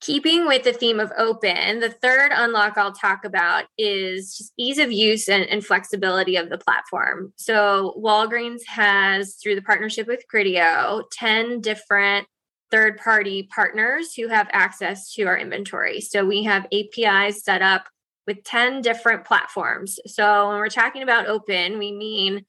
Keeping 0.00 0.46
with 0.46 0.64
the 0.64 0.72
theme 0.72 0.98
of 0.98 1.12
open, 1.18 1.80
the 1.80 1.90
third 1.90 2.32
unlock 2.34 2.78
I'll 2.78 2.92
talk 2.92 3.24
about 3.24 3.64
is 3.76 4.34
just 4.34 4.52
ease 4.56 4.78
of 4.78 4.90
use 4.90 5.28
and, 5.28 5.44
and 5.44 5.64
flexibility 5.64 6.36
of 6.36 6.48
the 6.48 6.56
platform. 6.56 7.34
So, 7.36 7.94
Walgreens 7.98 8.66
has, 8.66 9.36
through 9.42 9.56
the 9.56 9.62
partnership 9.62 10.06
with 10.06 10.24
Criteo, 10.32 11.02
10 11.12 11.60
different 11.60 12.26
third 12.70 12.96
party 12.98 13.48
partners 13.54 14.14
who 14.14 14.28
have 14.28 14.48
access 14.52 15.12
to 15.14 15.24
our 15.24 15.36
inventory. 15.36 16.00
So, 16.00 16.24
we 16.24 16.44
have 16.44 16.66
APIs 16.72 17.44
set 17.44 17.60
up 17.60 17.84
with 18.30 18.44
10 18.44 18.80
different 18.82 19.24
platforms. 19.24 19.98
So 20.06 20.48
when 20.48 20.58
we're 20.58 20.68
talking 20.68 21.02
about 21.02 21.26
open, 21.26 21.78
we 21.78 21.90
mean 21.90 22.44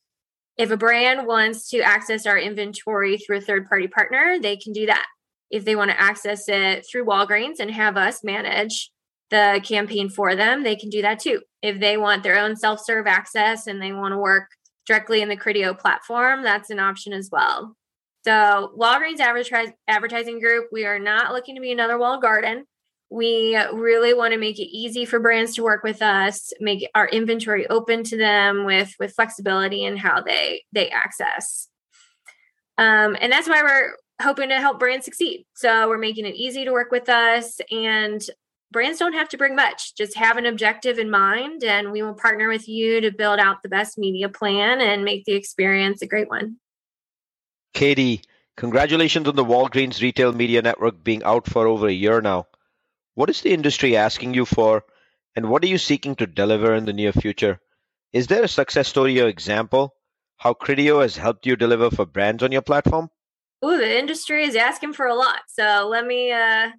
if 0.56 0.70
a 0.70 0.78
brand 0.78 1.26
wants 1.26 1.70
to 1.70 1.80
access 1.80 2.28
our 2.28 2.38
inventory 2.38 3.18
through 3.18 3.38
a 3.38 3.42
third 3.42 3.68
party 3.68 3.88
partner, 3.88 4.38
they 4.40 4.58
can 4.58 4.74
do 4.74 4.86
that. 4.86 5.08
If 5.52 5.66
they 5.66 5.76
want 5.76 5.92
to 5.92 6.02
access 6.02 6.48
it 6.48 6.86
through 6.90 7.06
Walgreens 7.06 7.60
and 7.60 7.70
have 7.70 7.98
us 7.98 8.24
manage 8.24 8.90
the 9.30 9.62
campaign 9.64 10.10
for 10.10 10.36
them, 10.36 10.64
they 10.64 10.76
can 10.76 10.90
do 10.90 11.02
that 11.02 11.20
too. 11.20 11.42
If 11.62 11.80
they 11.80 11.98
want 11.98 12.24
their 12.24 12.38
own 12.38 12.56
self 12.56 12.82
serve 12.84 13.08
access 13.08 13.68
and 13.68 13.82
they 13.82 13.92
want 13.92 14.14
to 14.14 14.18
work 14.18 14.50
directly 14.86 15.22
in 15.22 15.30
the 15.30 15.38
Criteo 15.38 15.78
platform, 15.78 16.44
that's 16.44 16.70
an 16.70 16.80
option 16.80 17.14
as 17.14 17.30
well. 17.32 17.76
So, 18.24 18.74
Walgreens 18.78 19.20
Advertising 19.88 20.40
Group, 20.40 20.68
we 20.72 20.86
are 20.86 21.00
not 21.00 21.34
looking 21.34 21.56
to 21.56 21.62
be 21.62 21.72
another 21.72 21.98
walled 21.98 22.22
garden. 22.22 22.66
We 23.10 23.58
really 23.74 24.14
want 24.14 24.34
to 24.34 24.40
make 24.40 24.60
it 24.60 24.70
easy 24.70 25.06
for 25.06 25.20
brands 25.20 25.56
to 25.56 25.64
work 25.64 25.84
with 25.84 26.02
us, 26.02 26.54
make 26.62 26.88
our 26.96 27.08
inventory 27.10 27.68
open 27.68 28.04
to 28.06 28.18
them 28.18 28.66
with 28.66 28.94
with 29.00 29.14
flexibility 29.14 29.84
in 29.84 29.98
how 29.98 30.22
they 30.22 30.64
they 30.72 30.90
access. 30.90 31.68
Um, 32.78 33.18
and 33.20 33.32
that's 33.32 33.50
why 33.50 33.62
we're 33.64 33.96
hoping 34.22 34.50
to 34.50 34.60
help 34.60 34.80
brands 34.80 35.06
succeed. 35.06 35.46
So 35.56 35.88
we're 35.88 35.98
making 35.98 36.26
it 36.26 36.36
easy 36.36 36.66
to 36.66 36.72
work 36.72 36.92
with 36.92 37.10
us 37.10 37.60
and 37.72 38.22
brands 38.72 39.00
don't 39.00 39.14
have 39.14 39.30
to 39.30 39.38
bring 39.38 39.56
much. 39.56 39.96
Just 39.96 40.16
have 40.18 40.38
an 40.38 40.46
objective 40.46 40.98
in 40.98 41.10
mind 41.10 41.64
and 41.64 41.92
we 41.92 42.02
will 42.02 42.14
partner 42.14 42.48
with 42.48 42.68
you 42.68 43.02
to 43.02 43.12
build 43.12 43.40
out 43.40 43.62
the 43.62 43.70
best 43.70 43.98
media 43.98 44.30
plan 44.30 44.82
and 44.82 45.04
make 45.04 45.26
the 45.26 45.34
experience 45.34 46.02
a 46.02 46.08
great 46.08 46.30
one. 46.30 46.58
Katie, 47.74 48.22
congratulations 48.58 49.28
on 49.28 49.36
the 49.36 49.46
Walgreens 49.46 50.02
Retail 50.02 50.34
Media 50.34 50.62
Network 50.62 51.04
being 51.04 51.24
out 51.24 51.48
for 51.48 51.68
over 51.68 51.88
a 51.88 51.94
year 51.94 52.22
now. 52.22 52.48
What 53.14 53.30
is 53.30 53.42
the 53.42 53.52
industry 53.54 53.98
asking 53.98 54.34
you 54.34 54.46
for, 54.46 54.84
and 55.36 55.50
what 55.50 55.64
are 55.64 55.68
you 55.68 55.78
seeking 55.78 56.16
to 56.16 56.28
deliver 56.28 56.74
in 56.74 56.86
the 56.86 56.94
near 56.94 57.12
future? 57.12 57.60
Is 58.14 58.28
there 58.28 58.44
a 58.44 58.48
success 58.48 58.88
story 58.88 59.20
or 59.22 59.28
example 59.28 59.96
how 60.38 60.54
Criteo 60.54 61.02
has 61.02 61.16
helped 61.16 61.46
you 61.46 61.56
deliver 61.56 61.92
for 61.92 62.06
brands 62.06 62.42
on 62.42 62.52
your 62.52 62.62
platform? 62.62 63.10
Ooh, 63.64 63.78
the 63.78 64.00
industry 64.00 64.44
is 64.44 64.56
asking 64.56 64.94
for 64.94 65.06
a 65.06 65.16
lot. 65.16 65.42
So 65.48 65.88
let 65.90 66.06
me 66.06 66.32
uh, 66.32 66.70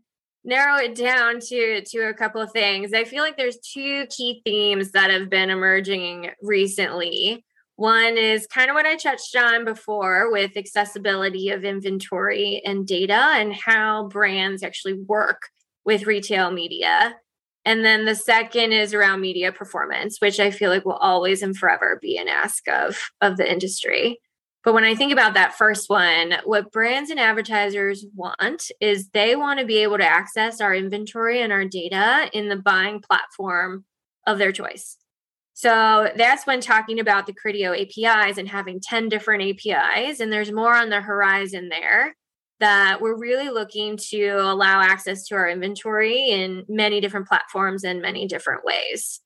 narrow 0.44 0.76
it 0.76 0.94
down 0.94 1.38
to 1.40 1.82
to 1.82 1.98
a 2.08 2.14
couple 2.14 2.40
of 2.40 2.52
things. 2.52 2.92
I 2.92 3.04
feel 3.04 3.22
like 3.22 3.36
there's 3.36 3.58
two 3.58 4.06
key 4.06 4.42
themes 4.44 4.90
that 4.92 5.10
have 5.10 5.30
been 5.30 5.50
emerging 5.50 6.30
recently. 6.42 7.44
One 7.76 8.18
is 8.18 8.46
kind 8.46 8.70
of 8.70 8.74
what 8.74 8.86
I 8.86 8.96
touched 8.96 9.34
on 9.34 9.64
before 9.64 10.30
with 10.30 10.56
accessibility 10.56 11.50
of 11.50 11.64
inventory 11.64 12.60
and 12.64 12.86
data 12.86 13.30
and 13.34 13.54
how 13.54 14.08
brands 14.08 14.62
actually 14.62 14.94
work 14.94 15.40
with 15.84 16.06
retail 16.06 16.50
media. 16.50 17.16
And 17.64 17.84
then 17.84 18.04
the 18.04 18.14
second 18.14 18.72
is 18.72 18.92
around 18.92 19.20
media 19.20 19.52
performance, 19.52 20.20
which 20.20 20.40
I 20.40 20.50
feel 20.50 20.70
like 20.70 20.84
will 20.84 20.94
always 20.94 21.42
and 21.42 21.56
forever 21.56 21.98
be 22.02 22.18
an 22.18 22.28
ask 22.28 22.68
of, 22.68 23.00
of 23.20 23.36
the 23.36 23.50
industry. 23.50 24.20
But 24.64 24.74
when 24.74 24.84
I 24.84 24.94
think 24.94 25.12
about 25.12 25.34
that 25.34 25.54
first 25.54 25.90
one, 25.90 26.34
what 26.44 26.70
brands 26.70 27.10
and 27.10 27.18
advertisers 27.18 28.06
want 28.14 28.70
is 28.80 29.08
they 29.08 29.34
want 29.34 29.58
to 29.58 29.66
be 29.66 29.78
able 29.78 29.98
to 29.98 30.06
access 30.06 30.60
our 30.60 30.74
inventory 30.74 31.42
and 31.42 31.52
our 31.52 31.64
data 31.64 32.30
in 32.32 32.48
the 32.48 32.56
buying 32.56 33.00
platform 33.00 33.84
of 34.26 34.38
their 34.38 34.52
choice. 34.52 34.96
So 35.54 36.10
that's 36.16 36.46
when 36.46 36.60
talking 36.60 37.00
about 37.00 37.26
the 37.26 37.34
Criteo 37.34 37.76
APIs 37.76 38.38
and 38.38 38.48
having 38.48 38.80
10 38.80 39.08
different 39.08 39.42
APIs, 39.42 40.20
and 40.20 40.32
there's 40.32 40.52
more 40.52 40.74
on 40.74 40.88
the 40.90 41.00
horizon 41.00 41.68
there 41.68 42.16
that 42.60 43.00
we're 43.00 43.18
really 43.18 43.50
looking 43.50 43.96
to 43.96 44.28
allow 44.38 44.80
access 44.80 45.26
to 45.26 45.34
our 45.34 45.48
inventory 45.48 46.30
in 46.30 46.64
many 46.68 47.00
different 47.00 47.26
platforms 47.26 47.82
in 47.82 48.00
many 48.00 48.26
different 48.26 48.64
ways. 48.64 49.20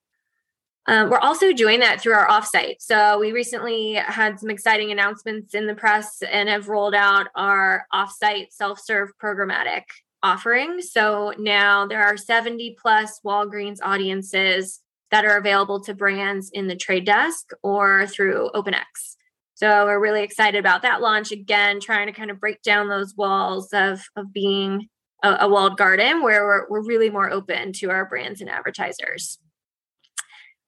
Um, 0.89 1.11
we're 1.11 1.19
also 1.19 1.53
doing 1.53 1.81
that 1.81 2.01
through 2.01 2.15
our 2.15 2.29
offsite. 2.29 2.77
So 2.79 3.19
we 3.19 3.33
recently 3.33 3.95
had 3.95 4.39
some 4.39 4.51
exciting 4.51 4.93
announcements 4.93 5.55
in 5.55 5.67
the 5.67 5.75
press 5.75 6.23
and 6.23 6.49
have 6.49 6.69
rolled 6.69 6.95
out 6.95 7.27
our 7.35 7.87
offsite 7.93 8.53
self-serve 8.53 9.11
programmatic 9.23 9.83
offering. 10.23 10.81
So 10.81 11.35
now 11.39 11.87
there 11.87 12.05
are 12.05 12.17
70 12.17 12.77
plus 12.81 13.21
Walgreens 13.25 13.79
audiences 13.83 14.81
that 15.11 15.25
are 15.25 15.37
available 15.37 15.81
to 15.85 15.95
brands 15.95 16.51
in 16.53 16.69
the 16.69 16.77
trade 16.77 17.05
desk 17.05 17.51
or 17.63 18.07
through 18.07 18.51
OpenX. 18.55 19.17
So 19.55 19.87
we're 19.87 20.01
really 20.01 20.23
excited 20.23 20.59
about 20.59 20.83
that 20.83 21.01
launch 21.01 21.33
again, 21.33 21.81
trying 21.81 22.09
to 22.09 22.13
kind 22.13 22.31
of 22.31 22.41
break 22.41 22.63
down 22.63 22.89
those 22.89 23.15
walls 23.17 23.73
of 23.73 24.03
of 24.15 24.33
being 24.33 24.89
a, 25.23 25.37
a 25.41 25.49
walled 25.49 25.79
garden 25.79 26.23
where 26.23 26.45
we're, 26.45 26.69
we're 26.69 26.87
really 26.87 27.09
more 27.09 27.31
open 27.31 27.73
to 27.75 27.91
our 27.91 28.05
brands 28.05 28.41
and 28.41 28.51
advertisers. 28.51 29.39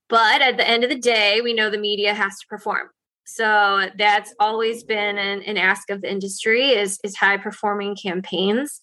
But 0.08 0.40
at 0.40 0.56
the 0.56 0.68
end 0.68 0.84
of 0.84 0.90
the 0.90 0.98
day, 0.98 1.40
we 1.40 1.52
know 1.52 1.70
the 1.70 1.78
media 1.78 2.14
has 2.14 2.38
to 2.38 2.46
perform. 2.48 2.88
So 3.26 3.90
that's 3.98 4.34
always 4.40 4.82
been 4.84 5.18
an, 5.18 5.42
an 5.42 5.58
ask 5.58 5.90
of 5.90 6.00
the 6.00 6.10
industry 6.10 6.70
is, 6.70 6.98
is 7.04 7.14
high 7.16 7.36
performing 7.36 7.94
campaigns. 7.94 8.80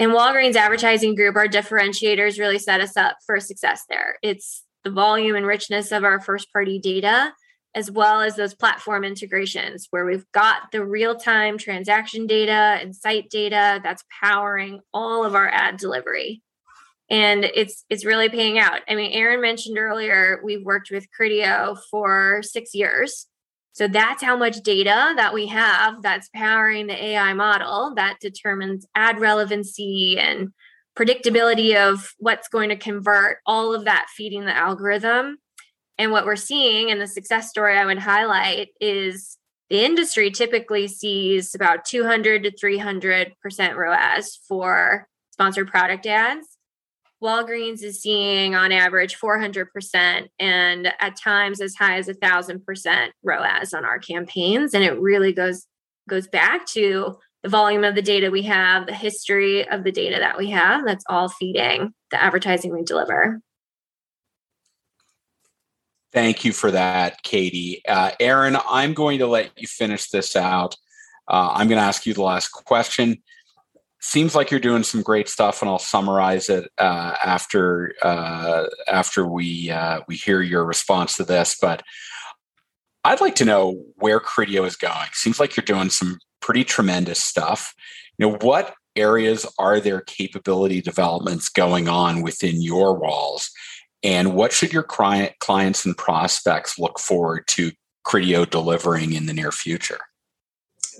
And 0.00 0.12
Walgreens 0.12 0.56
Advertising 0.56 1.14
Group, 1.14 1.36
our 1.36 1.46
differentiators 1.46 2.38
really 2.38 2.58
set 2.58 2.80
us 2.80 2.96
up 2.96 3.18
for 3.26 3.38
success 3.38 3.82
there. 3.90 4.16
It's 4.22 4.64
the 4.82 4.90
volume 4.90 5.36
and 5.36 5.46
richness 5.46 5.92
of 5.92 6.04
our 6.04 6.20
first 6.20 6.50
party 6.52 6.78
data, 6.78 7.32
as 7.74 7.90
well 7.90 8.22
as 8.22 8.36
those 8.36 8.54
platform 8.54 9.04
integrations 9.04 9.88
where 9.90 10.06
we've 10.06 10.30
got 10.32 10.72
the 10.72 10.84
real 10.84 11.14
time 11.14 11.58
transaction 11.58 12.26
data 12.26 12.78
and 12.80 12.96
site 12.96 13.28
data 13.28 13.80
that's 13.82 14.04
powering 14.22 14.80
all 14.94 15.24
of 15.24 15.34
our 15.34 15.48
ad 15.48 15.76
delivery 15.76 16.42
and 17.08 17.44
it's 17.44 17.84
it's 17.88 18.04
really 18.04 18.28
paying 18.28 18.58
out. 18.58 18.80
I 18.88 18.94
mean, 18.94 19.12
Erin 19.12 19.40
mentioned 19.40 19.78
earlier 19.78 20.40
we've 20.44 20.64
worked 20.64 20.90
with 20.90 21.06
Criteo 21.18 21.78
for 21.90 22.42
six 22.42 22.74
years. 22.74 23.26
So 23.72 23.86
that's 23.88 24.22
how 24.22 24.38
much 24.38 24.62
data 24.62 25.12
that 25.16 25.34
we 25.34 25.48
have 25.48 26.00
that's 26.02 26.30
powering 26.34 26.86
the 26.86 27.04
AI 27.04 27.34
model 27.34 27.92
that 27.96 28.16
determines 28.20 28.86
ad 28.94 29.20
relevancy 29.20 30.18
and 30.18 30.54
predictability 30.96 31.76
of 31.76 32.14
what's 32.18 32.48
going 32.48 32.70
to 32.70 32.76
convert, 32.76 33.38
all 33.44 33.74
of 33.74 33.84
that 33.84 34.06
feeding 34.16 34.46
the 34.46 34.56
algorithm. 34.56 35.36
And 35.98 36.10
what 36.10 36.24
we're 36.24 36.36
seeing, 36.36 36.90
and 36.90 37.00
the 37.00 37.06
success 37.06 37.50
story 37.50 37.76
I 37.76 37.84
would 37.84 37.98
highlight 37.98 38.68
is 38.80 39.36
the 39.68 39.84
industry 39.84 40.30
typically 40.30 40.88
sees 40.88 41.54
about 41.54 41.84
200 41.84 42.44
to 42.44 42.50
300% 42.52 43.32
ROAS 43.76 44.40
for 44.48 45.06
sponsored 45.32 45.68
product 45.68 46.06
ads. 46.06 46.55
Walgreens 47.26 47.82
is 47.82 48.00
seeing 48.00 48.54
on 48.54 48.70
average 48.70 49.18
400% 49.18 50.28
and 50.38 50.92
at 51.00 51.16
times 51.16 51.60
as 51.60 51.74
high 51.74 51.98
as 51.98 52.08
thousand 52.22 52.64
percent 52.64 53.12
ROAS 53.24 53.74
on 53.74 53.84
our 53.84 53.98
campaigns. 53.98 54.74
And 54.74 54.84
it 54.84 54.96
really 55.00 55.32
goes 55.32 55.66
goes 56.08 56.28
back 56.28 56.66
to 56.66 57.18
the 57.42 57.48
volume 57.48 57.82
of 57.82 57.96
the 57.96 58.02
data 58.02 58.30
we 58.30 58.42
have, 58.42 58.86
the 58.86 58.94
history 58.94 59.68
of 59.68 59.82
the 59.82 59.90
data 59.90 60.18
that 60.20 60.38
we 60.38 60.50
have. 60.50 60.86
That's 60.86 61.04
all 61.08 61.28
feeding 61.28 61.92
the 62.12 62.22
advertising 62.22 62.72
we 62.72 62.84
deliver. 62.84 63.40
Thank 66.12 66.44
you 66.44 66.52
for 66.52 66.70
that, 66.70 67.24
Katie. 67.24 67.82
Uh, 67.88 68.12
Erin, 68.20 68.56
I'm 68.70 68.94
going 68.94 69.18
to 69.18 69.26
let 69.26 69.50
you 69.60 69.66
finish 69.66 70.10
this 70.10 70.36
out. 70.36 70.76
Uh, 71.26 71.50
I'm 71.54 71.66
going 71.66 71.80
to 71.80 71.84
ask 71.84 72.06
you 72.06 72.14
the 72.14 72.22
last 72.22 72.48
question 72.50 73.20
seems 74.06 74.36
like 74.36 74.50
you're 74.50 74.60
doing 74.60 74.84
some 74.84 75.02
great 75.02 75.28
stuff, 75.28 75.60
and 75.60 75.68
I'll 75.68 75.80
summarize 75.80 76.48
it 76.48 76.70
uh, 76.78 77.16
after 77.24 77.94
uh, 78.02 78.66
after 78.88 79.26
we 79.26 79.70
uh, 79.70 80.00
we 80.06 80.14
hear 80.14 80.40
your 80.40 80.64
response 80.64 81.16
to 81.16 81.24
this. 81.24 81.56
But 81.60 81.82
I'd 83.04 83.20
like 83.20 83.34
to 83.36 83.44
know 83.44 83.82
where 83.96 84.20
Criteo 84.20 84.64
is 84.66 84.76
going. 84.76 85.08
Seems 85.12 85.40
like 85.40 85.56
you're 85.56 85.64
doing 85.64 85.90
some 85.90 86.18
pretty 86.40 86.64
tremendous 86.64 87.20
stuff. 87.20 87.74
You 88.18 88.28
know, 88.28 88.38
what 88.40 88.74
areas 88.94 89.44
are 89.58 89.80
there 89.80 90.00
capability 90.00 90.80
developments 90.80 91.48
going 91.48 91.88
on 91.88 92.22
within 92.22 92.62
your 92.62 92.94
walls, 92.94 93.50
and 94.04 94.34
what 94.34 94.52
should 94.52 94.72
your 94.72 94.84
client 94.84 95.32
clients 95.40 95.84
and 95.84 95.96
prospects 95.96 96.78
look 96.78 97.00
forward 97.00 97.44
to 97.48 97.72
Criteo 98.06 98.48
delivering 98.48 99.14
in 99.14 99.26
the 99.26 99.34
near 99.34 99.50
future? 99.50 99.98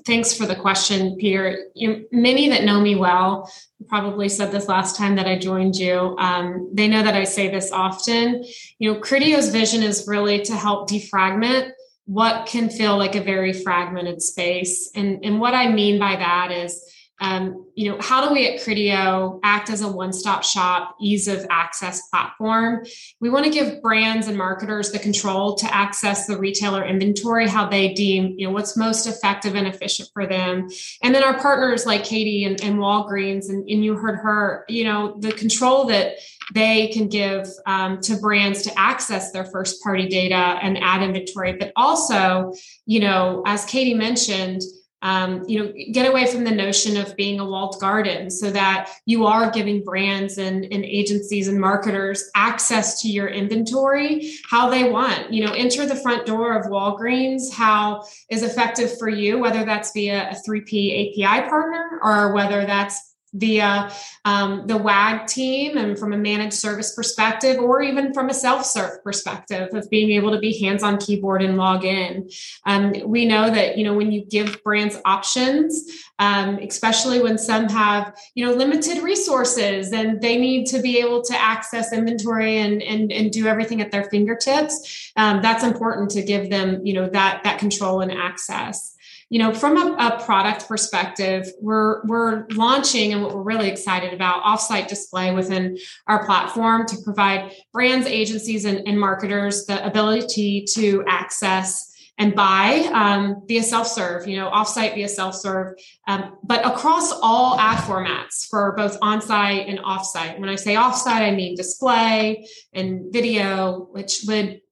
Thanks 0.07 0.32
for 0.32 0.46
the 0.46 0.54
question, 0.54 1.16
Peter. 1.16 1.66
You, 1.74 2.07
many 2.12 2.48
that 2.48 2.64
know 2.64 2.80
me 2.80 2.94
well 2.94 3.50
probably 3.88 4.28
said 4.28 4.52
this 4.52 4.68
last 4.68 4.96
time 4.96 5.16
that 5.16 5.26
I 5.26 5.36
joined 5.36 5.76
you. 5.76 6.16
Um, 6.18 6.70
they 6.72 6.88
know 6.88 7.02
that 7.02 7.14
I 7.14 7.24
say 7.24 7.48
this 7.48 7.72
often. 7.72 8.44
You 8.78 8.92
know, 8.92 9.00
Criteo's 9.00 9.50
vision 9.50 9.82
is 9.82 10.07
really 10.07 10.42
to 10.42 10.54
help 10.54 10.88
defragment 10.88 11.72
what 12.07 12.46
can 12.46 12.70
feel 12.70 12.96
like 12.96 13.16
a 13.16 13.20
very 13.20 13.52
fragmented 13.52 14.22
space. 14.22 14.90
And, 14.94 15.24
and 15.24 15.40
what 15.40 15.54
I 15.54 15.68
mean 15.68 15.98
by 15.98 16.14
that 16.16 16.52
is 16.52 16.82
um, 17.20 17.66
you 17.74 17.90
know, 17.90 17.98
how 18.00 18.26
do 18.26 18.32
we 18.32 18.46
at 18.46 18.60
Criteo 18.60 19.40
act 19.42 19.70
as 19.70 19.80
a 19.80 19.88
one-stop 19.88 20.44
shop, 20.44 20.96
ease 21.00 21.28
of 21.28 21.46
access 21.50 22.08
platform? 22.08 22.84
We 23.20 23.30
want 23.30 23.46
to 23.46 23.50
give 23.50 23.80
brands 23.80 24.28
and 24.28 24.36
marketers 24.36 24.92
the 24.92 24.98
control 24.98 25.54
to 25.56 25.74
access 25.74 26.26
the 26.26 26.36
retailer 26.36 26.84
inventory, 26.84 27.48
how 27.48 27.68
they 27.68 27.94
deem, 27.94 28.34
you 28.38 28.46
know, 28.46 28.52
what's 28.52 28.76
most 28.76 29.06
effective 29.06 29.54
and 29.54 29.66
efficient 29.66 30.10
for 30.12 30.26
them. 30.26 30.68
And 31.02 31.14
then 31.14 31.24
our 31.24 31.38
partners 31.38 31.86
like 31.86 32.04
Katie 32.04 32.44
and, 32.44 32.62
and 32.62 32.76
Walgreens, 32.76 33.48
and, 33.48 33.68
and, 33.68 33.84
you 33.84 33.96
heard 33.96 34.16
her, 34.16 34.64
you 34.68 34.84
know, 34.84 35.16
the 35.20 35.32
control 35.32 35.86
that 35.86 36.16
they 36.54 36.88
can 36.88 37.08
give 37.08 37.46
um, 37.66 38.00
to 38.00 38.16
brands 38.16 38.62
to 38.62 38.78
access 38.78 39.32
their 39.32 39.44
first 39.44 39.82
party 39.82 40.06
data 40.06 40.34
and 40.34 40.78
ad 40.82 41.02
inventory, 41.02 41.54
but 41.54 41.72
also, 41.76 42.52
you 42.84 43.00
know, 43.00 43.42
as 43.46 43.64
Katie 43.64 43.94
mentioned, 43.94 44.62
um, 45.03 45.44
you 45.47 45.59
know 45.59 45.72
get 45.92 46.09
away 46.09 46.26
from 46.26 46.44
the 46.44 46.51
notion 46.51 46.97
of 46.97 47.14
being 47.16 47.38
a 47.40 47.44
walled 47.44 47.78
garden 47.80 48.30
so 48.30 48.51
that 48.51 48.90
you 49.05 49.26
are 49.26 49.51
giving 49.51 49.84
brands 49.84 50.38
and, 50.38 50.64
and 50.64 50.84
agencies 50.84 51.49
and 51.49 51.61
marketers 51.61 52.30
access 52.34 53.01
to 53.03 53.09
your 53.09 53.28
inventory 53.28 54.34
how 54.49 54.70
they 54.70 54.90
want. 54.90 55.32
You 55.32 55.47
know 55.47 55.53
enter 55.53 55.86
the 55.86 55.97
front 55.97 56.26
door 56.26 56.59
of 56.59 56.66
walgreens 56.66 57.53
how 57.53 58.05
is 58.30 58.42
effective 58.42 58.99
for 58.99 59.09
you 59.09 59.38
whether 59.38 59.64
that's 59.64 59.92
via 59.92 60.30
a 60.30 60.34
3p 60.49 61.22
api 61.22 61.49
partner 61.49 62.01
or 62.03 62.32
whether 62.34 62.64
that's 62.64 63.15
via 63.39 63.91
um, 64.24 64.66
the 64.66 64.76
WAG 64.76 65.26
team 65.26 65.76
and 65.76 65.99
from 65.99 66.12
a 66.12 66.16
managed 66.16 66.55
service 66.55 66.95
perspective, 66.95 67.59
or 67.59 67.82
even 67.82 68.12
from 68.12 68.28
a 68.28 68.34
self 68.34 68.64
serve 68.64 69.03
perspective 69.05 69.68
of 69.72 69.89
being 69.91 70.11
able 70.11 70.30
to 70.30 70.39
be 70.39 70.59
hands 70.59 70.82
on 70.82 70.99
keyboard 70.99 71.43
and 71.43 71.57
log 71.57 71.84
in. 71.84 72.28
Um, 72.64 72.95
we 73.05 73.26
know 73.26 73.51
that, 73.51 73.78
you 73.78 73.84
know, 73.84 73.95
when 73.95 74.12
you 74.12 74.24
give 74.24 74.62
brands 74.62 74.99
options, 75.05 76.05
um, 76.18 76.59
especially 76.59 77.20
when 77.20 77.39
some 77.39 77.68
have, 77.68 78.16
you 78.34 78.45
know, 78.45 78.53
limited 78.53 79.03
resources 79.03 79.93
and 79.93 80.20
they 80.20 80.37
need 80.37 80.66
to 80.66 80.80
be 80.80 80.99
able 80.99 81.22
to 81.22 81.41
access 81.41 81.93
inventory 81.93 82.59
and, 82.59 82.82
and, 82.82 83.12
and 83.12 83.30
do 83.30 83.47
everything 83.47 83.80
at 83.80 83.91
their 83.91 84.05
fingertips, 84.05 85.12
um, 85.16 85.43
that's 85.43 85.64
important 85.64 86.11
to 86.11 86.22
give 86.22 86.51
them, 86.51 86.84
you 86.84 86.95
know, 86.95 87.09
that, 87.11 87.43
that 87.45 87.59
control 87.59 88.01
and 88.01 88.12
access 88.12 88.95
you 89.28 89.38
know 89.38 89.52
from 89.52 89.76
a, 89.76 89.96
a, 89.98 90.24
product 90.24 90.68
perspective 90.68 91.46
we're 91.60 92.04
we're 92.04 92.46
launching 92.52 93.12
and 93.12 93.22
what 93.22 93.34
we're 93.34 93.42
really 93.42 93.68
excited 93.68 94.12
about 94.12 94.42
offsite 94.44 94.88
display 94.88 95.32
within 95.34 95.76
our 96.06 96.24
platform 96.24 96.86
to 96.86 96.96
provide 97.02 97.52
brands 97.72 98.06
agencies 98.06 98.64
and, 98.64 98.86
and 98.86 98.98
marketers 98.98 99.66
the 99.66 99.84
ability 99.84 100.64
to 100.64 101.04
access 101.08 101.92
and 102.18 102.34
buy 102.34 102.88
um, 102.94 103.42
via 103.46 103.62
self-serve, 103.62 104.26
you 104.26 104.36
know, 104.36 104.50
offsite 104.50 104.94
via 104.94 105.08
self-serve, 105.08 105.74
um, 106.08 106.36
but 106.42 106.64
across 106.64 107.12
all 107.22 107.58
ad 107.60 107.78
formats 107.84 108.48
for 108.48 108.72
both 108.72 108.96
on-site 109.02 109.68
and 109.68 109.78
off-site. 109.80 110.40
When 110.40 110.48
I 110.48 110.54
say 110.54 110.76
off-site, 110.76 111.22
I 111.22 111.32
mean 111.32 111.54
display 111.56 112.48
and 112.72 113.12
video, 113.12 113.88
which 113.90 114.22
would 114.26 114.62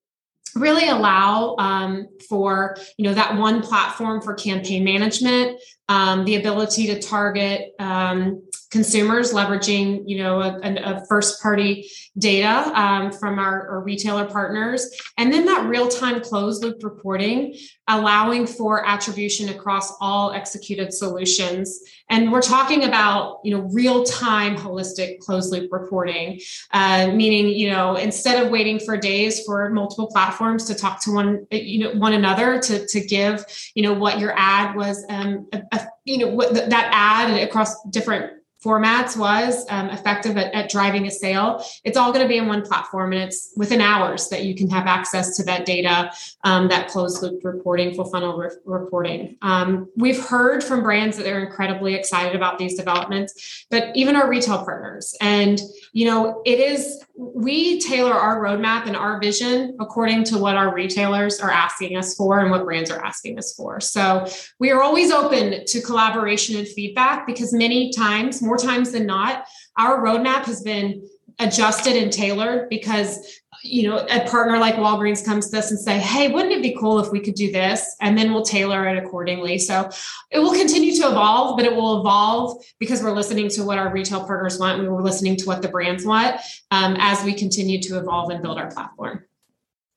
really 0.57 0.89
allow 0.89 1.57
um, 1.59 2.09
for 2.29 2.77
you 2.97 3.05
know 3.05 3.15
that 3.15 3.37
one 3.37 3.63
platform 3.63 4.21
for 4.21 4.35
campaign 4.35 4.85
management 4.85 5.61
um, 5.89 6.25
the 6.25 6.37
ability 6.37 6.87
to 6.87 7.01
target 7.01 7.73
um, 7.79 8.43
consumers 8.75 9.33
leveraging 9.33 10.03
you 10.05 10.19
know 10.19 10.41
a, 10.43 10.59
a 10.65 11.07
first 11.07 11.41
party 11.41 11.89
data 12.19 12.73
um, 12.75 13.13
from 13.13 13.39
our, 13.39 13.69
our, 13.69 13.81
retailer 13.85 14.25
partners. 14.25 14.91
And 15.17 15.33
then 15.33 15.45
that 15.47 15.69
real-time 15.69 16.21
closed 16.21 16.65
loop 16.65 16.83
reporting 16.83 17.57
allowing 17.87 18.49
for 18.49 18.85
attribution 18.85 19.51
across 19.51 19.93
all 20.01 20.33
executed 20.33 20.93
solutions. 20.93 21.81
And 22.11 22.33
we're 22.33 22.43
talking 22.43 22.83
about 22.83 23.39
you 23.45 23.57
know 23.57 23.63
real-time 23.73 24.57
holistic 24.57 25.21
closed 25.21 25.53
loop 25.53 25.71
reporting 25.73 26.41
uh, 26.73 27.13
meaning 27.13 27.47
you 27.51 27.71
know 27.71 27.95
instead 27.95 28.45
of 28.45 28.51
waiting 28.51 28.81
for 28.81 28.97
days 28.97 29.45
for 29.45 29.71
multiple 29.71 30.09
platforms 30.09 30.65
to 30.65 30.75
talk 30.75 31.01
to 31.05 31.13
one 31.13 31.47
you 31.53 31.79
know 31.79 31.93
one 31.93 32.13
another 32.13 32.59
to, 32.59 32.85
to 32.89 33.01
give 33.01 33.45
you 33.77 33.85
know 33.85 33.93
what 33.93 34.19
your 34.19 34.33
ad 34.37 34.75
was 34.75 35.05
um, 35.11 35.47
a, 35.53 35.63
a, 35.71 35.87
you 36.05 36.19
know 36.19 36.29
what 36.29 36.53
that 36.55 36.89
ad 36.93 37.41
across 37.41 37.81
different 37.91 38.33
formats 38.65 39.17
was 39.17 39.67
um, 39.69 39.91
effective 39.91 40.37
at, 40.39 40.53
at, 40.55 40.71
driving 40.71 41.07
a 41.07 41.11
sale, 41.11 41.63
it's 41.85 41.97
all 41.97 42.13
going 42.13 42.25
to 42.25 42.29
be 42.29 42.39
in 42.39 42.47
one 42.47 42.63
platform 42.63 43.13
and 43.13 43.23
it's 43.23 43.53
within 43.57 43.81
hours 43.81 44.29
that 44.31 44.45
you 44.45 44.55
can 44.55 44.71
have 44.71 44.87
access 44.87 45.37
to 45.37 45.45
that 45.45 45.67
data, 45.67 46.11
um, 46.45 46.69
that 46.69 46.89
closed 46.89 47.23
loop 47.23 47.45
reporting, 47.45 47.95
full 47.95 48.07
funnel 48.07 48.39
re- 48.39 48.51
reporting. 48.65 49.37
Um, 49.43 49.91
we've 49.97 50.21
heard 50.25 50.65
from 50.65 50.83
brands 50.83 51.17
that 51.19 51.25
they're 51.25 51.45
incredibly 51.45 51.95
excited 51.95 52.35
about 52.35 52.59
these 52.59 52.75
developments, 52.75 53.67
but 53.71 53.95
even 53.95 54.17
our 54.17 54.29
retail 54.29 54.65
partners. 54.65 55.15
And, 55.21 55.61
you 55.93 56.07
know, 56.07 56.41
it 56.47 56.59
is, 56.59 57.04
we 57.17 57.81
tailor 57.81 58.13
our 58.13 58.43
roadmap 58.43 58.87
and 58.87 58.97
our 58.97 59.21
vision 59.21 59.77
according 59.81 60.25
to 60.25 60.39
what 60.39 60.57
our 60.57 60.75
retailers 60.75 61.39
are 61.41 61.51
asking 61.51 61.97
us 61.97 62.15
for 62.17 62.41
and 62.41 62.51
what 62.51 62.65
brands 62.65 62.91
are 62.91 63.05
asking 63.05 63.39
us 63.39 63.55
for. 63.55 63.81
So 63.81 64.27
we 64.59 64.71
are 64.73 64.83
always 64.83 65.13
open 65.13 65.65
to 65.65 65.81
collaboration 65.81 66.57
and 66.57 66.67
feedback 66.67 67.27
because 67.27 67.53
many 67.53 67.93
times, 67.93 68.43
more 68.43 68.57
times 68.57 68.91
than 68.91 69.07
not, 69.07 69.47
our 69.79 70.03
roadmap 70.03 70.45
has 70.45 70.63
been 70.63 71.07
adjusted 71.39 71.97
and 71.97 72.13
tailored 72.13 72.69
because 72.69 73.41
you 73.65 73.89
know, 73.89 73.97
a 74.11 74.29
partner 74.29 74.59
like 74.59 74.75
Walgreens 74.75 75.25
comes 75.25 75.49
to 75.51 75.59
us 75.59 75.71
and 75.71 75.81
say, 75.81 75.99
"Hey, 75.99 76.29
wouldn't 76.29 76.53
it 76.53 76.61
be 76.61 76.77
cool 76.79 76.99
if 76.99 77.11
we 77.11 77.19
could 77.19 77.35
do 77.35 77.51
this?" 77.51 77.97
And 78.01 78.17
then 78.17 78.33
we'll 78.33 78.45
tailor 78.45 78.87
it 78.87 79.03
accordingly. 79.03 79.59
So 79.59 79.89
it 80.31 80.39
will 80.39 80.53
continue 80.53 80.95
to 80.97 81.09
evolve, 81.09 81.57
but 81.57 81.65
it 81.65 81.75
will 81.75 82.01
evolve 82.01 82.63
because 82.79 83.03
we're 83.03 83.15
listening 83.15 83.49
to 83.51 83.65
what 83.65 83.79
our 83.79 83.91
retail 83.91 84.25
partners 84.27 84.59
want. 84.59 84.81
and 84.81 84.93
we're 84.93 85.03
listening 85.03 85.37
to 85.37 85.47
what 85.47 85.63
the 85.63 85.69
brands 85.69 86.05
want 86.05 86.41
um, 86.71 86.97
as 86.99 87.25
we 87.25 87.33
continue 87.33 87.81
to 87.81 87.99
evolve 87.99 88.31
and 88.31 88.43
build 88.43 88.59
our 88.59 88.71
platform. 88.71 89.25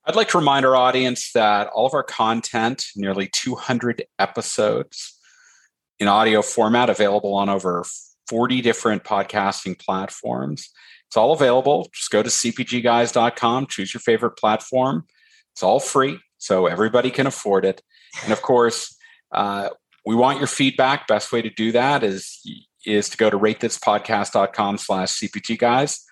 I'd 0.05 0.15
like 0.15 0.29
to 0.29 0.37
remind 0.37 0.65
our 0.65 0.75
audience 0.75 1.33
that 1.33 1.67
all 1.67 1.85
of 1.85 1.93
our 1.93 2.03
content, 2.03 2.85
nearly 2.95 3.27
200 3.27 4.05
episodes 4.17 5.19
in 5.99 6.07
audio 6.07 6.41
format, 6.41 6.89
available 6.89 7.33
on 7.33 7.49
over 7.49 7.83
40 8.29 8.61
different 8.61 9.03
podcasting 9.03 9.77
platforms. 9.77 10.69
It's 11.07 11.17
all 11.17 11.31
available. 11.31 11.89
Just 11.93 12.11
go 12.11 12.21
to 12.21 12.29
cpgguys.com, 12.29 13.67
choose 13.67 13.93
your 13.93 14.01
favorite 14.01 14.37
platform. 14.37 15.05
It's 15.53 15.63
all 15.63 15.79
free, 15.79 16.19
so 16.37 16.67
everybody 16.67 17.09
can 17.09 17.27
afford 17.27 17.65
it. 17.65 17.81
And 18.23 18.33
of 18.33 18.41
course, 18.41 18.95
uh, 19.31 19.69
we 20.05 20.15
want 20.15 20.37
your 20.37 20.47
feedback. 20.47 21.07
Best 21.07 21.31
way 21.31 21.41
to 21.41 21.49
do 21.49 21.71
that 21.71 22.03
is 22.03 22.41
is 22.85 23.09
to 23.09 23.17
go 23.17 23.29
to 23.29 23.37
ratethispodcast.com 23.37 24.77
slash 24.77 25.19
cpg 25.19 25.57
guys. 25.57 26.03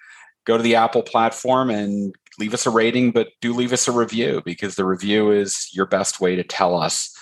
Go 0.46 0.58
to 0.58 0.64
the 0.64 0.76
Apple 0.76 1.04
platform 1.04 1.70
and 1.70 2.14
leave 2.38 2.54
us 2.54 2.66
a 2.66 2.70
rating, 2.70 3.12
but 3.12 3.30
do 3.42 3.54
leave 3.54 3.72
us 3.72 3.88
a 3.88 3.92
review 3.92 4.42
because 4.44 4.76
the 4.76 4.86
review 4.86 5.32
is 5.32 5.70
your 5.74 5.86
best 5.86 6.20
way 6.20 6.36
to 6.36 6.44
tell 6.44 6.76
us 6.76 7.16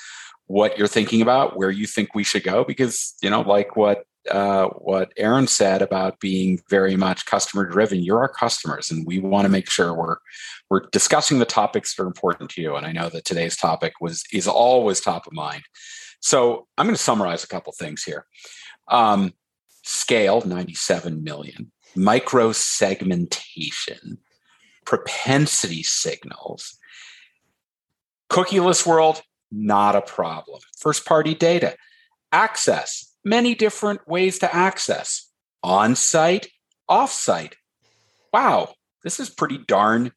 what 0.47 0.77
you're 0.77 0.87
thinking 0.87 1.21
about, 1.21 1.55
where 1.55 1.69
you 1.69 1.85
think 1.85 2.15
we 2.15 2.23
should 2.23 2.43
go. 2.43 2.63
Because 2.63 3.15
you 3.21 3.29
know, 3.29 3.41
like 3.41 3.75
what 3.75 4.05
uh, 4.31 4.67
what 4.69 5.11
Erin 5.17 5.47
said 5.47 5.81
about 5.81 6.19
being 6.19 6.59
very 6.69 6.95
much 6.95 7.25
customer 7.25 7.65
driven. 7.65 8.03
You're 8.03 8.21
our 8.21 8.29
customers, 8.29 8.89
and 8.89 9.05
we 9.05 9.19
want 9.19 9.45
to 9.45 9.49
make 9.49 9.69
sure 9.69 9.93
we're 9.93 10.17
we're 10.69 10.87
discussing 10.91 11.39
the 11.39 11.45
topics 11.45 11.95
that 11.95 12.03
are 12.03 12.07
important 12.07 12.49
to 12.51 12.61
you. 12.61 12.75
And 12.75 12.85
I 12.85 12.91
know 12.91 13.09
that 13.09 13.25
today's 13.25 13.57
topic 13.57 13.93
was 13.99 14.23
is 14.31 14.47
always 14.47 15.01
top 15.01 15.27
of 15.27 15.33
mind. 15.33 15.63
So 16.19 16.67
I'm 16.77 16.85
going 16.85 16.95
to 16.95 17.01
summarize 17.01 17.43
a 17.43 17.47
couple 17.49 17.73
things 17.73 18.03
here. 18.03 18.25
Um, 18.87 19.33
scale 19.83 20.41
97 20.45 21.23
million, 21.23 21.71
micro 21.95 22.53
segmentation, 22.53 24.19
propensity 24.85 25.83
signals, 25.83 26.77
cookieless 28.29 28.85
world, 28.85 29.21
not 29.51 29.95
a 29.95 30.01
problem. 30.01 30.61
First 30.77 31.05
party 31.05 31.35
data, 31.35 31.75
access, 32.31 33.12
many 33.23 33.55
different 33.55 34.07
ways 34.07 34.39
to 34.39 34.53
access 34.53 35.29
on 35.63 35.95
site, 35.95 36.47
off 36.89 37.11
site. 37.11 37.55
Wow, 38.31 38.73
this 39.03 39.19
is 39.19 39.29
pretty 39.29 39.59
darn, 39.67 40.11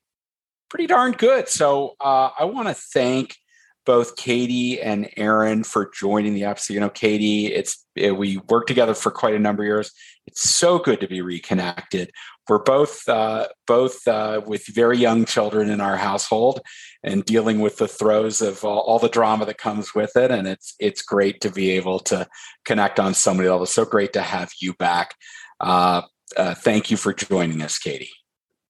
pretty 0.69 0.87
darn 0.87 1.13
good. 1.13 1.49
So 1.49 1.97
uh, 2.01 2.31
I 2.39 2.45
want 2.45 2.69
to 2.69 2.75
thank 2.75 3.37
both 3.85 4.17
Katie 4.17 4.81
and 4.81 5.09
Erin 5.17 5.63
for 5.63 5.91
joining 5.95 6.35
the 6.35 6.45
episode. 6.45 6.75
You 6.75 6.81
know, 6.81 6.91
Katie, 6.91 7.47
it's 7.47 7.87
it, 7.95 8.17
we 8.17 8.39
worked 8.49 8.69
together 8.69 8.95
for 8.95 9.11
quite 9.11 9.35
a 9.35 9.39
number 9.39 9.63
of 9.63 9.69
years. 9.69 9.93
It's 10.27 10.49
so 10.49 10.79
good 10.79 11.01
to 11.01 11.09
be 11.09 11.23
reconnected. 11.23 12.11
We're 12.49 12.63
both 12.63 13.09
uh, 13.09 13.49
both 13.67 14.07
uh, 14.07 14.43
with 14.47 14.67
very 14.67 14.99
young 14.99 15.25
children 15.25 15.69
in 15.69 15.81
our 15.81 15.97
household 15.97 16.61
and 17.03 17.25
dealing 17.25 17.61
with 17.61 17.79
the 17.79 17.89
throes 17.89 18.41
of 18.41 18.65
all, 18.65 18.81
all, 18.81 18.99
the 18.99 19.09
drama 19.09 19.47
that 19.47 19.59
comes 19.59 19.95
with 19.95 20.17
it. 20.17 20.31
And 20.31 20.47
it's 20.47 20.75
it's 20.79 21.03
great 21.03 21.41
to 21.41 21.51
be 21.51 21.71
able 21.71 21.99
to 22.01 22.27
connect 22.65 23.01
on 23.01 23.15
so 23.15 23.35
many 23.35 23.49
levels. 23.49 23.73
So 23.73 23.85
great 23.85 24.13
to 24.13 24.23
have 24.23 24.53
you 24.61 24.75
back. 24.75 25.15
Uh, 25.61 26.03
uh 26.37 26.55
thank 26.55 26.91
you 26.91 26.97
for 26.97 27.13
joining 27.13 27.63
us, 27.63 27.79
Katie. 27.79 28.13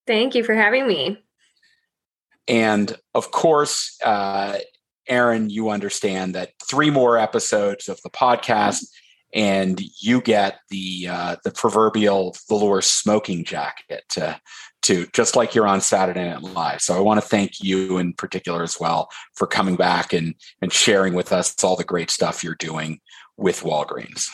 Thank 0.06 0.34
you 0.34 0.44
for 0.44 0.54
having 0.54 0.86
me. 0.86 1.22
And 2.48 2.96
of 3.14 3.30
course, 3.30 3.98
uh, 4.04 4.58
Erin, 5.08 5.50
you 5.50 5.70
understand 5.70 6.34
that 6.34 6.52
three 6.68 6.90
more 6.90 7.18
episodes 7.18 7.88
of 7.88 8.00
the 8.02 8.10
podcast, 8.10 8.84
and 9.34 9.80
you 10.00 10.20
get 10.20 10.58
the 10.70 11.08
uh, 11.10 11.36
the 11.44 11.50
proverbial 11.50 12.36
velour 12.48 12.80
smoking 12.80 13.44
jacket 13.44 14.04
to, 14.10 14.40
to 14.82 15.06
just 15.12 15.36
like 15.36 15.54
you're 15.54 15.66
on 15.66 15.80
Saturday 15.80 16.28
Night 16.28 16.42
Live. 16.42 16.80
So 16.80 16.96
I 16.96 17.00
want 17.00 17.20
to 17.20 17.26
thank 17.26 17.62
you 17.62 17.98
in 17.98 18.12
particular 18.12 18.62
as 18.62 18.78
well 18.80 19.08
for 19.34 19.46
coming 19.46 19.76
back 19.76 20.12
and 20.12 20.34
and 20.62 20.72
sharing 20.72 21.14
with 21.14 21.32
us 21.32 21.62
all 21.62 21.76
the 21.76 21.84
great 21.84 22.10
stuff 22.10 22.42
you're 22.42 22.54
doing 22.54 23.00
with 23.36 23.62
Walgreens. 23.62 24.28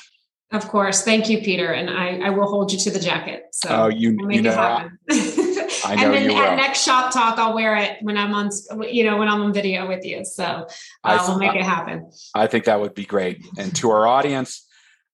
Of 0.52 0.68
course, 0.68 1.02
thank 1.02 1.30
you, 1.30 1.38
Peter, 1.38 1.72
and 1.72 1.88
I, 1.88 2.26
I 2.26 2.30
will 2.30 2.46
hold 2.46 2.72
you 2.72 2.78
to 2.80 2.90
the 2.90 2.98
jacket. 2.98 3.44
So 3.52 3.68
oh, 3.70 3.88
you, 3.88 4.18
we'll 4.20 4.32
you 4.32 4.42
know, 4.42 4.52
I 4.52 4.90
know 5.08 6.12
and 6.12 6.14
then 6.14 6.30
at 6.30 6.56
next 6.56 6.84
shop 6.84 7.10
talk, 7.10 7.38
I'll 7.38 7.54
wear 7.54 7.74
it 7.76 7.96
when 8.02 8.18
I'm 8.18 8.34
on, 8.34 8.50
you 8.82 9.04
know, 9.04 9.16
when 9.16 9.28
I'm 9.28 9.40
on 9.40 9.54
video 9.54 9.88
with 9.88 10.04
you. 10.04 10.26
So 10.26 10.44
uh, 10.44 10.66
I, 11.04 11.26
will 11.26 11.38
make 11.38 11.54
it 11.54 11.62
happen. 11.62 12.10
I 12.34 12.48
think 12.48 12.66
that 12.66 12.78
would 12.78 12.92
be 12.92 13.06
great. 13.06 13.42
And 13.56 13.74
to 13.76 13.90
our 13.90 14.06
audience, 14.06 14.66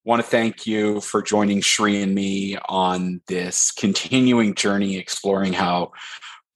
want 0.08 0.22
to 0.22 0.28
thank 0.28 0.66
you 0.66 1.02
for 1.02 1.20
joining 1.20 1.60
Sri 1.60 2.02
and 2.02 2.14
me 2.14 2.56
on 2.70 3.20
this 3.28 3.70
continuing 3.70 4.54
journey 4.54 4.96
exploring 4.96 5.52
how 5.52 5.92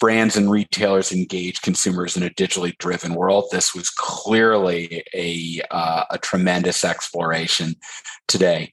brands 0.00 0.38
and 0.38 0.50
retailers 0.50 1.12
engage 1.12 1.60
consumers 1.60 2.16
in 2.16 2.22
a 2.22 2.30
digitally 2.30 2.76
driven 2.78 3.14
world. 3.14 3.44
This 3.52 3.74
was 3.74 3.90
clearly 3.90 5.04
a, 5.14 5.60
uh, 5.70 6.04
a 6.10 6.16
tremendous 6.16 6.82
exploration 6.82 7.74
today. 8.26 8.72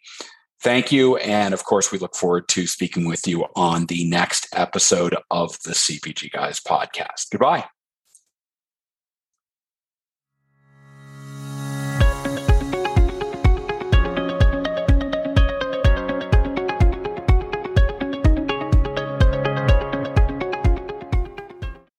Thank 0.63 0.93
you. 0.93 1.17
And 1.17 1.53
of 1.53 1.65
course, 1.65 1.91
we 1.91 1.99
look 1.99 2.15
forward 2.15 2.47
to 2.47 2.65
speaking 2.65 3.05
with 3.05 3.27
you 3.27 3.47
on 3.57 3.87
the 3.87 4.09
next 4.09 4.47
episode 4.55 5.13
of 5.29 5.61
the 5.63 5.71
CPG 5.71 6.31
Guys 6.31 6.61
podcast. 6.61 7.31
Goodbye. 7.31 7.65